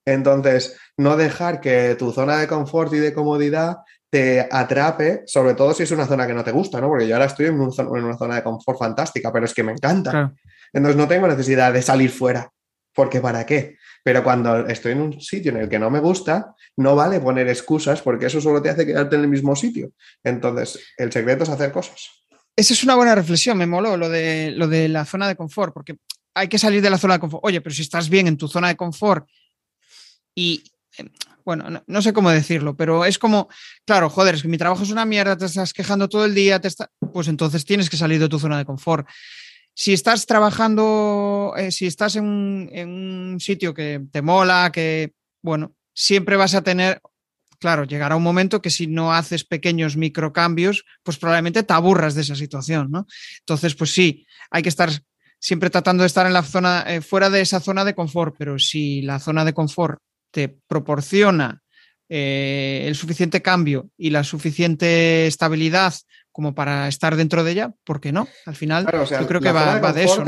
Entonces, 0.05 0.77
no 0.99 1.17
dejar 1.17 1.61
que 1.63 1.95
tu 1.95 2.13
zona 2.13 2.37
de 2.37 2.49
confort 2.49 2.93
y 2.93 2.99
de 2.99 3.15
comodidad 3.15 3.79
te 4.13 4.47
atrape, 4.51 5.23
sobre 5.25 5.55
todo 5.55 5.73
si 5.73 5.85
es 5.85 5.91
una 5.91 6.07
zona 6.07 6.27
que 6.27 6.35
no 6.35 6.45
te 6.45 6.51
gusta, 6.53 6.79
¿no? 6.83 6.89
Porque 6.89 7.09
yo 7.09 7.15
ahora 7.15 7.25
estoy 7.25 7.47
en, 7.47 7.59
una 7.59 8.19
zona 8.19 8.35
de 8.35 8.43
confort 8.43 8.79
fantástica, 8.79 9.33
pero 9.33 9.47
es 9.47 9.55
que 9.55 9.63
me 9.63 9.73
encanta. 9.73 10.35
Entonces 10.71 10.99
no 10.99 11.09
tengo 11.09 11.27
necesidad 11.27 11.73
de 11.73 11.81
salir 11.81 12.11
fuera, 12.11 12.53
porque 12.95 13.23
¿para 13.23 13.47
qué? 13.47 13.79
Pero 14.05 14.23
cuando 14.23 14.67
estoy 14.67 14.93
en 14.93 15.01
un 15.01 15.19
sitio 15.19 15.53
en 15.53 15.63
el 15.63 15.69
que 15.71 15.79
no 15.79 15.89
me 15.89 15.99
gusta, 15.99 16.55
no 16.77 16.95
vale 16.95 17.21
poner 17.21 17.49
excusas 17.49 18.03
porque 18.03 18.27
eso 18.27 18.39
solo 18.39 18.61
te 18.61 18.69
hace 18.69 18.85
quedarte 18.85 19.17
en 19.17 19.23
el 19.23 19.29
mismo 19.29 19.57
sitio. 19.57 19.93
Entonces, 20.23 20.79
el 20.99 21.11
secreto 21.11 21.45
es 21.45 21.49
hacer 21.49 21.73
cosas. 21.73 22.11
Esa 22.55 22.75
es 22.75 22.85
una 22.85 22.97
buena 22.97 23.15
reflexión, 23.15 23.57
me 23.57 23.67
moló 23.67 23.97
lo 23.97 24.11
de, 24.11 24.51
lo 24.51 24.69
de 24.69 24.91
la 24.91 25.07
zona 25.07 25.27
de 25.27 25.37
confort, 25.37 25.73
porque 25.73 25.97
hay 26.35 26.49
que 26.49 26.59
salir 26.59 26.83
de 26.83 26.91
la 26.91 26.99
zona 26.99 27.15
de 27.15 27.21
confort. 27.21 27.43
Oye, 27.47 27.63
pero 27.63 27.75
si 27.75 27.81
estás 27.81 28.11
bien 28.11 28.27
en 28.27 28.37
tu 28.37 28.47
zona 28.47 28.69
de 28.69 28.77
confort 28.77 29.27
y 30.35 30.63
bueno, 31.45 31.83
no, 31.87 32.03
sé 32.03 32.13
cómo 32.13 32.31
decirlo, 32.31 32.77
pero 32.77 33.05
es 33.05 33.19
como, 33.19 33.49
claro, 33.85 34.09
joder, 34.09 34.35
es 34.35 34.43
que 34.43 34.49
mi 34.49 34.59
trabajo 34.59 34.83
es 34.83 34.91
una 34.91 35.05
mierda, 35.05 35.37
te 35.37 35.47
estás 35.47 35.73
quejando 35.73 36.09
todo 36.09 36.25
el 36.25 36.35
día, 36.35 36.61
te 36.61 36.69
está, 36.69 36.91
pues 37.13 37.29
entonces 37.29 37.65
tienes 37.65 37.91
que 37.91 37.97
salir 37.97 38.21
de 38.21 38.29
tu 38.29 38.39
zona 38.39 38.59
de 38.59 38.65
confort. 38.65 39.07
Si 39.75 39.93
estás 39.93 40.27
trabajando, 40.27 41.55
eh, 41.57 41.71
si 41.71 41.87
estás 41.87 42.17
en 42.17 42.25
un, 42.25 43.41
sitio 43.41 43.73
que 43.73 44.03
te 44.11 44.21
mola, 44.21 44.71
que, 44.73 45.13
bueno, 45.43 45.75
siempre 45.95 46.37
vas 46.37 46.55
a 46.55 46.63
tener, 46.63 47.01
claro, 47.59 47.85
llegará 47.85 48.17
un 48.17 48.23
momento 48.23 48.61
que 48.61 48.71
si 48.71 48.87
no 48.87 49.15
haces 49.15 49.45
pequeños 49.45 49.97
microcambios, 49.97 50.85
pues 51.03 51.17
probablemente 51.17 51.63
te 51.63 51.73
aburras 51.73 52.15
de 52.15 52.23
esa 52.23 52.37
situación, 52.37 52.91
¿no? 52.91 53.07
Entonces, 53.41 53.75
pues 53.75 53.93
sí, 53.93 54.27
hay 54.51 54.63
que 54.63 54.69
estar 54.69 54.91
siempre 55.43 55.71
tratando 55.71 56.03
de 56.03 56.07
estar 56.07 56.27
en 56.27 56.33
la 56.35 56.45
zona, 56.45 56.85
eh, 56.87 57.01
fuera 57.01 57.29
de 57.29 57.41
esa 57.41 57.59
zona 57.59 57.85
de 57.85 57.95
confort, 57.95 58.37
pero 58.39 58.59
si 58.61 59.03
la 59.03 59.19
zona 59.19 59.45
de 59.45 59.53
confort 59.53 59.99
te 60.33 60.49
proporciona 60.67 61.63
eh, 62.09 62.85
el 62.87 62.95
suficiente 62.97 63.41
cambio 63.41 63.89
y 63.97 64.11
la 64.11 64.25
suficiente 64.25 65.27
estabilidad 65.27 65.95
como 66.33 66.55
para 66.55 66.89
estar 66.89 67.15
dentro 67.17 67.45
de 67.45 67.53
ella, 67.53 67.73
¿por 67.85 68.01
qué 68.01 68.11
no? 68.11 68.27
Al 68.47 68.57
final, 68.57 68.85
yo 68.85 69.27
creo 69.27 69.41
que 69.41 69.53
va, 69.53 69.93
de, 69.93 70.05
eso. 70.05 70.25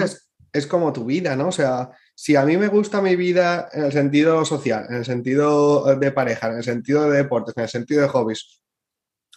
Es, 0.52 0.66
como 0.66 0.92
tu 0.92 1.04
vida, 1.04 1.34
¿no? 1.34 1.48
O 1.48 1.52
sea, 1.52 1.90
si 2.14 2.36
a 2.36 2.44
mí 2.44 2.56
me 2.56 2.68
gusta 2.68 3.00
mi 3.02 3.16
vida 3.16 3.68
en 3.72 3.84
el 3.84 3.92
sentido 3.92 4.44
social, 4.44 4.86
en 4.88 4.96
el 4.96 5.04
sentido 5.04 5.96
de 5.96 6.12
pareja, 6.12 6.48
en 6.48 6.58
el 6.58 6.64
sentido 6.64 7.10
de 7.10 7.16
deportes, 7.16 7.54
en 7.56 7.64
el 7.64 7.68
sentido 7.68 8.02
de 8.02 8.08
hobbies, 8.08 8.62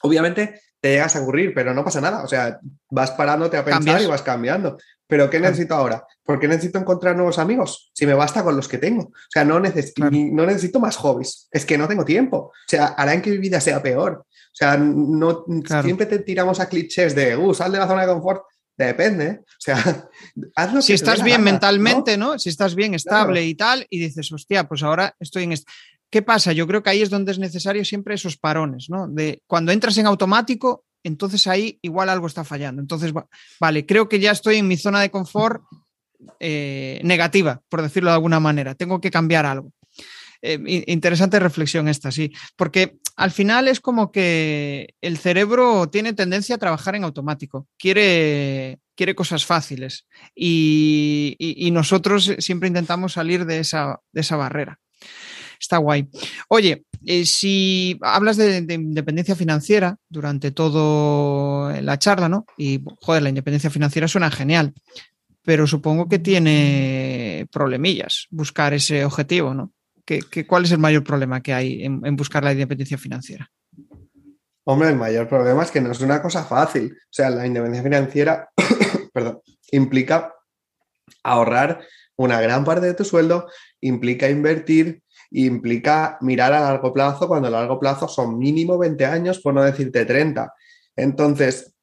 obviamente 0.03 0.61
te 0.79 0.91
llegas 0.91 1.15
a 1.15 1.19
aburrir, 1.19 1.53
pero 1.53 1.73
no 1.73 1.83
pasa 1.83 2.01
nada. 2.01 2.23
O 2.23 2.27
sea, 2.27 2.59
vas 2.89 3.11
parándote 3.11 3.57
a 3.57 3.65
pensar 3.65 4.01
y 4.01 4.05
vas 4.05 4.21
cambiando. 4.21 4.77
Pero 5.07 5.29
¿qué 5.29 5.39
necesito 5.39 5.73
ahora? 5.73 6.05
¿Por 6.23 6.39
qué 6.39 6.47
necesito 6.47 6.77
encontrar 6.77 7.15
nuevos 7.15 7.39
amigos? 7.39 7.89
Si 7.93 8.05
me 8.05 8.13
basta 8.13 8.43
con 8.43 8.55
los 8.55 8.67
que 8.67 8.77
tengo. 8.77 9.03
O 9.03 9.29
sea, 9.29 9.45
no, 9.45 9.59
necesito, 9.59 10.09
no 10.11 10.45
necesito 10.45 10.79
más 10.79 10.97
hobbies. 10.97 11.47
Es 11.49 11.65
que 11.65 11.77
no 11.77 11.87
tengo 11.87 12.03
tiempo. 12.03 12.37
O 12.37 12.53
sea, 12.67 12.87
harán 12.87 13.21
que 13.21 13.31
mi 13.31 13.37
vida 13.37 13.61
sea 13.61 13.81
peor. 13.81 14.25
O 14.25 14.55
sea, 14.57 14.75
no, 14.77 15.45
siempre 15.83 16.05
te 16.07 16.19
tiramos 16.19 16.59
a 16.59 16.67
clichés 16.67 17.15
de, 17.15 17.37
uh, 17.37 17.53
sal 17.53 17.71
de 17.71 17.77
la 17.77 17.87
zona 17.87 18.01
de 18.01 18.13
confort. 18.13 18.43
Depende. 18.75 19.41
O 19.41 19.59
sea, 19.59 20.09
hazlo. 20.55 20.81
Si 20.81 20.93
estás 20.93 21.23
bien 21.23 21.43
mentalmente, 21.43 22.17
¿no? 22.17 22.37
Si 22.37 22.49
estás 22.49 22.75
bien 22.75 22.93
estable 22.93 23.45
y 23.45 23.55
tal, 23.55 23.87
y 23.89 23.99
dices, 23.99 24.31
hostia, 24.31 24.67
pues 24.67 24.83
ahora 24.83 25.15
estoy 25.19 25.43
en 25.43 25.53
esto. 25.53 25.71
¿Qué 26.09 26.21
pasa? 26.21 26.53
Yo 26.53 26.67
creo 26.67 26.83
que 26.83 26.89
ahí 26.89 27.01
es 27.01 27.09
donde 27.09 27.33
es 27.33 27.39
necesario 27.39 27.83
siempre 27.83 28.15
esos 28.15 28.37
parones, 28.37 28.89
¿no? 28.89 29.07
De 29.07 29.41
cuando 29.45 29.71
entras 29.71 29.97
en 29.97 30.05
automático, 30.05 30.85
entonces 31.03 31.47
ahí 31.47 31.79
igual 31.81 32.09
algo 32.09 32.27
está 32.27 32.43
fallando. 32.43 32.81
Entonces, 32.81 33.13
vale, 33.59 33.85
creo 33.85 34.09
que 34.09 34.19
ya 34.19 34.31
estoy 34.31 34.57
en 34.57 34.67
mi 34.67 34.77
zona 34.77 35.01
de 35.01 35.11
confort 35.11 35.63
eh, 36.39 36.99
negativa, 37.03 37.61
por 37.69 37.81
decirlo 37.81 38.09
de 38.09 38.15
alguna 38.15 38.39
manera. 38.39 38.75
Tengo 38.75 38.99
que 38.99 39.11
cambiar 39.11 39.45
algo. 39.45 39.71
Eh, 40.41 40.83
interesante 40.87 41.39
reflexión 41.39 41.87
esta, 41.87 42.11
sí, 42.11 42.31
porque 42.55 42.97
al 43.15 43.31
final 43.31 43.67
es 43.67 43.79
como 43.79 44.11
que 44.11 44.93
el 45.01 45.17
cerebro 45.17 45.89
tiene 45.89 46.13
tendencia 46.13 46.55
a 46.55 46.59
trabajar 46.59 46.95
en 46.95 47.03
automático, 47.03 47.67
quiere, 47.77 48.79
quiere 48.95 49.15
cosas 49.15 49.45
fáciles 49.45 50.05
y, 50.35 51.35
nosotros 51.71 52.35
siempre 52.39 52.67
intentamos 52.67 53.13
salir 53.13 53.45
de 53.45 53.59
esa, 53.59 53.99
de 54.11 54.21
esa 54.21 54.35
barrera. 54.35 54.79
Está 55.59 55.77
guay. 55.77 56.07
Oye, 56.49 56.85
eh, 57.05 57.25
si 57.25 57.97
hablas 58.01 58.37
de, 58.37 58.57
independencia 58.57 59.35
financiera 59.35 59.97
durante 60.09 60.51
toda 60.51 61.81
la 61.81 61.99
charla, 61.99 62.29
¿no? 62.29 62.45
Y, 62.57 62.83
joder, 63.01 63.23
la 63.23 63.29
independencia 63.29 63.69
financiera 63.69 64.07
suena 64.07 64.31
genial, 64.31 64.73
pero 65.43 65.67
supongo 65.67 66.07
que 66.07 66.19
tiene 66.19 67.47
problemillas 67.51 68.27
buscar 68.29 68.73
ese 68.73 69.05
objetivo, 69.05 69.53
¿no? 69.53 69.71
¿Qué, 70.05 70.21
cuál 70.47 70.63
es 70.63 70.71
el 70.71 70.77
mayor 70.77 71.03
problema 71.03 71.41
que 71.41 71.53
hay 71.53 71.83
en, 71.83 72.01
en 72.05 72.15
buscar 72.15 72.43
la 72.43 72.53
independencia 72.53 72.97
financiera? 72.97 73.49
Hombre, 74.63 74.89
el 74.89 74.95
mayor 74.95 75.27
problema 75.29 75.63
es 75.63 75.71
que 75.71 75.81
no 75.81 75.91
es 75.91 76.01
una 76.01 76.21
cosa 76.21 76.43
fácil. 76.43 76.93
O 76.93 77.09
sea, 77.09 77.29
la 77.29 77.45
independencia 77.45 77.83
financiera, 77.83 78.49
perdón, 79.13 79.41
implica 79.71 80.33
ahorrar 81.23 81.85
una 82.17 82.41
gran 82.41 82.65
parte 82.65 82.85
de 82.85 82.93
tu 82.93 83.05
sueldo, 83.05 83.47
implica 83.79 84.29
invertir, 84.29 85.03
implica 85.31 86.17
mirar 86.21 86.53
a 86.53 86.61
largo 86.61 86.93
plazo, 86.93 87.27
cuando 87.27 87.47
a 87.47 87.51
largo 87.51 87.79
plazo 87.79 88.07
son 88.07 88.37
mínimo 88.37 88.77
20 88.77 89.05
años, 89.05 89.39
por 89.39 89.53
no 89.53 89.63
decirte 89.63 90.05
30. 90.05 90.53
Entonces, 90.95 91.73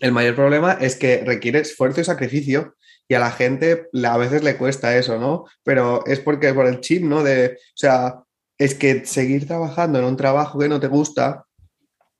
el 0.00 0.12
mayor 0.12 0.34
problema 0.34 0.72
es 0.80 0.96
que 0.96 1.22
requiere 1.24 1.60
esfuerzo 1.60 2.00
y 2.00 2.04
sacrificio 2.04 2.76
y 3.08 3.14
a 3.14 3.18
la 3.18 3.30
gente 3.30 3.88
a 4.04 4.16
veces 4.16 4.44
le 4.44 4.56
cuesta 4.56 4.96
eso, 4.96 5.18
¿no? 5.18 5.44
Pero 5.64 6.06
es 6.06 6.20
porque 6.20 6.54
por 6.54 6.66
el 6.66 6.80
chip, 6.80 7.02
¿no? 7.02 7.22
De, 7.22 7.58
o 7.58 7.76
sea, 7.76 8.22
es 8.56 8.74
que 8.74 9.04
seguir 9.04 9.46
trabajando 9.46 9.98
en 9.98 10.04
un 10.04 10.16
trabajo 10.16 10.58
que 10.58 10.68
no 10.68 10.78
te 10.78 10.86
gusta 10.86 11.44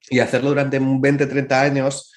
y 0.08 0.18
hacerlo 0.18 0.50
durante 0.50 0.80
20, 0.80 1.26
30 1.26 1.62
años 1.62 2.12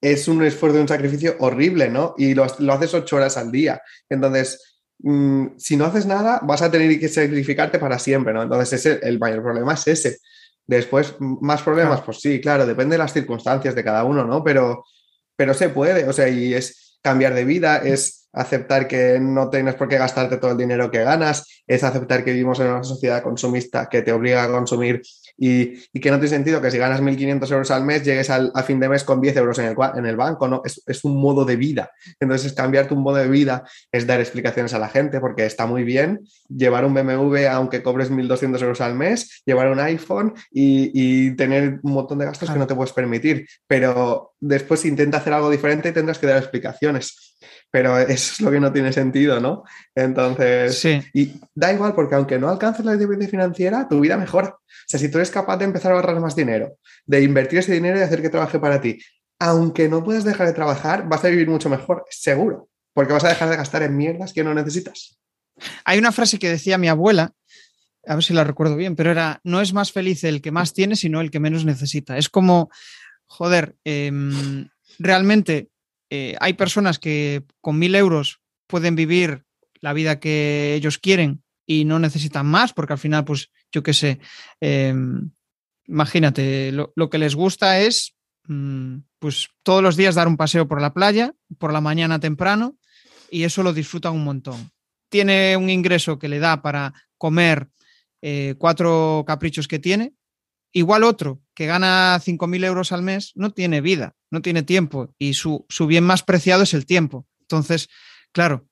es 0.00 0.28
un 0.28 0.44
esfuerzo 0.44 0.78
y 0.78 0.82
un 0.82 0.88
sacrificio 0.88 1.36
horrible, 1.40 1.88
¿no? 1.88 2.14
Y 2.16 2.34
lo, 2.34 2.46
lo 2.58 2.72
haces 2.74 2.94
ocho 2.94 3.16
horas 3.16 3.36
al 3.36 3.50
día. 3.50 3.82
Entonces, 4.08 4.73
Mm, 5.00 5.56
si 5.58 5.76
no 5.76 5.84
haces 5.84 6.06
nada, 6.06 6.40
vas 6.42 6.62
a 6.62 6.70
tener 6.70 6.98
que 6.98 7.08
sacrificarte 7.08 7.78
para 7.78 7.98
siempre, 7.98 8.32
¿no? 8.32 8.42
Entonces, 8.42 8.72
ese, 8.84 9.06
el 9.06 9.18
mayor 9.18 9.42
problema 9.42 9.74
es 9.74 9.86
ese. 9.88 10.18
Después, 10.66 11.14
más 11.18 11.62
problemas, 11.62 12.00
pues 12.02 12.20
sí, 12.20 12.40
claro, 12.40 12.66
depende 12.66 12.94
de 12.94 12.98
las 12.98 13.12
circunstancias 13.12 13.74
de 13.74 13.84
cada 13.84 14.04
uno, 14.04 14.24
¿no? 14.24 14.42
Pero, 14.42 14.84
pero 15.36 15.52
se 15.54 15.68
puede, 15.68 16.08
o 16.08 16.12
sea, 16.12 16.28
y 16.28 16.54
es 16.54 16.98
cambiar 17.02 17.34
de 17.34 17.44
vida, 17.44 17.78
es 17.78 18.28
aceptar 18.32 18.88
que 18.88 19.18
no 19.20 19.50
tienes 19.50 19.74
por 19.74 19.88
qué 19.88 19.98
gastarte 19.98 20.38
todo 20.38 20.52
el 20.52 20.56
dinero 20.56 20.90
que 20.90 21.04
ganas, 21.04 21.62
es 21.66 21.84
aceptar 21.84 22.24
que 22.24 22.32
vivimos 22.32 22.58
en 22.60 22.68
una 22.68 22.82
sociedad 22.82 23.22
consumista 23.22 23.88
que 23.88 24.02
te 24.02 24.12
obliga 24.12 24.44
a 24.44 24.50
consumir 24.50 25.02
y, 25.36 25.80
que 26.00 26.10
no 26.10 26.16
tiene 26.16 26.28
sentido 26.28 26.60
que 26.62 26.70
si 26.70 26.78
ganas 26.78 27.00
1.500 27.00 27.50
euros 27.50 27.70
al 27.70 27.84
mes 27.84 28.04
llegues 28.04 28.30
al, 28.30 28.52
a 28.54 28.62
fin 28.62 28.78
de 28.78 28.88
mes 28.88 29.04
con 29.04 29.20
10 29.20 29.36
euros 29.36 29.58
en 29.58 29.66
el, 29.66 29.76
en 29.96 30.06
el 30.06 30.16
banco, 30.16 30.48
¿no? 30.48 30.62
Es, 30.64 30.82
es, 30.86 31.04
un 31.04 31.20
modo 31.20 31.44
de 31.44 31.56
vida. 31.56 31.90
Entonces, 32.20 32.52
cambiarte 32.52 32.94
un 32.94 33.02
modo 33.02 33.16
de 33.16 33.28
vida 33.28 33.64
es 33.90 34.06
dar 34.06 34.20
explicaciones 34.20 34.74
a 34.74 34.78
la 34.78 34.88
gente 34.88 35.20
porque 35.20 35.46
está 35.46 35.66
muy 35.66 35.84
bien 35.84 36.20
llevar 36.48 36.84
un 36.84 36.94
BMW 36.94 37.48
aunque 37.50 37.82
cobres 37.82 38.10
1.200 38.10 38.60
euros 38.62 38.80
al 38.80 38.94
mes, 38.94 39.42
llevar 39.44 39.70
un 39.70 39.80
iPhone 39.80 40.34
y, 40.52 40.90
y 40.94 41.36
tener 41.36 41.80
un 41.82 41.92
montón 41.92 42.18
de 42.18 42.26
gastos 42.26 42.50
que 42.50 42.58
no 42.58 42.66
te 42.66 42.74
puedes 42.74 42.92
permitir, 42.92 43.46
pero 43.66 44.34
después 44.40 44.84
intenta 44.84 45.18
hacer 45.18 45.32
algo 45.32 45.50
diferente 45.50 45.88
y 45.88 45.92
tendrás 45.92 46.18
que 46.18 46.26
dar 46.26 46.38
explicaciones 46.38 47.34
pero 47.74 47.98
eso 47.98 48.34
es 48.34 48.40
lo 48.40 48.52
que 48.52 48.60
no 48.60 48.72
tiene 48.72 48.92
sentido, 48.92 49.40
¿no? 49.40 49.64
Entonces, 49.96 50.78
sí. 50.78 51.02
y 51.12 51.40
da 51.56 51.72
igual 51.72 51.92
porque 51.92 52.14
aunque 52.14 52.38
no 52.38 52.48
alcances 52.48 52.84
la 52.84 52.92
independencia 52.92 53.32
financiera, 53.32 53.88
tu 53.88 53.98
vida 53.98 54.16
mejora. 54.16 54.50
O 54.50 54.86
sea, 54.86 55.00
si 55.00 55.10
tú 55.10 55.18
eres 55.24 55.30
capaz 55.30 55.56
de 55.56 55.64
empezar 55.64 55.92
a 55.92 55.96
ahorrar 55.96 56.20
más 56.20 56.36
dinero, 56.36 56.78
de 57.06 57.22
invertir 57.22 57.60
ese 57.60 57.72
dinero 57.72 57.98
y 57.98 58.02
hacer 58.02 58.20
que 58.20 58.28
trabaje 58.28 58.58
para 58.58 58.80
ti, 58.80 59.00
aunque 59.38 59.88
no 59.88 60.04
puedas 60.04 60.24
dejar 60.24 60.46
de 60.46 60.52
trabajar, 60.52 61.08
vas 61.08 61.24
a 61.24 61.28
vivir 61.28 61.48
mucho 61.48 61.68
mejor, 61.68 62.04
seguro, 62.10 62.68
porque 62.92 63.12
vas 63.12 63.24
a 63.24 63.28
dejar 63.28 63.48
de 63.48 63.56
gastar 63.56 63.82
en 63.82 63.96
mierdas 63.96 64.32
que 64.32 64.44
no 64.44 64.54
necesitas. 64.54 65.18
Hay 65.84 65.98
una 65.98 66.12
frase 66.12 66.38
que 66.38 66.48
decía 66.48 66.78
mi 66.78 66.88
abuela, 66.88 67.32
a 68.06 68.14
ver 68.14 68.24
si 68.24 68.34
la 68.34 68.44
recuerdo 68.44 68.76
bien, 68.76 68.96
pero 68.96 69.10
era, 69.10 69.40
no 69.44 69.60
es 69.60 69.72
más 69.72 69.92
feliz 69.92 70.24
el 70.24 70.42
que 70.42 70.50
más 70.50 70.74
tiene, 70.74 70.94
sino 70.94 71.20
el 71.20 71.30
que 71.30 71.40
menos 71.40 71.64
necesita. 71.64 72.18
Es 72.18 72.28
como, 72.28 72.70
joder, 73.26 73.76
em, 73.84 74.68
realmente 74.98 75.70
eh, 76.10 76.36
hay 76.40 76.52
personas 76.52 76.98
que 76.98 77.44
con 77.60 77.78
mil 77.78 77.94
euros 77.94 78.40
pueden 78.66 78.94
vivir 78.94 79.44
la 79.80 79.92
vida 79.92 80.20
que 80.20 80.74
ellos 80.74 80.98
quieren 80.98 81.42
y 81.66 81.84
no 81.84 81.98
necesitan 81.98 82.46
más, 82.46 82.72
porque 82.72 82.92
al 82.92 82.98
final, 82.98 83.24
pues 83.24 83.50
yo 83.74 83.82
qué 83.82 83.92
sé, 83.92 84.20
em, 84.60 85.32
imagínate, 85.86 86.70
lo, 86.72 87.10
que 87.10 87.18
les 87.18 87.34
gusta 87.34 87.80
es, 87.80 88.14
mm, 88.46 88.98
pues 89.18 89.48
todos 89.64 89.82
los 89.82 89.96
días 89.96 90.14
dar 90.14 90.28
un 90.28 90.36
paseo 90.36 90.68
por 90.68 90.80
la 90.80 90.94
playa, 90.94 91.34
por 91.58 91.72
la 91.72 91.80
mañana 91.80 92.20
temprano, 92.20 92.78
y 93.30 93.42
eso 93.42 93.64
lo 93.64 93.72
disfrutan 93.72 94.14
un 94.14 94.22
montón. 94.22 94.70
Tiene 95.08 95.56
un 95.56 95.70
ingreso 95.70 96.20
que 96.20 96.28
le 96.28 96.38
da 96.38 96.62
para 96.62 96.94
comer 97.18 97.68
eh, 98.22 98.54
cuatro 98.58 99.24
caprichos 99.26 99.66
que 99.66 99.80
tiene, 99.80 100.14
igual 100.72 101.02
otro 101.02 101.42
que 101.52 101.66
gana 101.66 102.20
5.000 102.20 102.64
euros 102.64 102.92
al 102.92 103.02
mes 103.02 103.32
no 103.34 103.50
tiene 103.50 103.80
vida, 103.80 104.14
no 104.30 104.40
tiene 104.40 104.62
tiempo 104.62 105.12
y 105.18 105.34
su, 105.34 105.66
bien 105.88 106.04
más 106.04 106.22
preciado 106.22 106.62
es 106.62 106.74
el 106.74 106.86
tiempo. 106.86 107.26
Entonces, 107.40 107.88
claro, 108.30 108.68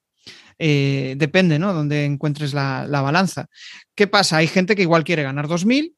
eh, 0.59 1.15
depende, 1.17 1.59
¿no? 1.59 1.73
Donde 1.73 2.05
encuentres 2.05 2.53
la, 2.53 2.87
balanza. 2.87 3.47
¿Qué 3.95 4.07
pasa? 4.07 4.37
Hay 4.37 4.47
gente 4.47 4.75
que 4.75 4.81
igual 4.81 5.03
quiere 5.03 5.23
ganar 5.23 5.47
2.000 5.47 5.95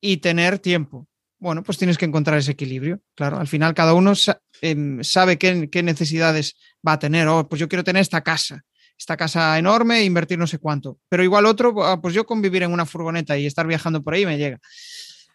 y 0.00 0.16
tener 0.18 0.58
tiempo. 0.58 1.06
Bueno, 1.38 1.62
pues 1.62 1.78
tienes 1.78 1.98
que 1.98 2.06
encontrar 2.06 2.38
ese 2.38 2.52
equilibrio. 2.52 3.00
Claro, 3.14 3.38
al 3.38 3.46
final 3.46 3.74
cada 3.74 3.94
uno 3.94 4.14
em, 4.62 5.02
sabe 5.02 5.38
qué, 5.38 5.68
qué, 5.70 5.82
necesidades 5.82 6.56
va 6.86 6.92
a 6.92 6.98
tener. 6.98 7.28
Oh, 7.28 7.48
pues 7.48 7.60
yo 7.60 7.68
quiero 7.68 7.84
tener 7.84 8.00
esta 8.00 8.22
casa, 8.22 8.64
esta 8.98 9.16
casa 9.16 9.58
enorme 9.58 9.98
e 9.98 10.04
invertir 10.04 10.38
no 10.38 10.46
sé 10.46 10.58
cuánto. 10.58 10.98
Pero 11.08 11.22
igual 11.22 11.44
otro, 11.46 11.84
ah, 11.84 12.00
pues 12.00 12.14
yo 12.14 12.24
convivir 12.24 12.62
en 12.62 12.72
una 12.72 12.86
furgoneta 12.86 13.36
y 13.36 13.46
estar 13.46 13.66
viajando 13.66 14.02
por 14.02 14.14
ahí 14.14 14.24
me 14.24 14.38
llega. 14.38 14.58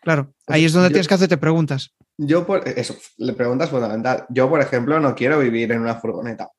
Claro, 0.02 0.34
ahí 0.48 0.66
es 0.66 0.74
donde 0.74 0.90
tienes 0.90 1.08
que 1.08 1.14
hacerte 1.14 1.38
preguntas. 1.38 1.94
Yo, 2.18 2.46
por 2.46 2.68
eso, 2.68 2.98
le 3.18 3.34
preguntas 3.34 3.70
fundamental. 3.70 4.26
Yo, 4.30 4.50
por 4.50 4.62
ejemplo, 4.62 5.00
no 5.00 5.16
quiero 5.16 5.40
vivir 5.40 5.72
en 5.72 5.82
una 5.82 5.96
furgoneta. 5.96 6.50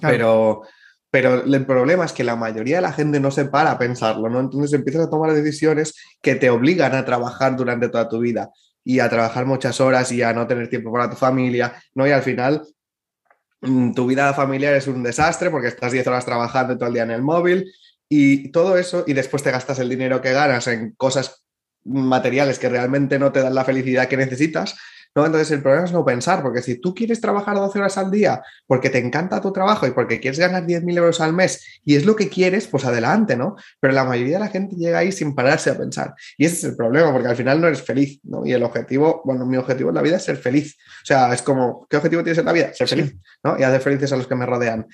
Pero, 0.00 0.62
pero 1.10 1.44
el 1.44 1.66
problema 1.66 2.04
es 2.04 2.12
que 2.12 2.24
la 2.24 2.36
mayoría 2.36 2.76
de 2.76 2.82
la 2.82 2.92
gente 2.92 3.18
no 3.18 3.30
se 3.30 3.46
para 3.46 3.72
a 3.72 3.78
pensarlo, 3.78 4.28
¿no? 4.28 4.40
Entonces 4.40 4.72
empiezas 4.74 5.06
a 5.06 5.10
tomar 5.10 5.32
decisiones 5.32 5.94
que 6.20 6.34
te 6.34 6.50
obligan 6.50 6.94
a 6.94 7.04
trabajar 7.04 7.56
durante 7.56 7.88
toda 7.88 8.08
tu 8.08 8.20
vida 8.20 8.50
y 8.84 9.00
a 9.00 9.08
trabajar 9.08 9.46
muchas 9.46 9.80
horas 9.80 10.12
y 10.12 10.22
a 10.22 10.32
no 10.32 10.46
tener 10.46 10.68
tiempo 10.68 10.92
para 10.92 11.08
tu 11.08 11.16
familia, 11.16 11.82
¿no? 11.94 12.06
Y 12.06 12.10
al 12.10 12.22
final 12.22 12.62
mm, 13.62 13.92
tu 13.94 14.06
vida 14.06 14.34
familiar 14.34 14.74
es 14.74 14.86
un 14.86 15.02
desastre 15.02 15.50
porque 15.50 15.68
estás 15.68 15.92
10 15.92 16.06
horas 16.06 16.24
trabajando 16.26 16.76
todo 16.76 16.88
el 16.88 16.94
día 16.94 17.04
en 17.04 17.10
el 17.12 17.22
móvil, 17.22 17.72
Y 18.10 18.50
todo 18.52 18.78
eso, 18.78 19.04
y 19.06 19.12
después 19.12 19.42
te 19.42 19.50
gastas 19.50 19.78
el 19.80 19.88
dinero 19.88 20.22
que 20.22 20.32
ganas 20.32 20.66
en 20.66 20.92
cosas 20.92 21.44
materiales 21.84 22.58
que 22.58 22.68
realmente 22.68 23.18
no 23.18 23.32
te 23.32 23.40
dan 23.40 23.54
la 23.54 23.64
felicidad 23.64 24.08
que 24.08 24.16
necesitas, 24.16 24.76
¿no? 25.18 25.26
Entonces 25.26 25.50
el 25.50 25.62
problema 25.62 25.84
es 25.84 25.92
no 25.92 26.04
pensar, 26.04 26.42
porque 26.42 26.62
si 26.62 26.76
tú 26.76 26.94
quieres 26.94 27.20
trabajar 27.20 27.56
12 27.56 27.76
horas 27.76 27.98
al 27.98 28.08
día 28.08 28.40
porque 28.68 28.88
te 28.88 28.98
encanta 28.98 29.40
tu 29.40 29.52
trabajo 29.52 29.84
y 29.84 29.90
porque 29.90 30.20
quieres 30.20 30.38
ganar 30.38 30.64
10.000 30.64 30.96
euros 30.96 31.20
al 31.20 31.32
mes 31.32 31.80
y 31.84 31.96
es 31.96 32.06
lo 32.06 32.14
que 32.14 32.28
quieres, 32.28 32.68
pues 32.68 32.84
adelante, 32.84 33.36
¿no? 33.36 33.56
Pero 33.80 33.94
la 33.94 34.04
mayoría 34.04 34.34
de 34.34 34.44
la 34.44 34.48
gente 34.48 34.76
llega 34.76 34.98
ahí 34.98 35.10
sin 35.10 35.34
pararse 35.34 35.70
a 35.70 35.76
pensar. 35.76 36.14
Y 36.36 36.46
ese 36.46 36.54
es 36.54 36.64
el 36.64 36.76
problema, 36.76 37.12
porque 37.12 37.26
al 37.26 37.34
final 37.34 37.60
no 37.60 37.66
eres 37.66 37.82
feliz, 37.82 38.20
¿no? 38.22 38.46
Y 38.46 38.52
el 38.52 38.62
objetivo, 38.62 39.22
bueno, 39.24 39.44
mi 39.44 39.56
objetivo 39.56 39.88
en 39.88 39.96
la 39.96 40.02
vida 40.02 40.18
es 40.18 40.24
ser 40.24 40.36
feliz. 40.36 40.76
O 41.02 41.06
sea, 41.06 41.34
es 41.34 41.42
como, 41.42 41.88
¿qué 41.90 41.96
objetivo 41.96 42.22
tienes 42.22 42.38
en 42.38 42.44
la 42.44 42.52
vida? 42.52 42.72
Ser 42.72 42.86
feliz, 42.86 43.16
¿no? 43.42 43.58
Y 43.58 43.64
hacer 43.64 43.80
felices 43.80 44.12
a 44.12 44.16
los 44.16 44.28
que 44.28 44.36
me 44.36 44.46
rodean. 44.46 44.86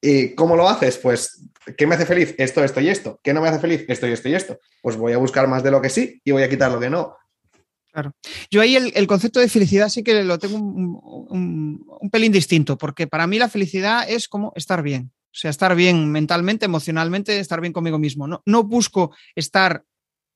¿Y 0.00 0.34
cómo 0.34 0.56
lo 0.56 0.70
haces? 0.70 0.96
Pues, 0.96 1.42
¿qué 1.76 1.86
me 1.86 1.96
hace 1.96 2.06
feliz? 2.06 2.34
Esto, 2.38 2.64
esto 2.64 2.80
y 2.80 2.88
esto. 2.88 3.20
¿Qué 3.22 3.34
no 3.34 3.42
me 3.42 3.48
hace 3.48 3.58
feliz? 3.58 3.84
Esto 3.88 4.06
y 4.06 4.12
esto 4.12 4.28
y 4.30 4.34
esto. 4.34 4.58
Pues 4.80 4.96
voy 4.96 5.12
a 5.12 5.18
buscar 5.18 5.48
más 5.48 5.62
de 5.62 5.70
lo 5.70 5.82
que 5.82 5.90
sí 5.90 6.18
y 6.24 6.30
voy 6.30 6.44
a 6.44 6.48
quitar 6.48 6.72
lo 6.72 6.80
que 6.80 6.88
no. 6.88 7.14
Claro. 7.96 8.12
Yo 8.50 8.60
ahí 8.60 8.76
el, 8.76 9.06
concepto 9.06 9.40
de 9.40 9.48
felicidad 9.48 9.88
sí 9.88 10.02
que 10.02 10.22
lo 10.22 10.38
tengo 10.38 10.58
un, 10.58 11.82
pelín 12.12 12.30
distinto, 12.30 12.76
porque 12.76 13.06
para 13.06 13.26
mí 13.26 13.38
la 13.38 13.48
felicidad 13.48 14.04
es 14.06 14.28
como 14.28 14.52
estar 14.54 14.82
bien. 14.82 15.12
O 15.28 15.38
sea, 15.38 15.48
estar 15.48 15.74
bien 15.74 16.12
mentalmente, 16.12 16.66
emocionalmente, 16.66 17.40
estar 17.40 17.62
bien 17.62 17.72
conmigo 17.72 17.98
mismo. 17.98 18.28
No, 18.28 18.42
no 18.44 18.64
busco 18.64 19.16
estar 19.34 19.82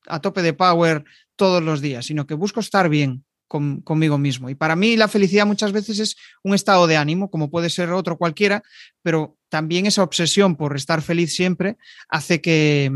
a 0.06 0.20
tope 0.22 0.40
de 0.40 0.54
power 0.54 1.04
todos 1.36 1.62
los 1.62 1.82
días, 1.82 2.06
sino 2.06 2.26
que 2.26 2.32
busco 2.32 2.60
estar 2.60 2.88
bien 2.88 3.26
conmigo 3.46 4.16
mismo. 4.16 4.48
Y 4.48 4.54
para 4.54 4.74
mí 4.74 4.96
la 4.96 5.08
felicidad 5.08 5.44
muchas 5.44 5.72
veces 5.72 5.98
es 5.98 6.16
un 6.42 6.54
estado 6.54 6.86
de 6.86 6.96
ánimo, 6.96 7.30
como 7.30 7.50
puede 7.50 7.68
ser 7.68 7.90
otro 7.90 8.16
cualquiera, 8.16 8.62
pero 9.02 9.36
también 9.50 9.84
esa 9.84 10.02
obsesión 10.02 10.56
por 10.56 10.76
estar 10.76 11.02
feliz 11.02 11.34
siempre 11.34 11.76
hace 12.08 12.40
que, 12.40 12.90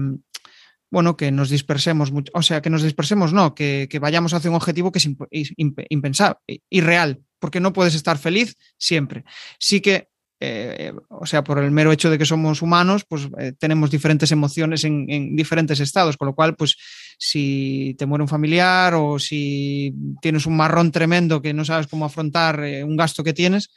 bueno, 0.90 1.16
que 1.16 1.32
nos 1.32 1.50
dispersemos 1.50 2.12
mucho, 2.12 2.30
o 2.34 2.42
sea, 2.42 2.62
que 2.62 2.70
nos 2.70 2.82
dispersemos, 2.82 3.32
no, 3.32 3.54
que, 3.54 3.88
vayamos 4.00 4.32
hacia 4.32 4.50
un 4.50 4.56
objetivo 4.56 4.92
que 4.92 5.00
es 5.30 5.52
impensable, 5.56 6.38
irreal, 6.70 7.22
porque 7.38 7.60
no 7.60 7.72
puedes 7.72 7.94
estar 7.94 8.16
feliz 8.16 8.56
siempre. 8.78 9.24
Sí 9.58 9.80
que, 9.80 10.08
eh, 10.40 10.92
o 11.08 11.26
sea, 11.26 11.42
por 11.42 11.58
el 11.58 11.70
mero 11.70 11.90
hecho 11.90 12.10
de 12.10 12.18
que 12.18 12.24
somos 12.24 12.62
humanos, 12.62 13.04
pues 13.08 13.28
eh, 13.38 13.52
tenemos 13.58 13.90
diferentes 13.90 14.30
emociones 14.30 14.84
en, 14.84 15.34
diferentes 15.36 15.80
estados, 15.80 16.16
con 16.16 16.28
lo 16.28 16.34
cual, 16.34 16.54
pues 16.54 16.76
si 17.18 17.96
te 17.98 18.06
muere 18.06 18.22
un 18.22 18.28
familiar 18.28 18.94
o 18.94 19.18
si 19.18 19.94
tienes 20.22 20.46
un 20.46 20.56
marrón 20.56 20.92
tremendo 20.92 21.42
que 21.42 21.54
no 21.54 21.64
sabes 21.64 21.86
cómo 21.86 22.04
afrontar 22.04 22.62
eh, 22.64 22.84
un 22.84 22.96
gasto 22.96 23.24
que 23.24 23.32
tienes, 23.32 23.70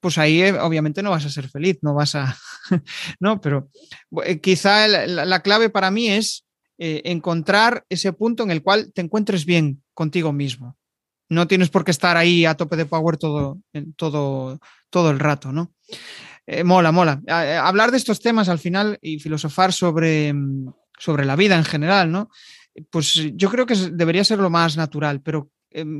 pues 0.00 0.18
ahí 0.18 0.42
obviamente 0.42 1.02
no 1.02 1.10
vas 1.10 1.26
a 1.26 1.30
ser 1.30 1.48
feliz, 1.48 1.78
no 1.82 1.94
vas 1.94 2.14
a, 2.14 2.36
no, 3.20 3.40
pero 3.40 3.70
quizá 4.40 4.88
la 4.88 5.42
clave 5.42 5.68
para 5.68 5.90
mí 5.90 6.08
es 6.08 6.46
eh, 6.82 7.02
encontrar 7.04 7.84
ese 7.90 8.10
punto 8.14 8.42
en 8.42 8.50
el 8.50 8.62
cual 8.62 8.90
te 8.94 9.02
encuentres 9.02 9.44
bien 9.44 9.82
contigo 9.92 10.32
mismo. 10.32 10.78
No 11.28 11.46
tienes 11.46 11.68
por 11.68 11.84
qué 11.84 11.90
estar 11.90 12.16
ahí 12.16 12.46
a 12.46 12.54
tope 12.54 12.74
de 12.74 12.86
power 12.86 13.18
todo, 13.18 13.58
todo, 13.96 14.58
todo 14.88 15.10
el 15.10 15.18
rato, 15.18 15.52
¿no? 15.52 15.74
Eh, 16.46 16.64
mola, 16.64 16.90
mola. 16.90 17.20
Eh, 17.26 17.60
hablar 17.62 17.90
de 17.90 17.98
estos 17.98 18.20
temas 18.20 18.48
al 18.48 18.58
final 18.58 18.98
y 19.02 19.18
filosofar 19.18 19.74
sobre, 19.74 20.32
mm, 20.32 20.72
sobre 20.98 21.26
la 21.26 21.36
vida 21.36 21.54
en 21.54 21.64
general, 21.64 22.10
¿no? 22.10 22.30
Pues 22.88 23.12
yo 23.34 23.50
creo 23.50 23.66
que 23.66 23.74
debería 23.74 24.24
ser 24.24 24.38
lo 24.38 24.48
más 24.48 24.78
natural, 24.78 25.20
pero 25.20 25.50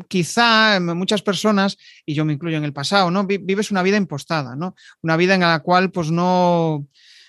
quizá 0.09 0.81
muchas 0.81 1.21
personas, 1.21 1.77
y 2.07 2.15
yo 2.15 2.25
me 2.25 2.33
incluyo 2.33 2.57
en 2.57 2.65
el 2.65 2.73
pasado, 2.73 3.11
¿no? 3.11 3.27
Vives 3.27 3.71
una 3.71 3.83
vida 3.83 3.99
impostada, 3.99 4.57
¿no? 4.57 4.75
Una 5.03 5.19
vida 5.19 5.35
en 5.35 5.43
la 5.43 5.61
cual 5.61 5.91
pues 5.91 6.11
no, 6.11 6.89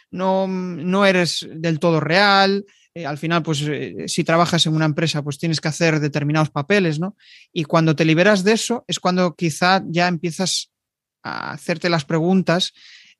no, 0.09 0.47
no 0.47 1.05
eres 1.05 1.45
del 1.53 1.79
todo 1.79 1.99
real, 1.99 2.65
eh, 2.93 3.05
al 3.05 3.17
final, 3.17 3.41
pues 3.41 3.61
eh, 3.61 4.07
si 4.07 4.23
trabajas 4.23 4.65
en 4.65 4.75
una 4.75 4.85
empresa, 4.85 5.23
pues 5.23 5.37
tienes 5.37 5.61
que 5.61 5.69
hacer 5.69 5.99
determinados 5.99 6.49
papeles, 6.49 6.99
¿no? 6.99 7.15
Y 7.53 7.63
cuando 7.63 7.95
te 7.95 8.03
liberas 8.03 8.43
de 8.43 8.53
eso 8.53 8.83
es 8.87 8.99
cuando 8.99 9.35
quizá 9.35 9.81
ya 9.87 10.07
empiezas 10.07 10.71
a 11.23 11.51
hacerte 11.51 11.89
las 11.89 12.03
preguntas 12.03 12.73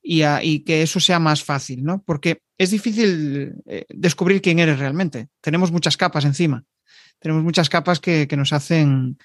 y, 0.04 0.60
que 0.62 0.82
eso 0.82 1.00
sea 1.00 1.20
más 1.20 1.44
fácil, 1.44 1.84
¿no? 1.84 2.04
Porque 2.04 2.42
es 2.58 2.72
difícil 2.72 3.54
eh, 3.66 3.86
descubrir 3.90 4.42
quién 4.42 4.60
eres 4.60 4.80
realmente. 4.80 5.30
Tenemos 5.40 5.72
muchas 5.72 5.96
capas 5.96 6.26
encima. 6.26 6.66
Tenemos 7.20 7.44
muchas 7.44 7.70
capas 7.70 8.00
que, 8.00 8.28
nos 8.36 8.52
hacen 8.52 9.18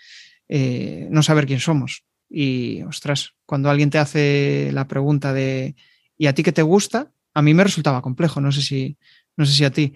no 0.49 1.22
saber 1.22 1.47
quién 1.47 1.61
somos. 1.61 2.05
Y, 2.28 2.82
ostras, 2.82 3.32
cuando 3.47 3.70
alguien 3.70 3.88
te 3.90 3.99
hace 3.99 4.70
la 4.72 4.86
pregunta 4.86 5.32
de 5.32 5.74
¿y 6.18 6.26
a 6.26 6.34
ti 6.34 6.42
qué 6.42 6.53
te 6.53 6.62
gusta? 6.62 7.11
A 7.32 7.40
mí 7.40 7.55
me 7.55 7.64
resultaba 7.64 8.03
complejo, 8.03 8.40
no 8.40 8.53
sé 8.53 8.61
si, 8.61 8.99
no 9.36 9.47
sé 9.47 9.55
si 9.55 9.64
a 9.64 9.70
ti. 9.70 9.94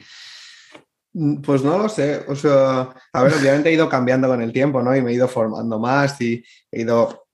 Mm, 1.13 1.41
pues 1.43 1.63
no 1.65 1.79
lo 1.79 1.89
sé, 1.89 2.25
o 2.29 2.37
sea, 2.37 2.95
a 3.13 3.23
ver, 3.23 3.35
obviamente 3.35 3.69
he 3.69 3.73
ido 3.73 3.89
cambiando 3.89 4.29
con 4.29 4.41
el 4.43 4.53
tiempo, 4.53 4.83
¿no? 4.83 4.95
Y 4.95 5.03
me 5.03 5.11
he 5.11 5.15
ido 5.15 5.27
formando 5.29 5.79
más 5.79 6.21
y 6.21 6.45
he 6.71 6.83
ido 6.83 7.27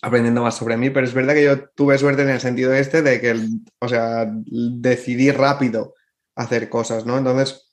aprendiendo 0.00 0.42
más 0.42 0.56
sobre 0.56 0.76
mí, 0.76 0.90
pero 0.90 1.06
es 1.06 1.14
verdad 1.14 1.34
que 1.34 1.44
yo 1.44 1.68
tuve 1.70 1.98
suerte 1.98 2.22
en 2.22 2.30
el 2.30 2.40
sentido 2.40 2.72
este 2.72 3.02
de 3.02 3.20
que, 3.20 3.34
o 3.80 3.88
sea, 3.88 4.26
decidí 4.30 5.30
rápido 5.32 5.94
hacer 6.36 6.68
cosas, 6.68 7.04
¿no? 7.04 7.18
Entonces, 7.18 7.72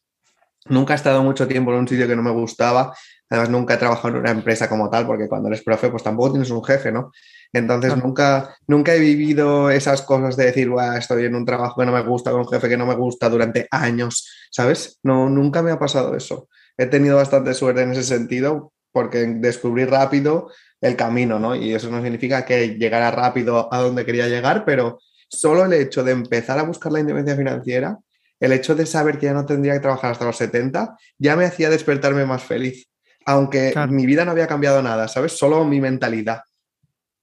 nunca 0.65 0.93
he 0.93 0.95
estado 0.95 1.23
mucho 1.23 1.47
tiempo 1.47 1.71
en 1.71 1.79
un 1.79 1.87
sitio 1.87 2.07
que 2.07 2.15
no 2.15 2.23
me 2.23 2.31
gustaba, 2.31 2.93
además 3.29 3.49
nunca 3.49 3.75
he 3.75 3.77
trabajado 3.77 4.09
en 4.09 4.21
una 4.21 4.31
empresa 4.31 4.67
como 4.67 4.89
tal, 4.89 5.05
porque 5.05 5.27
cuando 5.27 5.47
eres 5.49 5.63
profe, 5.63 5.89
pues 5.89 6.03
tampoco 6.03 6.31
tienes 6.31 6.49
un 6.49 6.63
jefe, 6.63 6.91
¿no? 6.91 7.11
Entonces 7.51 7.97
nunca, 7.97 8.55
nunca 8.67 8.93
he 8.93 8.99
vivido 8.99 9.71
esas 9.71 10.03
cosas 10.03 10.37
de 10.37 10.45
decir, 10.45 10.69
estoy 10.97 11.25
en 11.25 11.35
un 11.35 11.45
trabajo 11.45 11.79
que 11.79 11.85
no 11.85 11.91
me 11.91 12.01
gusta, 12.01 12.31
con 12.31 12.41
un 12.41 12.47
jefe 12.47 12.69
que 12.69 12.77
no 12.77 12.85
me 12.85 12.95
gusta 12.95 13.29
durante 13.29 13.67
años, 13.71 14.29
¿sabes? 14.51 14.99
No, 15.03 15.29
nunca 15.29 15.63
me 15.63 15.71
ha 15.71 15.79
pasado 15.79 16.15
eso. 16.15 16.47
He 16.77 16.85
tenido 16.85 17.15
bastante 17.15 17.53
suerte 17.53 17.81
en 17.81 17.91
ese 17.91 18.03
sentido 18.03 18.71
porque 18.91 19.25
descubrí 19.25 19.85
rápido 19.85 20.49
el 20.81 20.95
camino, 20.95 21.39
¿no? 21.39 21.55
Y 21.55 21.73
eso 21.73 21.89
no 21.89 22.01
significa 22.01 22.45
que 22.45 22.77
llegara 22.77 23.11
rápido 23.11 23.73
a 23.73 23.79
donde 23.79 24.05
quería 24.05 24.27
llegar, 24.27 24.63
pero 24.63 24.99
solo 25.27 25.65
el 25.65 25.73
hecho 25.73 26.03
de 26.03 26.11
empezar 26.11 26.59
a 26.59 26.63
buscar 26.63 26.91
la 26.91 26.99
independencia 26.99 27.37
financiera, 27.37 27.97
el 28.39 28.51
hecho 28.53 28.75
de 28.75 28.85
saber 28.85 29.17
que 29.17 29.25
ya 29.25 29.33
no 29.33 29.45
tendría 29.45 29.73
que 29.73 29.81
trabajar 29.81 30.11
hasta 30.11 30.25
los 30.25 30.37
70, 30.37 30.97
ya 31.17 31.35
me 31.35 31.45
hacía 31.45 31.69
despertarme 31.69 32.25
más 32.25 32.43
feliz. 32.43 32.87
Aunque 33.25 33.73
mi 33.89 34.05
vida 34.05 34.23
no 34.23 34.31
había 34.31 34.47
cambiado 34.47 34.81
nada, 34.81 35.07
¿sabes? 35.07 35.37
Solo 35.37 35.65
mi 35.65 35.81
mentalidad. 35.81 36.41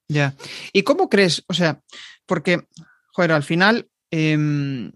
Ya. 0.09 0.35
¿Y 0.73 0.83
cómo 0.83 1.09
crees? 1.09 1.45
O 1.49 1.55
sea, 1.55 1.81
porque, 2.27 2.67
joder, 3.13 3.33
al 3.33 3.43
final 3.43 3.89
em, 4.11 4.93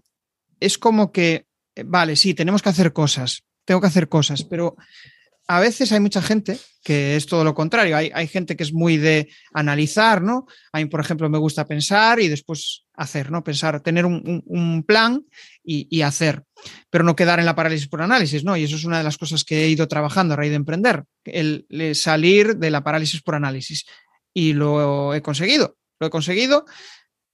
es 0.59 0.77
como 0.77 1.11
que, 1.11 1.47
eh, 1.75 1.83
vale, 1.85 2.15
sí, 2.15 2.33
tenemos 2.33 2.61
que 2.61 2.69
hacer 2.69 2.93
cosas, 2.93 3.43
tengo 3.65 3.81
que 3.81 3.87
hacer 3.87 4.07
cosas, 4.09 4.43
pero 4.43 4.75
a 5.47 5.59
veces 5.59 5.91
hay 5.91 5.99
mucha 5.99 6.21
gente 6.21 6.57
que 6.83 7.15
es 7.15 7.25
todo 7.25 7.43
lo 7.43 7.53
contrario. 7.53 7.97
Hay, 7.97 8.27
gente 8.27 8.55
que 8.55 8.63
es 8.63 8.73
muy 8.73 8.97
de 8.97 9.29
analizar, 9.53 10.21
¿no? 10.21 10.45
A 10.71 10.79
mí, 10.79 10.85
por 10.85 11.01
ejemplo, 11.01 11.29
me 11.29 11.37
gusta 11.37 11.67
pensar 11.67 12.19
y 12.19 12.27
después 12.27 12.85
hacer, 12.93 13.31
¿no? 13.31 13.43
Pensar, 13.43 13.81
tener 13.81 14.05
un, 14.05 14.83
plan 14.87 15.25
y, 15.63 16.01
hacer, 16.01 16.43
pero 16.89 17.03
no 17.03 17.15
quedar 17.15 17.39
en 17.39 17.45
la 17.45 17.55
parálisis 17.55 17.87
por 17.87 18.01
análisis, 18.01 18.43
¿no? 18.43 18.55
Y 18.55 18.63
eso 18.63 18.77
es 18.77 18.85
una 18.85 18.99
de 18.99 19.03
las 19.03 19.17
cosas 19.17 19.43
que 19.43 19.65
he 19.65 19.67
ido 19.67 19.87
trabajando 19.87 20.33
a 20.33 20.37
raíz 20.37 20.51
de 20.51 20.55
emprender, 20.55 21.03
el 21.25 21.65
salir 21.95 22.55
de 22.55 22.71
la 22.71 22.83
parálisis 22.83 23.21
por 23.21 23.35
análisis 23.35 23.85
y 24.33 24.53
lo 24.53 25.13
he 25.13 25.21
conseguido. 25.21 25.77
Lo 25.99 26.07
he 26.07 26.09
conseguido, 26.09 26.65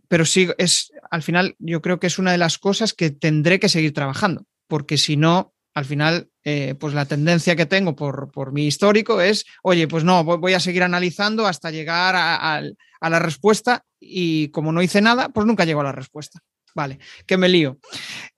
pero 0.07 0.25
sí 0.25 0.47
es, 0.57 0.91
al 1.09 1.23
final, 1.23 1.55
yo 1.59 1.81
creo 1.81 1.99
que 1.99 2.07
es 2.07 2.19
una 2.19 2.31
de 2.31 2.37
las 2.37 2.57
cosas 2.57 2.93
que 2.93 3.11
tendré 3.11 3.59
que 3.59 3.69
seguir 3.69 3.93
trabajando, 3.93 4.45
porque 4.67 4.97
si 4.97 5.17
no, 5.17 5.53
al 5.73 5.85
final, 5.85 6.29
eh, 6.43 6.75
pues 6.79 6.93
la 6.93 7.05
tendencia 7.05 7.55
que 7.55 7.65
tengo 7.65 7.95
por, 7.95 8.31
por, 8.31 8.51
mi 8.51 8.65
histórico 8.65 9.21
es, 9.21 9.45
oye, 9.63 9.87
pues 9.87 10.03
no, 10.03 10.23
voy 10.23 10.53
a 10.53 10.59
seguir 10.59 10.83
analizando 10.83 11.45
hasta 11.45 11.71
llegar 11.71 12.15
a, 12.17 12.61
la 13.09 13.19
respuesta 13.19 13.85
y 13.99 14.49
como 14.49 14.71
no 14.71 14.81
hice 14.81 15.01
nada, 15.01 15.29
pues 15.29 15.45
nunca 15.45 15.65
llego 15.65 15.81
a 15.81 15.85
la 15.85 15.91
respuesta. 15.91 16.39
Vale, 16.73 16.99
que 17.25 17.37
me 17.37 17.49
lío. 17.49 17.79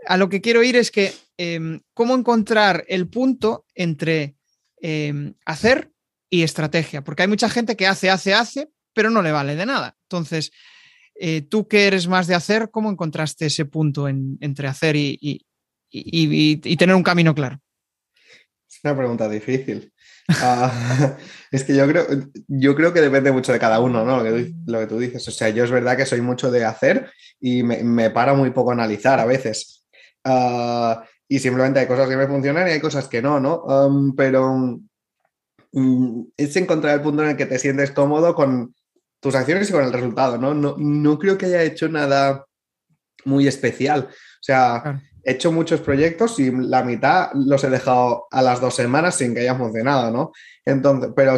A 0.06 0.18
lo 0.18 0.30
que 0.30 0.42
quiero 0.42 0.64
ir 0.64 0.76
es 0.76 0.92
que, 0.92 1.14
em, 1.38 1.82
¿cómo 1.94 2.16
encontrar 2.16 2.86
el 2.88 3.08
punto 3.08 3.66
entre 3.74 4.36
em, 4.82 5.34
hacer 5.46 5.92
y 6.30 6.44
estrategia, 6.44 7.04
porque 7.04 7.24
hay 7.24 7.28
mucha 7.28 7.50
gente 7.50 7.76
que 7.76 7.88
hace, 7.88 8.10
hace, 8.10 8.34
hace, 8.34 8.70
pero 8.94 9.10
no 9.10 9.22
le 9.22 9.32
vale 9.32 9.56
de 9.56 9.66
nada. 9.66 9.96
Entonces, 10.04 10.52
eh, 11.16 11.42
tú 11.42 11.68
que 11.68 11.88
eres 11.88 12.08
más 12.08 12.28
de 12.28 12.36
hacer, 12.36 12.70
¿cómo 12.72 12.90
encontraste 12.90 13.48
ese 13.48 13.66
punto 13.66 14.08
entre 14.08 14.68
hacer 14.68 14.96
y, 14.96 15.46
tener 16.78 16.96
un 16.96 17.04
camino 17.04 17.34
claro? 17.34 17.60
Es 18.68 18.80
una 18.84 18.96
pregunta 18.96 19.28
difícil. 19.28 19.92
Ah, 20.30 21.18
es 21.52 21.64
que 21.64 21.76
yo 21.76 21.88
creo, 21.88 22.06
yo 22.48 22.76
creo 22.76 22.94
que 22.94 23.02
depende 23.02 23.32
mucho 23.32 23.52
de 23.52 23.60
cada 23.60 23.80
uno, 23.80 24.06
¿no? 24.06 24.24
Lo 24.24 24.80
que, 24.80 24.86
tú, 24.88 25.00
dices. 25.00 25.28
O 25.28 25.32
sea, 25.32 25.50
yo 25.50 25.64
es 25.64 25.72
verdad 25.72 25.98
que 25.98 26.06
soy 26.06 26.22
mucho 26.22 26.52
de 26.52 26.64
hacer 26.64 27.12
y 27.40 27.64
me, 27.64 27.84
me 27.84 28.12
para 28.12 28.34
muy 28.34 28.52
poco 28.52 28.72
analizar 28.72 29.20
a 29.20 29.26
veces. 29.26 29.88
Ah, 30.24 31.04
y 31.28 31.40
simplemente 31.40 31.80
hay 31.80 31.88
cosas 31.88 32.10
que 32.10 32.18
me 32.18 32.28
funcionan 32.28 32.68
y 32.68 32.72
hay 32.72 32.80
cosas 32.80 33.08
que 33.08 33.22
no, 33.22 33.40
¿no? 33.40 33.64
pero 34.18 34.80
es 35.72 36.56
encontrar 36.56 36.96
el 36.96 37.02
punto 37.02 37.24
en 37.24 37.30
el 37.30 37.38
que 37.38 37.46
te 37.46 37.60
sientes 37.60 37.92
cómodo 37.92 38.34
con 38.34 38.74
tus 39.20 39.36
acciones 39.36 39.70
y 39.70 39.74
con 39.74 39.84
el 39.84 39.94
resultado, 39.94 40.38
¿no? 40.38 40.54
No, 40.54 40.76
no 40.78 41.20
creo 41.20 41.38
que 41.38 41.48
haya 41.48 41.64
hecho 41.64 41.90
nada 41.90 42.46
muy 43.26 43.48
especial. 43.48 44.08
O 44.10 44.44
sea, 44.44 45.02
he 45.24 45.34
hecho 45.34 45.52
muchos 45.52 45.82
proyectos 45.82 46.40
y 46.40 46.52
la 46.52 46.84
mitad 46.84 47.30
los 47.34 47.64
he 47.64 47.70
dejado 47.70 48.28
a 48.32 48.42
las 48.42 48.62
dos 48.62 48.76
semanas 48.76 49.16
sin 49.16 49.34
que 49.34 49.42
haya 49.42 49.56
funcionado, 49.56 50.12
¿no? 50.12 50.32
Entonces, 50.66 51.12
pero 51.16 51.36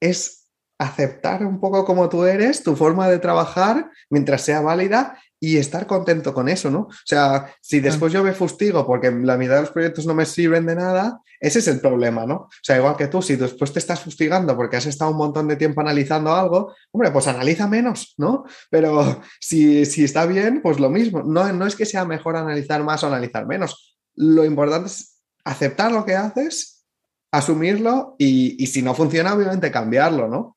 es 0.00 0.46
aceptar 0.78 1.44
un 1.44 1.58
poco 1.58 1.84
como 1.84 2.08
tú 2.08 2.24
eres, 2.24 2.62
tu 2.62 2.76
forma 2.76 3.08
de 3.08 3.18
trabajar, 3.18 3.90
mientras 4.10 4.42
sea 4.42 4.60
válida 4.60 5.18
y 5.46 5.58
estar 5.58 5.86
contento 5.86 6.34
con 6.34 6.48
eso, 6.48 6.72
¿no? 6.72 6.80
O 6.80 7.04
sea, 7.04 7.54
si 7.60 7.78
después 7.78 8.12
yo 8.12 8.24
me 8.24 8.32
fustigo 8.32 8.84
porque 8.84 9.12
la 9.12 9.36
mitad 9.36 9.54
de 9.54 9.60
los 9.60 9.70
proyectos 9.70 10.04
no 10.04 10.12
me 10.12 10.26
sirven 10.26 10.66
de 10.66 10.74
nada, 10.74 11.20
ese 11.38 11.60
es 11.60 11.68
el 11.68 11.78
problema, 11.78 12.26
¿no? 12.26 12.34
O 12.34 12.50
sea, 12.64 12.78
igual 12.78 12.96
que 12.96 13.06
tú, 13.06 13.22
si 13.22 13.36
después 13.36 13.72
te 13.72 13.78
estás 13.78 14.00
fustigando 14.00 14.56
porque 14.56 14.76
has 14.76 14.86
estado 14.86 15.12
un 15.12 15.18
montón 15.18 15.46
de 15.46 15.54
tiempo 15.54 15.80
analizando 15.80 16.34
algo, 16.34 16.74
hombre, 16.90 17.12
pues 17.12 17.28
analiza 17.28 17.68
menos, 17.68 18.14
¿no? 18.18 18.44
Pero 18.70 19.22
si, 19.40 19.86
si 19.86 20.02
está 20.02 20.26
bien, 20.26 20.62
pues 20.62 20.80
lo 20.80 20.90
mismo. 20.90 21.22
No, 21.22 21.52
no 21.52 21.64
es 21.64 21.76
que 21.76 21.86
sea 21.86 22.04
mejor 22.04 22.34
analizar 22.36 22.82
más 22.82 23.04
o 23.04 23.06
analizar 23.06 23.46
menos. 23.46 23.96
Lo 24.16 24.44
importante 24.44 24.88
es 24.88 25.22
aceptar 25.44 25.92
lo 25.92 26.04
que 26.04 26.16
haces, 26.16 26.84
asumirlo 27.30 28.16
y, 28.18 28.60
y 28.60 28.66
si 28.66 28.82
no 28.82 28.94
funciona, 28.94 29.32
obviamente 29.32 29.70
cambiarlo, 29.70 30.26
¿no? 30.26 30.56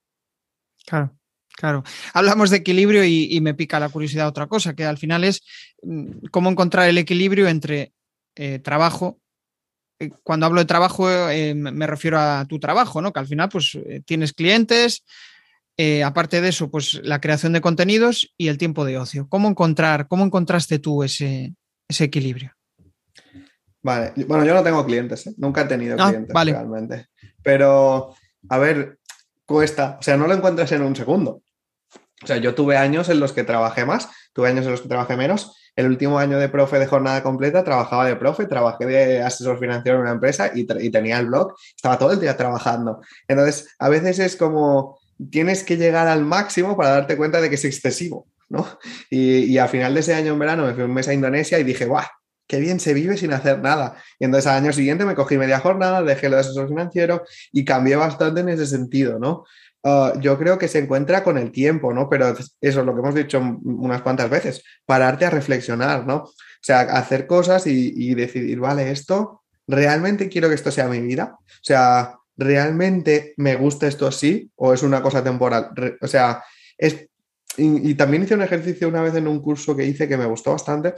Claro. 0.88 1.19
Claro, 1.60 1.84
hablamos 2.14 2.52
de 2.52 2.56
equilibrio 2.56 3.04
y, 3.04 3.38
me 3.42 3.54
pica 3.54 3.82
la 3.82 3.90
curiosidad 3.90 4.30
otra 4.30 4.48
cosa, 4.48 4.76
que 4.76 4.86
al 4.86 4.98
final 4.98 5.26
es 5.26 5.42
mm, 5.84 6.28
cómo 6.32 6.50
encontrar 6.50 6.88
el 6.88 6.98
equilibrio 6.98 7.50
entre 7.50 7.92
eh, 8.38 8.60
trabajo. 8.60 9.20
Eh, 10.00 10.10
cuando 10.24 10.46
hablo 10.46 10.62
de 10.62 10.66
trabajo 10.66 11.10
eh, 11.10 11.54
me 11.54 11.86
refiero 11.86 12.18
a 12.18 12.46
tu 12.48 12.60
trabajo, 12.60 13.02
¿no? 13.02 13.12
Que 13.12 13.20
al 13.20 13.28
final 13.28 13.50
pues 13.50 13.78
tienes 14.06 14.32
clientes, 14.32 15.04
aparte 16.06 16.40
de 16.40 16.48
eso, 16.48 16.72
pues 16.72 17.02
la 17.04 17.20
creación 17.20 17.52
de 17.52 17.60
contenidos 17.60 18.34
y 18.38 18.48
el 18.48 18.58
tiempo 18.58 18.86
de 18.86 18.98
ocio. 18.98 19.28
¿Cómo 19.28 19.50
encontrar, 19.50 20.08
cómo 20.08 20.24
encontraste 20.24 20.80
tú 20.80 21.04
ese, 21.04 21.56
equilibrio? 21.90 22.54
Vale, 23.82 24.14
bueno, 24.28 24.46
yo 24.46 24.54
no 24.54 24.64
tengo 24.64 24.86
clientes, 24.86 25.30
nunca 25.38 25.64
he 25.64 25.66
tenido 25.66 25.98
ah, 26.00 26.08
clientes 26.08 26.34
realmente. 26.34 27.08
Pero, 27.44 28.16
a 28.48 28.58
ver, 28.58 29.00
cuesta, 29.46 29.98
o 30.00 30.04
sea, 30.04 30.16
no 30.16 30.26
lo 30.28 30.34
encuentras 30.36 30.72
en 30.72 30.84
un 30.84 30.96
segundo. 30.96 31.42
O 32.24 32.28
sea, 32.28 32.38
yo 32.38 32.56
tuve 32.56 32.78
años 32.78 33.10
en 33.10 33.20
los 33.20 33.32
que 33.32 33.44
trabajé 33.44 33.86
más, 33.86 34.10
tuve 34.34 34.50
años 34.50 34.66
en 34.66 34.72
los 34.72 34.82
que 34.82 34.90
trabajé 34.90 35.16
menos. 35.16 35.56
El 35.76 35.86
último 35.88 36.20
año 36.20 36.38
de 36.38 36.50
profe 36.50 36.78
de 36.78 36.88
jornada 36.88 37.24
completa 37.24 37.64
trabajaba 37.64 38.06
de 38.06 38.16
profe, 38.18 38.46
trabajé 38.46 38.86
de 38.86 39.24
asesor 39.24 39.60
financiero 39.60 39.98
en 39.98 40.02
una 40.02 40.12
empresa 40.12 40.52
y, 40.54 40.66
tenía 40.66 41.20
el 41.20 41.28
blog, 41.28 41.54
estaba 41.76 41.98
todo 41.98 42.12
el 42.12 42.20
día 42.20 42.36
trabajando. 42.36 43.00
Entonces, 43.28 43.70
a 43.80 43.88
veces 43.88 44.20
es 44.20 44.36
como 44.36 45.00
tienes 45.32 45.64
que 45.64 45.78
llegar 45.78 46.08
al 46.08 46.26
máximo 46.26 46.76
para 46.76 46.92
darte 46.92 47.16
cuenta 47.16 47.40
de 47.40 47.50
que 47.50 47.56
es 47.56 47.66
excesivo, 47.66 48.28
¿no? 48.50 48.68
Y, 49.10 49.44
y 49.46 49.58
al 49.58 49.70
final 49.70 49.94
de 49.94 50.00
ese 50.02 50.14
año 50.14 50.34
en 50.34 50.40
verano 50.40 50.66
me 50.66 50.74
fui 50.74 50.84
un 50.84 50.94
mes 50.94 51.08
a 51.08 51.14
Indonesia 51.14 51.60
y 51.60 51.64
dije, 51.64 51.86
¡guau! 51.86 52.06
qué 52.50 52.60
bien 52.60 52.80
se 52.80 52.96
vive 52.96 53.16
sin 53.16 53.32
hacer 53.32 53.62
nada. 53.62 53.96
Y 54.18 54.26
entonces 54.26 54.48
al 54.48 54.64
año 54.64 54.74
siguiente 54.74 55.06
me 55.06 55.14
cogí 55.14 55.38
media 55.38 55.60
jornada, 55.60 56.02
dejé 56.02 56.30
lo 56.30 56.36
de 56.36 56.42
asesor 56.42 56.68
financiero 56.68 57.24
y 57.52 57.64
cambié 57.64 57.96
bastante 57.96 58.42
en 58.42 58.50
ese 58.50 58.66
sentido, 58.66 59.20
¿no? 59.20 59.46
Ah, 59.84 60.14
yo 60.20 60.38
creo 60.38 60.58
que 60.58 60.68
se 60.68 60.80
encuentra 60.80 61.24
con 61.24 61.38
el 61.38 61.52
tiempo, 61.52 61.94
¿no? 61.94 62.10
Pero 62.10 62.28
eso 62.30 62.50
es 62.60 62.76
lo 62.76 62.94
que 62.94 63.00
hemos 63.00 63.16
dicho 63.16 63.40
unas 63.64 64.02
cuantas 64.02 64.30
veces, 64.30 64.64
pararte 64.86 65.26
a 65.26 65.30
reflexionar, 65.30 66.06
¿no? 66.06 66.16
O 66.18 66.34
sea, 66.62 66.82
hacer 66.82 67.28
cosas 67.28 67.66
y, 67.66 68.14
decidir, 68.14 68.60
vale, 68.60 68.92
esto, 68.92 69.44
¿realmente 69.68 70.28
quiero 70.28 70.50
que 70.50 70.56
esto 70.56 70.72
sea 70.72 70.88
mi 70.88 71.00
vida? 71.00 71.38
O 71.40 71.64
sea, 71.64 72.18
¿realmente 72.36 73.34
me 73.38 73.56
gusta 73.56 73.88
esto 73.88 74.08
así 74.08 74.52
o 74.56 74.74
es 74.74 74.84
una 74.84 75.02
cosa 75.02 75.24
temporal? 75.24 75.72
o 76.02 76.08
sea, 76.08 76.44
es... 76.78 77.08
Y, 77.58 77.92
y 77.92 77.94
también 77.96 78.24
hice 78.24 78.36
un 78.36 78.42
ejercicio 78.42 78.88
una 78.88 79.02
vez 79.02 79.16
en 79.16 79.28
un 79.28 79.42
curso 79.42 79.76
que 79.76 79.86
hice 79.86 80.08
que 80.08 80.18
me 80.18 80.26
gustó 80.26 80.52
bastante, 80.52 80.94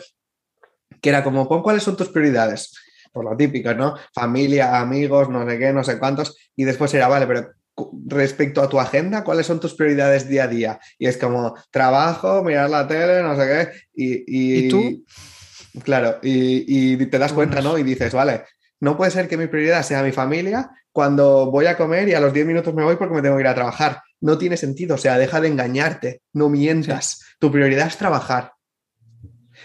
que 1.01 1.09
era 1.09 1.23
como, 1.23 1.47
pon 1.47 1.61
cuáles 1.61 1.83
son 1.83 1.95
tus 1.95 2.09
prioridades. 2.09 2.73
Por 3.11 3.25
lo 3.25 3.35
típico, 3.35 3.73
¿no? 3.73 3.95
Familia, 4.13 4.79
amigos, 4.79 5.29
no 5.29 5.47
sé 5.47 5.59
qué, 5.59 5.73
no 5.73 5.83
sé 5.83 5.99
cuántos. 5.99 6.37
Y 6.55 6.63
después 6.63 6.93
era, 6.93 7.07
vale, 7.07 7.27
pero 7.27 7.51
respecto 8.07 8.61
a 8.61 8.69
tu 8.69 8.79
agenda, 8.79 9.23
¿cuáles 9.23 9.45
son 9.45 9.59
tus 9.59 9.73
prioridades 9.73 10.27
día 10.27 10.43
a 10.45 10.47
día? 10.47 10.79
Y 10.97 11.07
es 11.07 11.17
como 11.17 11.55
trabajo, 11.71 12.43
mirar 12.43 12.69
la 12.69 12.87
tele, 12.87 13.23
no 13.23 13.35
sé 13.35 13.47
qué. 13.47 13.69
Y, 13.93 14.65
y, 14.65 14.69
tú? 14.69 15.05
Claro, 15.83 16.19
y, 16.21 16.93
y, 16.93 17.05
te 17.05 17.17
das 17.17 17.33
cuenta, 17.33 17.61
¿no? 17.61 17.77
Y 17.77 17.83
dices, 17.83 18.13
vale, 18.13 18.43
no 18.79 18.97
puede 18.97 19.11
ser 19.11 19.27
que 19.27 19.37
mi 19.37 19.47
prioridad 19.47 19.83
sea 19.83 20.03
mi 20.03 20.11
familia 20.11 20.71
cuando 20.91 21.49
voy 21.49 21.67
a 21.67 21.77
comer 21.77 22.09
y 22.09 22.13
a 22.13 22.19
los 22.19 22.33
10 22.33 22.45
minutos 22.45 22.73
me 22.73 22.83
voy 22.83 22.97
porque 22.97 23.15
me 23.15 23.21
tengo 23.21 23.37
que 23.37 23.43
ir 23.43 23.47
a 23.47 23.55
trabajar. 23.55 24.01
No 24.19 24.37
tiene 24.37 24.57
sentido, 24.57 24.95
o 24.95 24.97
sea, 24.97 25.17
deja 25.17 25.39
de 25.39 25.47
engañarte, 25.47 26.21
no 26.33 26.49
mientas. 26.49 27.21
Tu 27.39 27.51
prioridad 27.51 27.87
es 27.87 27.97
trabajar. 27.97 28.53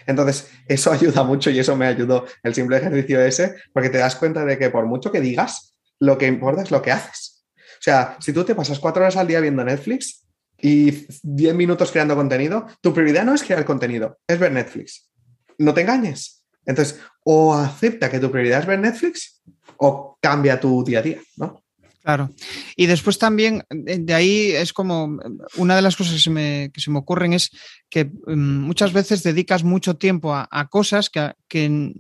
Entonces, 0.07 0.49
eso 0.69 0.93
ayuda 0.93 1.25
mucho 1.25 1.51
y 1.51 1.59
eso 1.59 1.77
me 1.77 1.87
ayudó 1.87 2.27
el 2.43 2.55
simple 2.55 2.77
ejercicio 2.77 3.21
ese, 3.21 3.57
porque 3.73 3.91
te 3.91 3.99
das 3.99 4.17
cuenta 4.17 4.45
de 4.45 4.59
que 4.59 4.71
por 4.71 4.87
mucho 4.87 5.11
que 5.11 5.21
digas, 5.21 5.77
lo 5.99 6.19
que 6.19 6.27
importa 6.27 6.63
es 6.63 6.71
lo 6.71 6.83
que 6.83 6.93
haces. 6.93 7.36
O 7.79 7.83
sea, 7.83 8.17
si 8.21 8.33
tú 8.33 8.45
te 8.45 8.55
pasas 8.55 8.79
cuatro 8.79 9.03
horas 9.03 9.17
al 9.17 9.27
día 9.27 9.41
viendo 9.41 9.65
Netflix 9.65 10.27
y 10.61 11.07
diez 11.23 11.55
minutos 11.55 11.91
creando 11.91 12.17
contenido, 12.17 12.67
tu 12.81 12.93
prioridad 12.93 13.25
no 13.25 13.35
es 13.35 13.43
crear 13.43 13.65
contenido, 13.65 14.19
es 14.27 14.39
ver 14.39 14.53
Netflix. 14.53 15.11
No 15.59 15.75
te 15.75 15.83
engañes. 15.83 16.45
Entonces, 16.65 17.01
o 17.25 17.55
acepta 17.55 18.11
que 18.11 18.19
tu 18.19 18.31
prioridad 18.31 18.61
es 18.61 18.67
ver 18.67 18.79
Netflix 18.79 19.43
o 19.77 20.19
cambia 20.21 20.61
tu 20.61 20.83
día 20.85 20.99
a 20.99 21.03
día, 21.03 21.21
¿no? 21.37 21.63
Claro. 22.07 22.31
Y 22.77 22.87
después 22.87 23.19
también, 23.19 23.65
de 23.69 24.15
ahí 24.15 24.53
es 24.53 24.73
como, 24.73 25.19
una 25.57 25.75
de 25.75 25.83
las 25.83 25.97
cosas 25.97 26.15
que 26.15 26.21
se 26.21 26.31
me, 26.31 26.71
que 26.73 26.81
se 26.81 26.93
me 26.93 27.01
ocurren 27.01 27.33
es 27.33 27.51
que 27.91 28.05
mm, 28.05 28.61
muchas 28.61 28.93
veces 28.93 29.25
dedicas 29.25 29.65
mucho 29.65 29.97
tiempo 29.97 30.33
a, 30.33 30.69
cosas 30.71 31.11
que, 31.11 31.33
que, 31.49 31.93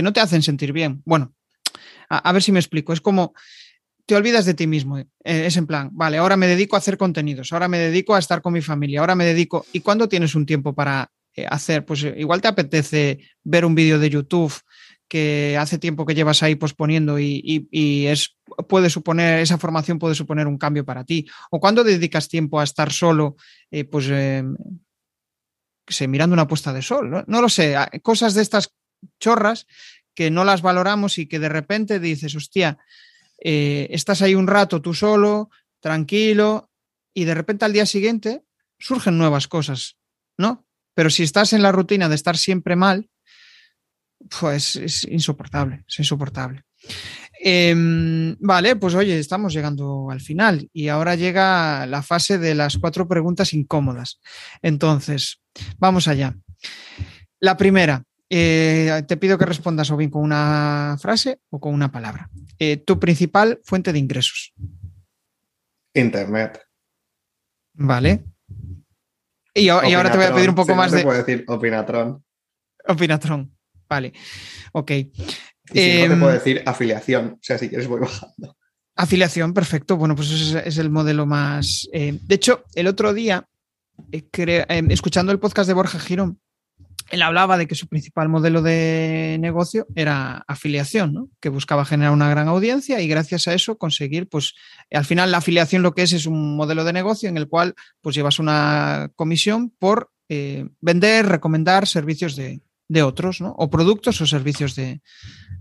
no 0.00 0.12
te 0.12 0.20
hacen 0.20 0.44
sentir 0.44 0.72
bien. 0.72 1.02
Bueno, 1.04 1.34
a, 2.08 2.30
ver 2.30 2.40
si 2.40 2.52
me 2.52 2.60
explico. 2.60 2.92
Es 2.92 3.00
como, 3.00 3.34
te 4.08 4.16
olvidas 4.16 4.46
de 4.46 4.54
ti 4.54 4.66
mismo. 4.66 4.96
Eh, 4.96 5.06
es 5.22 5.58
en 5.58 5.66
plan, 5.66 5.90
vale, 5.92 6.16
ahora 6.16 6.38
me 6.38 6.46
dedico 6.46 6.76
a 6.76 6.78
hacer 6.78 6.96
contenidos, 6.96 7.52
ahora 7.52 7.68
me 7.68 7.76
dedico 7.76 8.14
a 8.14 8.18
estar 8.18 8.40
con 8.40 8.54
mi 8.54 8.62
familia, 8.62 9.00
ahora 9.00 9.14
me 9.14 9.26
dedico. 9.26 9.66
¿Y 9.70 9.80
cuándo 9.80 10.08
tienes 10.08 10.34
un 10.34 10.46
tiempo 10.46 10.74
para 10.74 11.12
eh, 11.34 11.44
hacer? 11.46 11.84
Pues 11.84 12.04
eh, 12.04 12.14
igual 12.16 12.40
te 12.40 12.48
apetece 12.48 13.18
ver 13.44 13.66
un 13.66 13.74
vídeo 13.74 13.98
de 13.98 14.08
YouTube 14.08 14.54
que 15.08 15.58
hace 15.60 15.76
tiempo 15.76 16.06
que 16.06 16.14
llevas 16.14 16.42
ahí 16.42 16.54
posponiendo 16.54 17.18
y, 17.18 18.06
es, 18.06 18.38
puede 18.66 18.88
suponer, 18.88 19.40
esa 19.40 19.58
formación 19.58 19.98
puede 19.98 20.14
suponer 20.14 20.46
un 20.46 20.56
cambio 20.56 20.86
para 20.86 21.04
ti. 21.04 21.26
O 21.50 21.60
cuando 21.60 21.84
dedicas 21.84 22.28
tiempo 22.28 22.60
a 22.60 22.64
estar 22.64 22.90
solo, 22.90 23.36
pues, 23.90 24.06
sé, 24.06 24.42
mirando 26.08 26.32
una 26.32 26.48
puesta 26.48 26.72
de 26.72 26.80
sol, 26.80 27.10
¿no? 27.10 27.24
no 27.26 27.42
lo 27.42 27.48
sé, 27.48 27.74
cosas 28.02 28.34
de 28.34 28.42
estas 28.42 28.74
chorras 29.18 29.66
que 30.14 30.30
no 30.30 30.44
las 30.44 30.60
valoramos 30.60 31.16
y 31.18 31.26
que 31.26 31.38
de 31.38 31.48
repente 31.48 32.00
dices, 32.00 32.34
hostia, 32.34 32.78
eh, 33.38 33.88
estás 33.90 34.22
ahí 34.22 34.34
un 34.34 34.46
rato 34.46 34.82
tú 34.82 34.94
solo, 34.94 35.50
tranquilo, 35.80 36.70
y 37.14 37.24
de 37.24 37.34
repente 37.34 37.64
al 37.64 37.72
día 37.72 37.86
siguiente 37.86 38.44
surgen 38.78 39.18
nuevas 39.18 39.48
cosas, 39.48 39.96
¿no? 40.36 40.66
Pero 40.94 41.10
si 41.10 41.22
estás 41.22 41.52
en 41.52 41.62
la 41.62 41.72
rutina 41.72 42.08
de 42.08 42.14
estar 42.14 42.36
siempre 42.36 42.76
mal, 42.76 43.08
pues 44.40 44.76
es 44.76 45.04
insoportable, 45.04 45.84
es 45.86 45.98
insoportable. 45.98 46.64
Em, 47.40 48.36
vale, 48.40 48.76
pues 48.76 48.94
oye, 48.94 49.18
estamos 49.18 49.52
llegando 49.52 50.10
al 50.10 50.20
final 50.20 50.68
y 50.72 50.88
ahora 50.88 51.14
llega 51.14 51.86
la 51.86 52.02
fase 52.02 52.38
de 52.38 52.54
las 52.54 52.78
cuatro 52.78 53.06
preguntas 53.06 53.54
incómodas. 53.54 54.20
Entonces, 54.60 55.40
vamos 55.78 56.08
allá. 56.08 56.36
La 57.38 57.56
primera, 57.56 58.02
eh, 58.30 59.02
te 59.06 59.16
pido 59.16 59.38
que 59.38 59.46
respondas 59.46 59.90
o 59.90 59.96
bien 59.96 60.10
con 60.10 60.22
una 60.22 60.96
frase 61.00 61.40
o 61.50 61.60
con 61.60 61.72
una 61.72 61.90
palabra. 61.90 62.30
Eh, 62.58 62.76
tu 62.78 62.98
principal 62.98 63.60
fuente 63.64 63.92
de 63.92 63.98
ingresos. 63.98 64.52
Internet. 65.94 66.60
Vale. 67.74 68.24
Y, 69.54 69.68
ahora 69.68 70.10
te 70.10 70.18
voy 70.18 70.26
a 70.26 70.34
pedir 70.34 70.50
un 70.50 70.54
poco 70.54 70.74
más 70.74 70.92
de. 70.92 71.02
puedo 71.02 71.18
decir 71.18 71.44
Opinatron. 71.48 72.22
Opinatron. 72.86 73.56
Vale. 73.88 74.12
Ok. 74.72 74.90
Y 74.90 75.10
si 75.72 76.02
no 76.02 76.14
te 76.14 76.20
puedo 76.20 76.32
em, 76.32 76.38
decir 76.38 76.62
afiliación. 76.66 77.32
O 77.34 77.38
sea, 77.40 77.58
si 77.58 77.68
quieres 77.68 77.88
voy 77.88 78.00
bajando. 78.00 78.56
Afiliación, 78.94 79.54
perfecto. 79.54 79.96
Bueno, 79.96 80.14
pues 80.14 80.30
ese 80.30 80.68
es 80.68 80.78
el 80.78 80.90
modelo 80.90 81.24
más. 81.24 81.88
Eh, 81.92 82.18
de 82.20 82.34
hecho, 82.34 82.64
el 82.74 82.88
otro 82.88 83.14
día, 83.14 83.48
em, 84.10 84.90
escuchando 84.90 85.32
el 85.32 85.38
podcast 85.38 85.68
de 85.68 85.74
Borja 85.74 85.98
Girón, 85.98 86.40
él 87.10 87.22
hablaba 87.22 87.56
de 87.56 87.66
que 87.66 87.74
su 87.74 87.88
principal 87.88 88.28
modelo 88.28 88.62
de 88.62 89.38
negocio 89.40 89.86
era 89.94 90.44
afiliación, 90.46 91.30
que 91.40 91.48
buscaba 91.48 91.84
generar 91.84 92.12
una 92.12 92.28
gran 92.28 92.48
audiencia 92.48 93.00
y 93.00 93.08
gracias 93.08 93.48
a 93.48 93.54
eso 93.54 93.78
conseguir, 93.78 94.28
pues 94.28 94.54
al 94.90 95.04
final 95.04 95.30
la 95.30 95.38
afiliación 95.38 95.82
lo 95.82 95.94
que 95.94 96.02
es 96.02 96.12
es 96.12 96.26
un 96.26 96.56
modelo 96.56 96.84
de 96.84 96.92
negocio 96.92 97.28
en 97.28 97.36
el 97.36 97.48
cual 97.48 97.74
pues 98.00 98.14
llevas 98.14 98.38
una 98.38 99.10
comisión 99.16 99.70
por 99.78 100.10
eh, 100.28 100.68
vender, 100.80 101.26
recomendar 101.26 101.86
servicios 101.86 102.36
de, 102.36 102.60
otros, 103.02 103.40
¿no? 103.42 103.54
o 103.58 103.68
productos 103.68 104.20
o 104.22 104.26
servicios 104.26 104.74
de, 104.74 105.02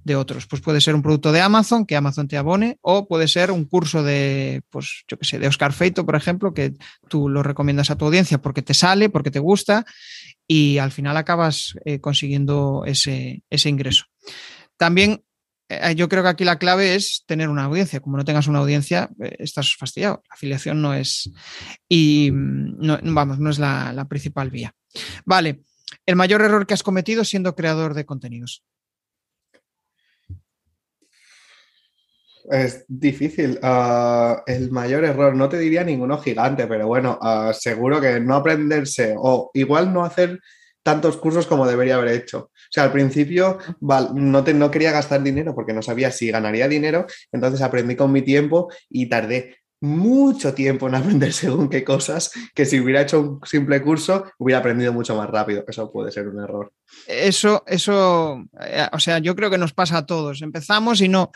de, 0.03 0.15
otros. 0.15 0.47
Pues 0.47 0.61
puede 0.61 0.79
ser 0.79 0.95
un 0.95 1.01
producto 1.01 1.33
de 1.33 1.41
Amazon 1.41 1.85
que 1.85 1.97
Amazon 1.97 2.27
te 2.27 2.37
abone 2.37 2.77
o 2.81 3.07
puede 3.07 3.27
ser 3.27 3.51
un 3.51 3.65
curso 3.65 4.01
de, 4.01 4.61
pues 4.69 5.03
yo 5.09 5.17
qué 5.19 5.25
sé, 5.25 5.39
de 5.39 5.47
Oscar 5.47 5.73
Feito, 5.73 6.05
por 6.05 6.15
ejemplo, 6.15 6.53
que 6.53 6.73
tú 7.09 7.27
lo 7.27 7.43
recomiendas 7.43 7.91
a 7.91 7.97
tu 7.97 8.05
audiencia 8.05 8.41
porque 8.41 8.61
te 8.61 8.73
sale, 8.73 9.09
porque 9.09 9.31
te 9.31 9.39
gusta 9.39 9.85
y 10.47 10.77
al 10.77 10.91
final 10.91 11.17
acabas 11.17 11.75
eh, 11.85 11.99
consiguiendo 11.99 12.83
ese, 12.85 13.43
ese 13.49 13.69
ingreso. 13.69 14.05
También 14.77 15.23
eh, 15.69 15.95
yo 15.95 16.07
creo 16.07 16.23
que 16.23 16.29
aquí 16.29 16.45
la 16.45 16.57
clave 16.57 16.95
es 16.95 17.23
tener 17.25 17.49
una 17.49 17.65
audiencia. 17.65 17.99
Como 17.99 18.17
no 18.17 18.25
tengas 18.25 18.47
una 18.47 18.59
audiencia, 18.59 19.09
eh, 19.21 19.35
estás 19.39 19.75
fastidiado. 19.75 20.23
La 20.29 20.35
afiliación 20.35 20.81
no 20.81 20.93
es. 20.93 21.31
Y 21.89 22.31
mm, 22.31 22.77
no, 22.79 22.99
vamos, 23.03 23.39
no 23.39 23.49
es 23.49 23.59
la, 23.59 23.91
la, 23.93 24.07
principal 24.07 24.49
vía. 24.49 24.73
Vale. 25.25 25.61
El 26.05 26.15
mayor 26.15 26.41
error 26.41 26.65
que 26.65 26.73
has 26.73 26.83
cometido 26.83 27.23
siendo 27.23 27.55
creador 27.55 27.93
de 27.93 28.05
contenidos. 28.05 28.63
Es 32.49 32.85
difícil. 32.87 33.59
Uh, 33.61 34.37
el 34.45 34.71
mayor 34.71 35.03
error, 35.03 35.35
no 35.35 35.49
te 35.49 35.59
diría 35.59 35.83
ninguno 35.83 36.17
gigante, 36.17 36.65
pero 36.67 36.87
bueno, 36.87 37.19
uh, 37.21 37.53
seguro 37.53 37.99
que 37.99 38.19
no 38.19 38.35
aprenderse 38.35 39.15
o 39.17 39.51
igual 39.53 39.93
no 39.93 40.03
hacer 40.03 40.39
tantos 40.81 41.17
cursos 41.17 41.47
como 41.47 41.67
debería 41.67 41.95
haber 41.95 42.13
hecho. 42.13 42.49
O 42.53 42.71
sea, 42.71 42.83
al 42.83 42.93
principio 42.93 43.57
no, 43.81 44.43
te, 44.45 44.53
no 44.53 44.71
quería 44.71 44.93
gastar 44.93 45.21
dinero 45.21 45.53
porque 45.53 45.73
no 45.73 45.81
sabía 45.81 46.11
si 46.11 46.31
ganaría 46.31 46.69
dinero, 46.69 47.05
entonces 47.33 47.61
aprendí 47.61 47.97
con 47.97 48.11
mi 48.13 48.21
tiempo 48.21 48.71
y 48.89 49.09
tardé 49.09 49.57
mucho 49.79 50.53
tiempo 50.53 50.87
en 50.87 50.95
aprender 50.95 51.33
según 51.33 51.69
qué 51.69 51.83
cosas, 51.83 52.31
que 52.53 52.65
si 52.65 52.79
hubiera 52.79 53.01
hecho 53.01 53.21
un 53.21 53.39
simple 53.45 53.81
curso 53.81 54.25
hubiera 54.37 54.59
aprendido 54.59 54.93
mucho 54.93 55.15
más 55.15 55.29
rápido. 55.29 55.63
Eso 55.67 55.91
puede 55.91 56.11
ser 56.11 56.27
un 56.27 56.41
error. 56.41 56.71
Eso, 57.05 57.63
eso, 57.67 58.45
eh, 58.61 58.87
o 58.91 58.99
sea, 58.99 59.19
yo 59.19 59.35
creo 59.35 59.49
que 59.49 59.57
nos 59.57 59.73
pasa 59.73 59.97
a 59.97 60.05
todos. 60.05 60.41
Empezamos 60.41 61.01
y 61.01 61.09
no, 61.09 61.31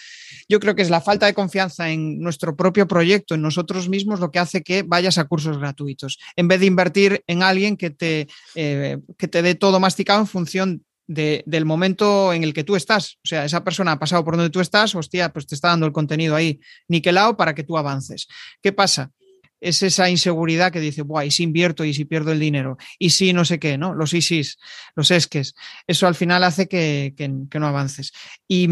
yo 0.47 0.59
creo 0.59 0.75
que 0.75 0.81
es 0.81 0.89
la 0.89 1.01
falta 1.01 1.25
de 1.25 1.33
confianza 1.33 1.89
en 1.89 2.19
nuestro 2.19 2.55
propio 2.55 2.87
proyecto, 2.87 3.35
en 3.35 3.41
nosotros 3.41 3.89
mismos, 3.89 4.19
lo 4.19 4.31
que 4.31 4.39
hace 4.39 4.63
que 4.63 4.83
vayas 4.83 5.17
a 5.17 5.25
cursos 5.25 5.57
gratuitos, 5.57 6.19
en 6.35 6.47
vez 6.47 6.59
de 6.61 6.65
invertir 6.65 7.23
en 7.27 7.43
alguien 7.43 7.77
que 7.77 7.89
te, 7.89 8.27
eh, 8.55 8.97
que 9.17 9.27
te 9.27 9.41
dé 9.41 9.55
todo 9.55 9.79
masticado 9.79 10.21
en 10.21 10.27
función 10.27 10.83
del 11.11 11.65
momento 11.65 12.33
en 12.33 12.43
el 12.43 12.53
que 12.53 12.63
tú 12.63 12.75
estás. 12.75 13.17
O 13.23 13.27
sea, 13.27 13.45
esa 13.45 13.63
persona 13.63 13.93
ha 13.93 13.99
pasado 13.99 14.23
por 14.23 14.37
donde 14.37 14.49
tú 14.49 14.59
estás, 14.59 14.95
hostia, 14.95 15.31
pues 15.33 15.45
te 15.45 15.55
está 15.55 15.69
dando 15.69 15.85
el 15.85 15.91
contenido 15.91 16.35
ahí 16.35 16.59
niquelado 16.87 17.35
para 17.35 17.53
que 17.53 17.63
tú 17.63 17.77
avances. 17.77 18.27
¿Qué 18.61 18.71
pasa? 18.71 19.11
Es 19.59 19.83
esa 19.83 20.09
inseguridad 20.09 20.71
que 20.71 20.79
dice, 20.79 21.03
Buah, 21.03 21.25
y 21.25 21.31
si 21.31 21.43
invierto 21.43 21.85
y 21.85 21.93
si 21.93 22.05
pierdo 22.05 22.31
el 22.31 22.39
dinero, 22.39 22.77
y 22.97 23.11
si 23.11 23.31
no 23.31 23.45
sé 23.45 23.59
qué, 23.59 23.77
¿no? 23.77 23.93
Los 23.93 24.13
ISIS, 24.13 24.57
los 24.95 25.11
esques. 25.11 25.53
Eso 25.85 26.07
al 26.07 26.15
final 26.15 26.43
hace 26.43 26.67
que, 26.67 27.13
no 27.53 27.67
avances. 27.67 28.11
Y, 28.47 28.67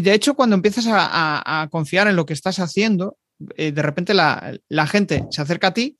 de 0.00 0.14
hecho, 0.14 0.34
cuando 0.34 0.56
empiezas 0.56 0.86
a, 0.88 1.68
confiar 1.70 2.08
en 2.08 2.16
lo 2.16 2.24
que 2.24 2.32
estás 2.32 2.58
haciendo, 2.58 3.18
eh, 3.56 3.72
de 3.72 3.82
repente 3.82 4.14
la 4.14 4.86
gente 4.86 5.24
se 5.30 5.42
acerca 5.42 5.68
a 5.68 5.74
ti 5.74 5.98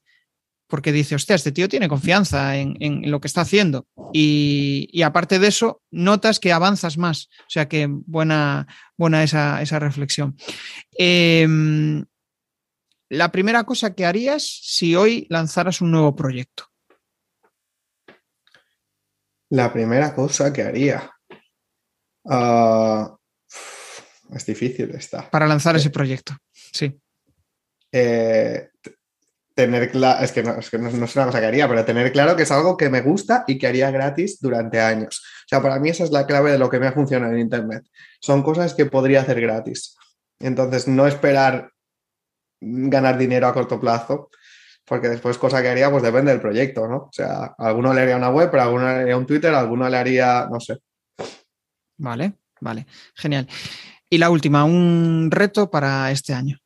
porque 0.74 0.90
dice, 0.90 1.14
hostia, 1.14 1.36
este 1.36 1.52
tío 1.52 1.68
tiene 1.68 1.88
confianza 1.88 2.56
en, 2.56 3.08
lo 3.08 3.20
que 3.20 3.28
está 3.28 3.42
haciendo. 3.42 3.86
Y, 4.12 5.02
aparte 5.02 5.38
de 5.38 5.46
eso, 5.46 5.82
notas 5.92 6.40
que 6.40 6.52
avanzas 6.52 6.98
más. 6.98 7.28
O 7.42 7.50
sea 7.50 7.68
que 7.68 7.86
buena, 7.88 8.66
buena 8.98 9.22
esa, 9.22 9.78
reflexión. 9.78 10.36
Em, 10.98 12.04
la 13.08 13.30
primera 13.30 13.62
cosa 13.62 13.94
que 13.94 14.04
harías 14.04 14.42
si 14.42 14.96
hoy 14.96 15.28
lanzaras 15.30 15.80
un 15.80 15.92
nuevo 15.92 16.16
proyecto. 16.16 16.64
La 19.50 19.72
primera 19.72 20.12
cosa 20.12 20.52
que 20.52 20.62
haría. 20.62 21.08
Ah, 22.28 23.14
es 24.34 24.44
difícil 24.44 24.90
esta. 24.90 25.30
Para 25.30 25.46
lanzar 25.46 25.76
ese 25.76 25.90
proyecto, 25.90 26.36
sí. 26.52 27.00
Eh, 27.92 28.70
tener 29.54 29.90
claro, 29.90 30.24
es 30.24 30.32
que, 30.32 30.42
no, 30.42 30.58
es 30.58 30.68
que 30.68 30.78
no, 30.78 30.88
es 30.88 30.94
una 31.16 31.26
cosa 31.26 31.40
que 31.40 31.46
haría, 31.46 31.68
pero 31.68 31.84
tener 31.84 32.12
claro 32.12 32.36
que 32.36 32.42
es 32.42 32.50
algo 32.50 32.76
que 32.76 32.90
me 32.90 33.00
gusta 33.00 33.44
y 33.46 33.58
que 33.58 33.66
haría 33.66 33.90
gratis 33.90 34.40
durante 34.40 34.80
años. 34.80 35.22
O 35.44 35.48
sea, 35.48 35.62
para 35.62 35.78
mí 35.78 35.88
esa 35.88 36.04
es 36.04 36.10
la 36.10 36.26
clave 36.26 36.52
de 36.52 36.58
lo 36.58 36.68
que 36.68 36.80
me 36.80 36.88
ha 36.88 36.92
funcionado 36.92 37.32
en 37.32 37.40
Internet. 37.40 37.84
Son 38.20 38.42
cosas 38.42 38.74
que 38.74 38.86
podría 38.86 39.20
hacer 39.20 39.40
gratis. 39.40 39.96
Entonces, 40.40 40.88
no 40.88 41.06
esperar 41.06 41.70
ganar 42.60 43.16
dinero 43.16 43.46
a 43.46 43.54
corto 43.54 43.80
plazo, 43.80 44.30
porque 44.84 45.08
después 45.08 45.38
cosa 45.38 45.62
que 45.62 45.68
haría, 45.68 45.90
pues 45.90 46.02
depende 46.02 46.32
del 46.32 46.40
proyecto, 46.40 46.88
¿no? 46.88 46.96
O 46.96 47.12
sea, 47.12 47.54
alguno 47.56 47.94
le 47.94 48.02
haría 48.02 48.16
una 48.16 48.30
web, 48.30 48.50
pero 48.50 48.64
alguno 48.64 48.84
le 48.84 49.00
haría 49.00 49.16
un 49.16 49.26
Twitter, 49.26 49.54
alguno 49.54 49.88
le 49.88 49.96
haría, 49.96 50.48
no 50.50 50.58
sé. 50.60 50.78
Vale, 51.96 52.34
vale, 52.60 52.86
genial. 53.14 53.48
Y 54.10 54.18
la 54.18 54.30
última, 54.30 54.64
un 54.64 55.30
reto 55.30 55.70
para 55.70 56.10
este 56.10 56.34
año. 56.34 56.58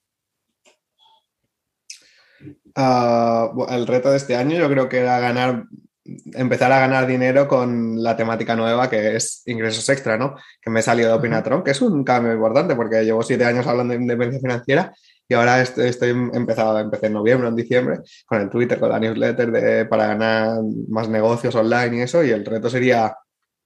Ah, 2.80 3.50
el 3.70 3.88
reto 3.88 4.08
de 4.08 4.18
este 4.18 4.36
año 4.36 4.56
yo 4.56 4.68
creo 4.68 4.88
que 4.88 5.00
era 5.00 5.18
ganar, 5.18 5.64
empezar 6.04 6.70
a 6.70 6.78
ganar 6.78 7.08
dinero 7.08 7.48
con 7.48 8.00
la 8.00 8.16
temática 8.16 8.54
nueva 8.54 8.88
que 8.88 9.16
es 9.16 9.42
ingresos 9.46 9.88
extra, 9.88 10.16
¿no? 10.16 10.36
Que 10.62 10.70
me 10.70 10.78
he 10.78 10.82
salido 10.84 11.08
de 11.08 11.16
Opinatron, 11.16 11.64
que 11.64 11.72
es 11.72 11.82
un 11.82 12.04
cambio 12.04 12.32
importante 12.32 12.76
porque 12.76 13.02
llevo 13.02 13.24
siete 13.24 13.44
años 13.44 13.66
hablando 13.66 13.94
de 13.94 14.00
independencia 14.00 14.40
financiera 14.40 14.94
y 15.26 15.34
ahora 15.34 15.60
estoy, 15.60 15.88
estoy 15.88 16.10
empezado, 16.10 16.78
empecé 16.78 17.06
en 17.06 17.14
noviembre, 17.14 17.48
en 17.48 17.56
diciembre, 17.56 17.98
con 18.24 18.40
el 18.40 18.48
Twitter, 18.48 18.78
con 18.78 18.90
la 18.90 19.00
newsletter 19.00 19.50
de, 19.50 19.84
para 19.86 20.06
ganar 20.06 20.60
más 20.88 21.08
negocios 21.08 21.56
online 21.56 21.96
y 21.96 22.00
eso, 22.02 22.22
y 22.22 22.30
el 22.30 22.46
reto 22.46 22.70
sería 22.70 23.16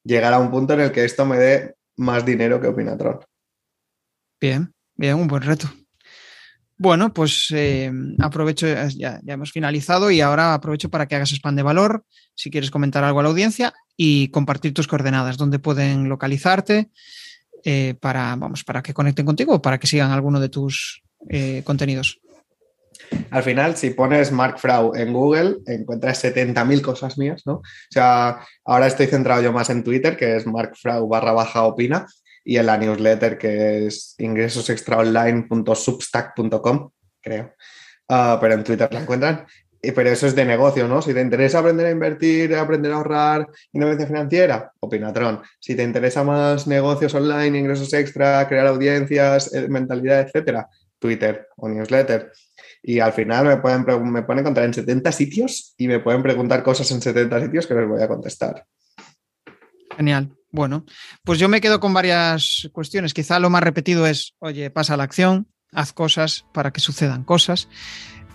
llegar 0.05 0.33
a 0.33 0.39
un 0.39 0.51
punto 0.51 0.73
en 0.73 0.81
el 0.81 0.91
que 0.91 1.05
esto 1.05 1.27
me 1.27 1.37
dé 1.37 1.75
más 1.99 2.25
dinero 2.25 2.63
que 2.63 2.69
Opinatron. 2.69 3.21
Bien, 4.41 4.73
bien, 4.97 5.17
un 5.17 5.29
buen 5.29 5.43
reto. 5.43 5.69
Bueno, 6.83 7.14
pues 7.14 7.47
eh, 7.55 7.93
aprovecho, 8.18 8.66
ya, 8.97 9.20
hemos 9.24 9.53
finalizado 9.53 10.11
y 10.11 10.20
ahora 10.20 10.53
aprovecho 10.53 10.91
para 10.91 11.07
que 11.07 11.14
hagas 11.14 11.30
spam 11.30 11.55
de 11.55 11.62
valor, 11.62 12.05
si 12.35 12.51
quieres 12.51 12.72
comentar 12.72 13.05
algo 13.05 13.20
a 13.20 13.22
la 13.22 13.28
audiencia 13.28 13.72
y 13.97 14.30
compartir 14.30 14.74
tus 14.74 14.89
coordenadas, 14.89 15.37
donde 15.37 15.61
pueden 15.61 16.09
localizarte 16.09 16.91
eh, 17.62 17.95
para, 18.01 18.35
vamos, 18.35 18.64
para 18.64 18.83
que 18.83 18.95
conecten 18.95 19.24
contigo 19.24 19.55
o 19.55 19.62
para 19.62 19.78
que 19.78 19.87
sigan 19.87 20.11
alguno 20.11 20.41
de 20.41 20.49
tus 20.49 21.05
eh, 21.28 21.62
contenidos. 21.64 22.18
Al 23.30 23.45
final, 23.45 23.76
si 23.76 23.91
pones 23.91 24.33
Mark 24.33 24.59
Frau 24.59 24.93
en 24.97 25.12
Google, 25.12 25.59
encuentras 25.66 26.24
70.000 26.24 26.80
cosas 26.80 27.16
mías, 27.16 27.43
¿no? 27.47 27.55
O 27.55 27.62
sea, 27.91 28.41
ahora 28.64 28.89
estoy 28.89 29.07
centrado 29.07 29.41
yo 29.41 29.53
más 29.53 29.70
en 29.70 29.85
Twitter, 29.85 30.16
que 30.16 30.35
es 30.35 30.49
Mark 30.49 30.72
Frau 30.74 31.07
barra 31.07 31.30
baja 31.30 31.62
opina, 31.62 32.07
y 32.45 32.57
en 32.57 32.66
la 32.66 32.76
newsletter 32.76 33.38
que 33.38 33.86
es 33.86 34.16
ingresosextraonline.substack.com, 34.18 36.90
creo. 37.20 37.55
Ah, 38.09 38.38
pero 38.40 38.55
en 38.55 38.64
Twitter 38.64 38.93
la 38.93 39.01
encuentran. 39.01 39.47
Pero 39.80 40.11
eso 40.11 40.26
es 40.28 40.36
de 40.36 40.45
negocio, 40.45 40.86
¿no? 40.86 41.03
Si 41.03 41.12
te 41.12 41.20
interesa 41.20 41.59
aprender 41.59 41.86
a 41.86 41.90
invertir, 41.90 42.55
aprender 42.55 42.93
a 42.93 42.97
ahorrar, 42.97 43.49
independencia 43.72 44.07
financiera, 44.07 44.72
Opinatron. 44.78 45.43
Si 45.59 45.74
te 45.74 45.82
interesa 45.82 46.22
más 46.22 46.68
negocios 46.68 47.12
online, 47.14 47.59
ingresos 47.59 47.93
extra, 47.93 48.47
crear 48.47 48.68
audiencias, 48.68 49.53
eh, 49.53 49.66
mentalidad, 49.68 50.20
etcétera, 50.20 50.68
Twitter 51.01 51.49
o 51.57 51.68
newsletter. 51.68 52.30
Y 52.80 53.01
al 53.01 53.12
final 53.12 53.47
me 53.47 53.57
pueden, 53.57 53.84
me 54.12 54.22
pueden 54.22 54.40
encontrar 54.40 54.66
en 54.66 54.74
70 54.74 55.11
sitios 55.11 55.74
y 55.76 55.88
me 55.88 55.99
pueden 55.99 56.22
preguntar 56.22 56.62
cosas 56.62 56.88
en 56.93 57.03
70 57.03 57.40
sitios 57.40 57.66
que 57.66 57.74
les 57.74 57.88
voy 57.88 58.03
a 58.03 58.09
contestar. 58.09 58.64
Genial. 59.97 60.30
Bueno, 60.51 60.84
pues 61.24 61.38
yo 61.38 61.49
me 61.49 61.61
quedo 61.61 61.80
con 61.80 61.95
varias 61.95 62.68
cuestiones. 62.72 63.14
Quizá 63.14 63.38
lo 63.38 63.49
más 63.49 63.62
repetido 63.62 64.07
es, 64.07 64.34
oye, 64.38 64.70
pasa 64.70 64.99
la 64.99 65.05
acción, 65.05 65.49
haz 65.72 65.93
cosas 65.95 66.45
para 66.53 66.72
que 66.72 66.80
sucedan 66.80 67.24
cosas. 67.24 67.68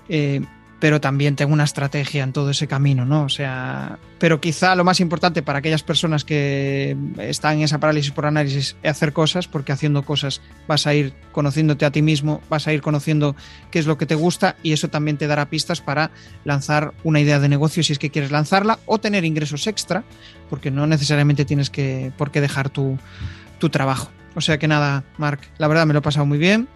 Eh, 0.09 0.41
pero 0.79 1.01
también 1.01 1.35
tengo 1.35 1.53
una 1.53 1.63
estrategia 1.63 2.23
en 2.23 2.33
todo 2.33 2.51
ese 2.51 2.67
camino, 2.67 3.05
¿no? 3.05 3.23
O 3.23 3.29
sea, 3.29 3.97
pero 4.19 4.39
quizá 4.39 4.75
lo 4.75 4.83
más 4.83 4.99
importante 4.99 5.41
para 5.41 5.59
aquellas 5.59 5.81
personas 5.81 6.23
que 6.23 6.95
están 7.17 7.57
en 7.57 7.63
esa 7.63 7.79
parálisis 7.79 8.11
por 8.11 8.27
análisis 8.27 8.75
es 8.83 8.91
hacer 8.91 9.11
cosas, 9.11 9.47
porque 9.47 9.71
haciendo 9.71 10.03
cosas 10.03 10.41
vas 10.67 10.85
a 10.85 10.93
ir 10.93 11.13
conociéndote 11.31 11.85
a 11.85 11.91
ti 11.91 12.01
mismo, 12.01 12.41
vas 12.49 12.67
a 12.67 12.73
ir 12.73 12.81
conociendo 12.81 13.35
qué 13.71 13.79
es 13.79 13.87
lo 13.87 13.97
que 13.97 14.05
te 14.05 14.15
gusta 14.15 14.55
y 14.61 14.73
eso 14.73 14.89
también 14.89 15.17
te 15.17 15.27
dará 15.27 15.49
pistas 15.49 15.81
para 15.81 16.11
lanzar 16.45 16.93
una 17.03 17.19
idea 17.19 17.39
de 17.39 17.49
negocio 17.49 17.81
si 17.81 17.93
es 17.93 17.99
que 17.99 18.11
quieres 18.11 18.31
lanzarla 18.31 18.79
o 18.85 18.99
tener 18.99 19.25
ingresos 19.25 19.65
extra, 19.65 20.03
porque 20.49 20.71
no 20.71 20.87
necesariamente 20.87 21.45
tienes 21.45 21.69
que, 21.69 22.11
por 22.17 22.31
qué 22.31 22.41
dejar 22.41 22.69
tu, 22.69 22.97
tu 23.59 23.69
trabajo. 23.69 24.09
O 24.35 24.41
sea 24.41 24.57
que 24.59 24.67
nada, 24.67 25.03
Marc, 25.17 25.41
la 25.57 25.67
verdad 25.67 25.85
me 25.85 25.93
lo 25.93 25.99
he 25.99 26.01
pasado 26.03 26.25
muy 26.25 26.37
bien, 26.37 26.67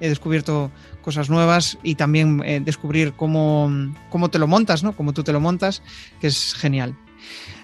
he 0.00 0.08
descubierto 0.08 0.70
cosas 1.02 1.30
nuevas 1.30 1.78
y 1.82 1.94
también 1.94 2.42
eh, 2.44 2.60
descubrir 2.64 3.12
cómo, 3.14 3.70
cómo 4.10 4.30
te 4.30 4.38
lo 4.38 4.46
montas, 4.46 4.84
¿no? 4.84 4.94
Cómo 4.94 5.12
tú 5.12 5.24
te 5.24 5.32
lo 5.32 5.40
montas, 5.40 5.82
que 6.20 6.28
es 6.28 6.54
genial. 6.54 6.96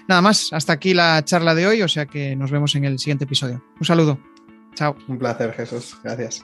Nada 0.07 0.21
más, 0.21 0.51
hasta 0.51 0.73
aquí 0.73 0.93
la 0.93 1.23
charla 1.23 1.55
de 1.55 1.67
hoy, 1.67 1.81
o 1.81 1.87
sea 1.87 2.05
que 2.05 2.35
nos 2.35 2.51
vemos 2.51 2.75
en 2.75 2.85
el 2.85 2.99
siguiente 2.99 3.23
episodio. 3.23 3.63
Un 3.79 3.85
saludo. 3.85 4.19
Chao. 4.75 4.95
Un 5.07 5.17
placer, 5.17 5.53
Jesús. 5.53 5.97
Gracias. 6.03 6.43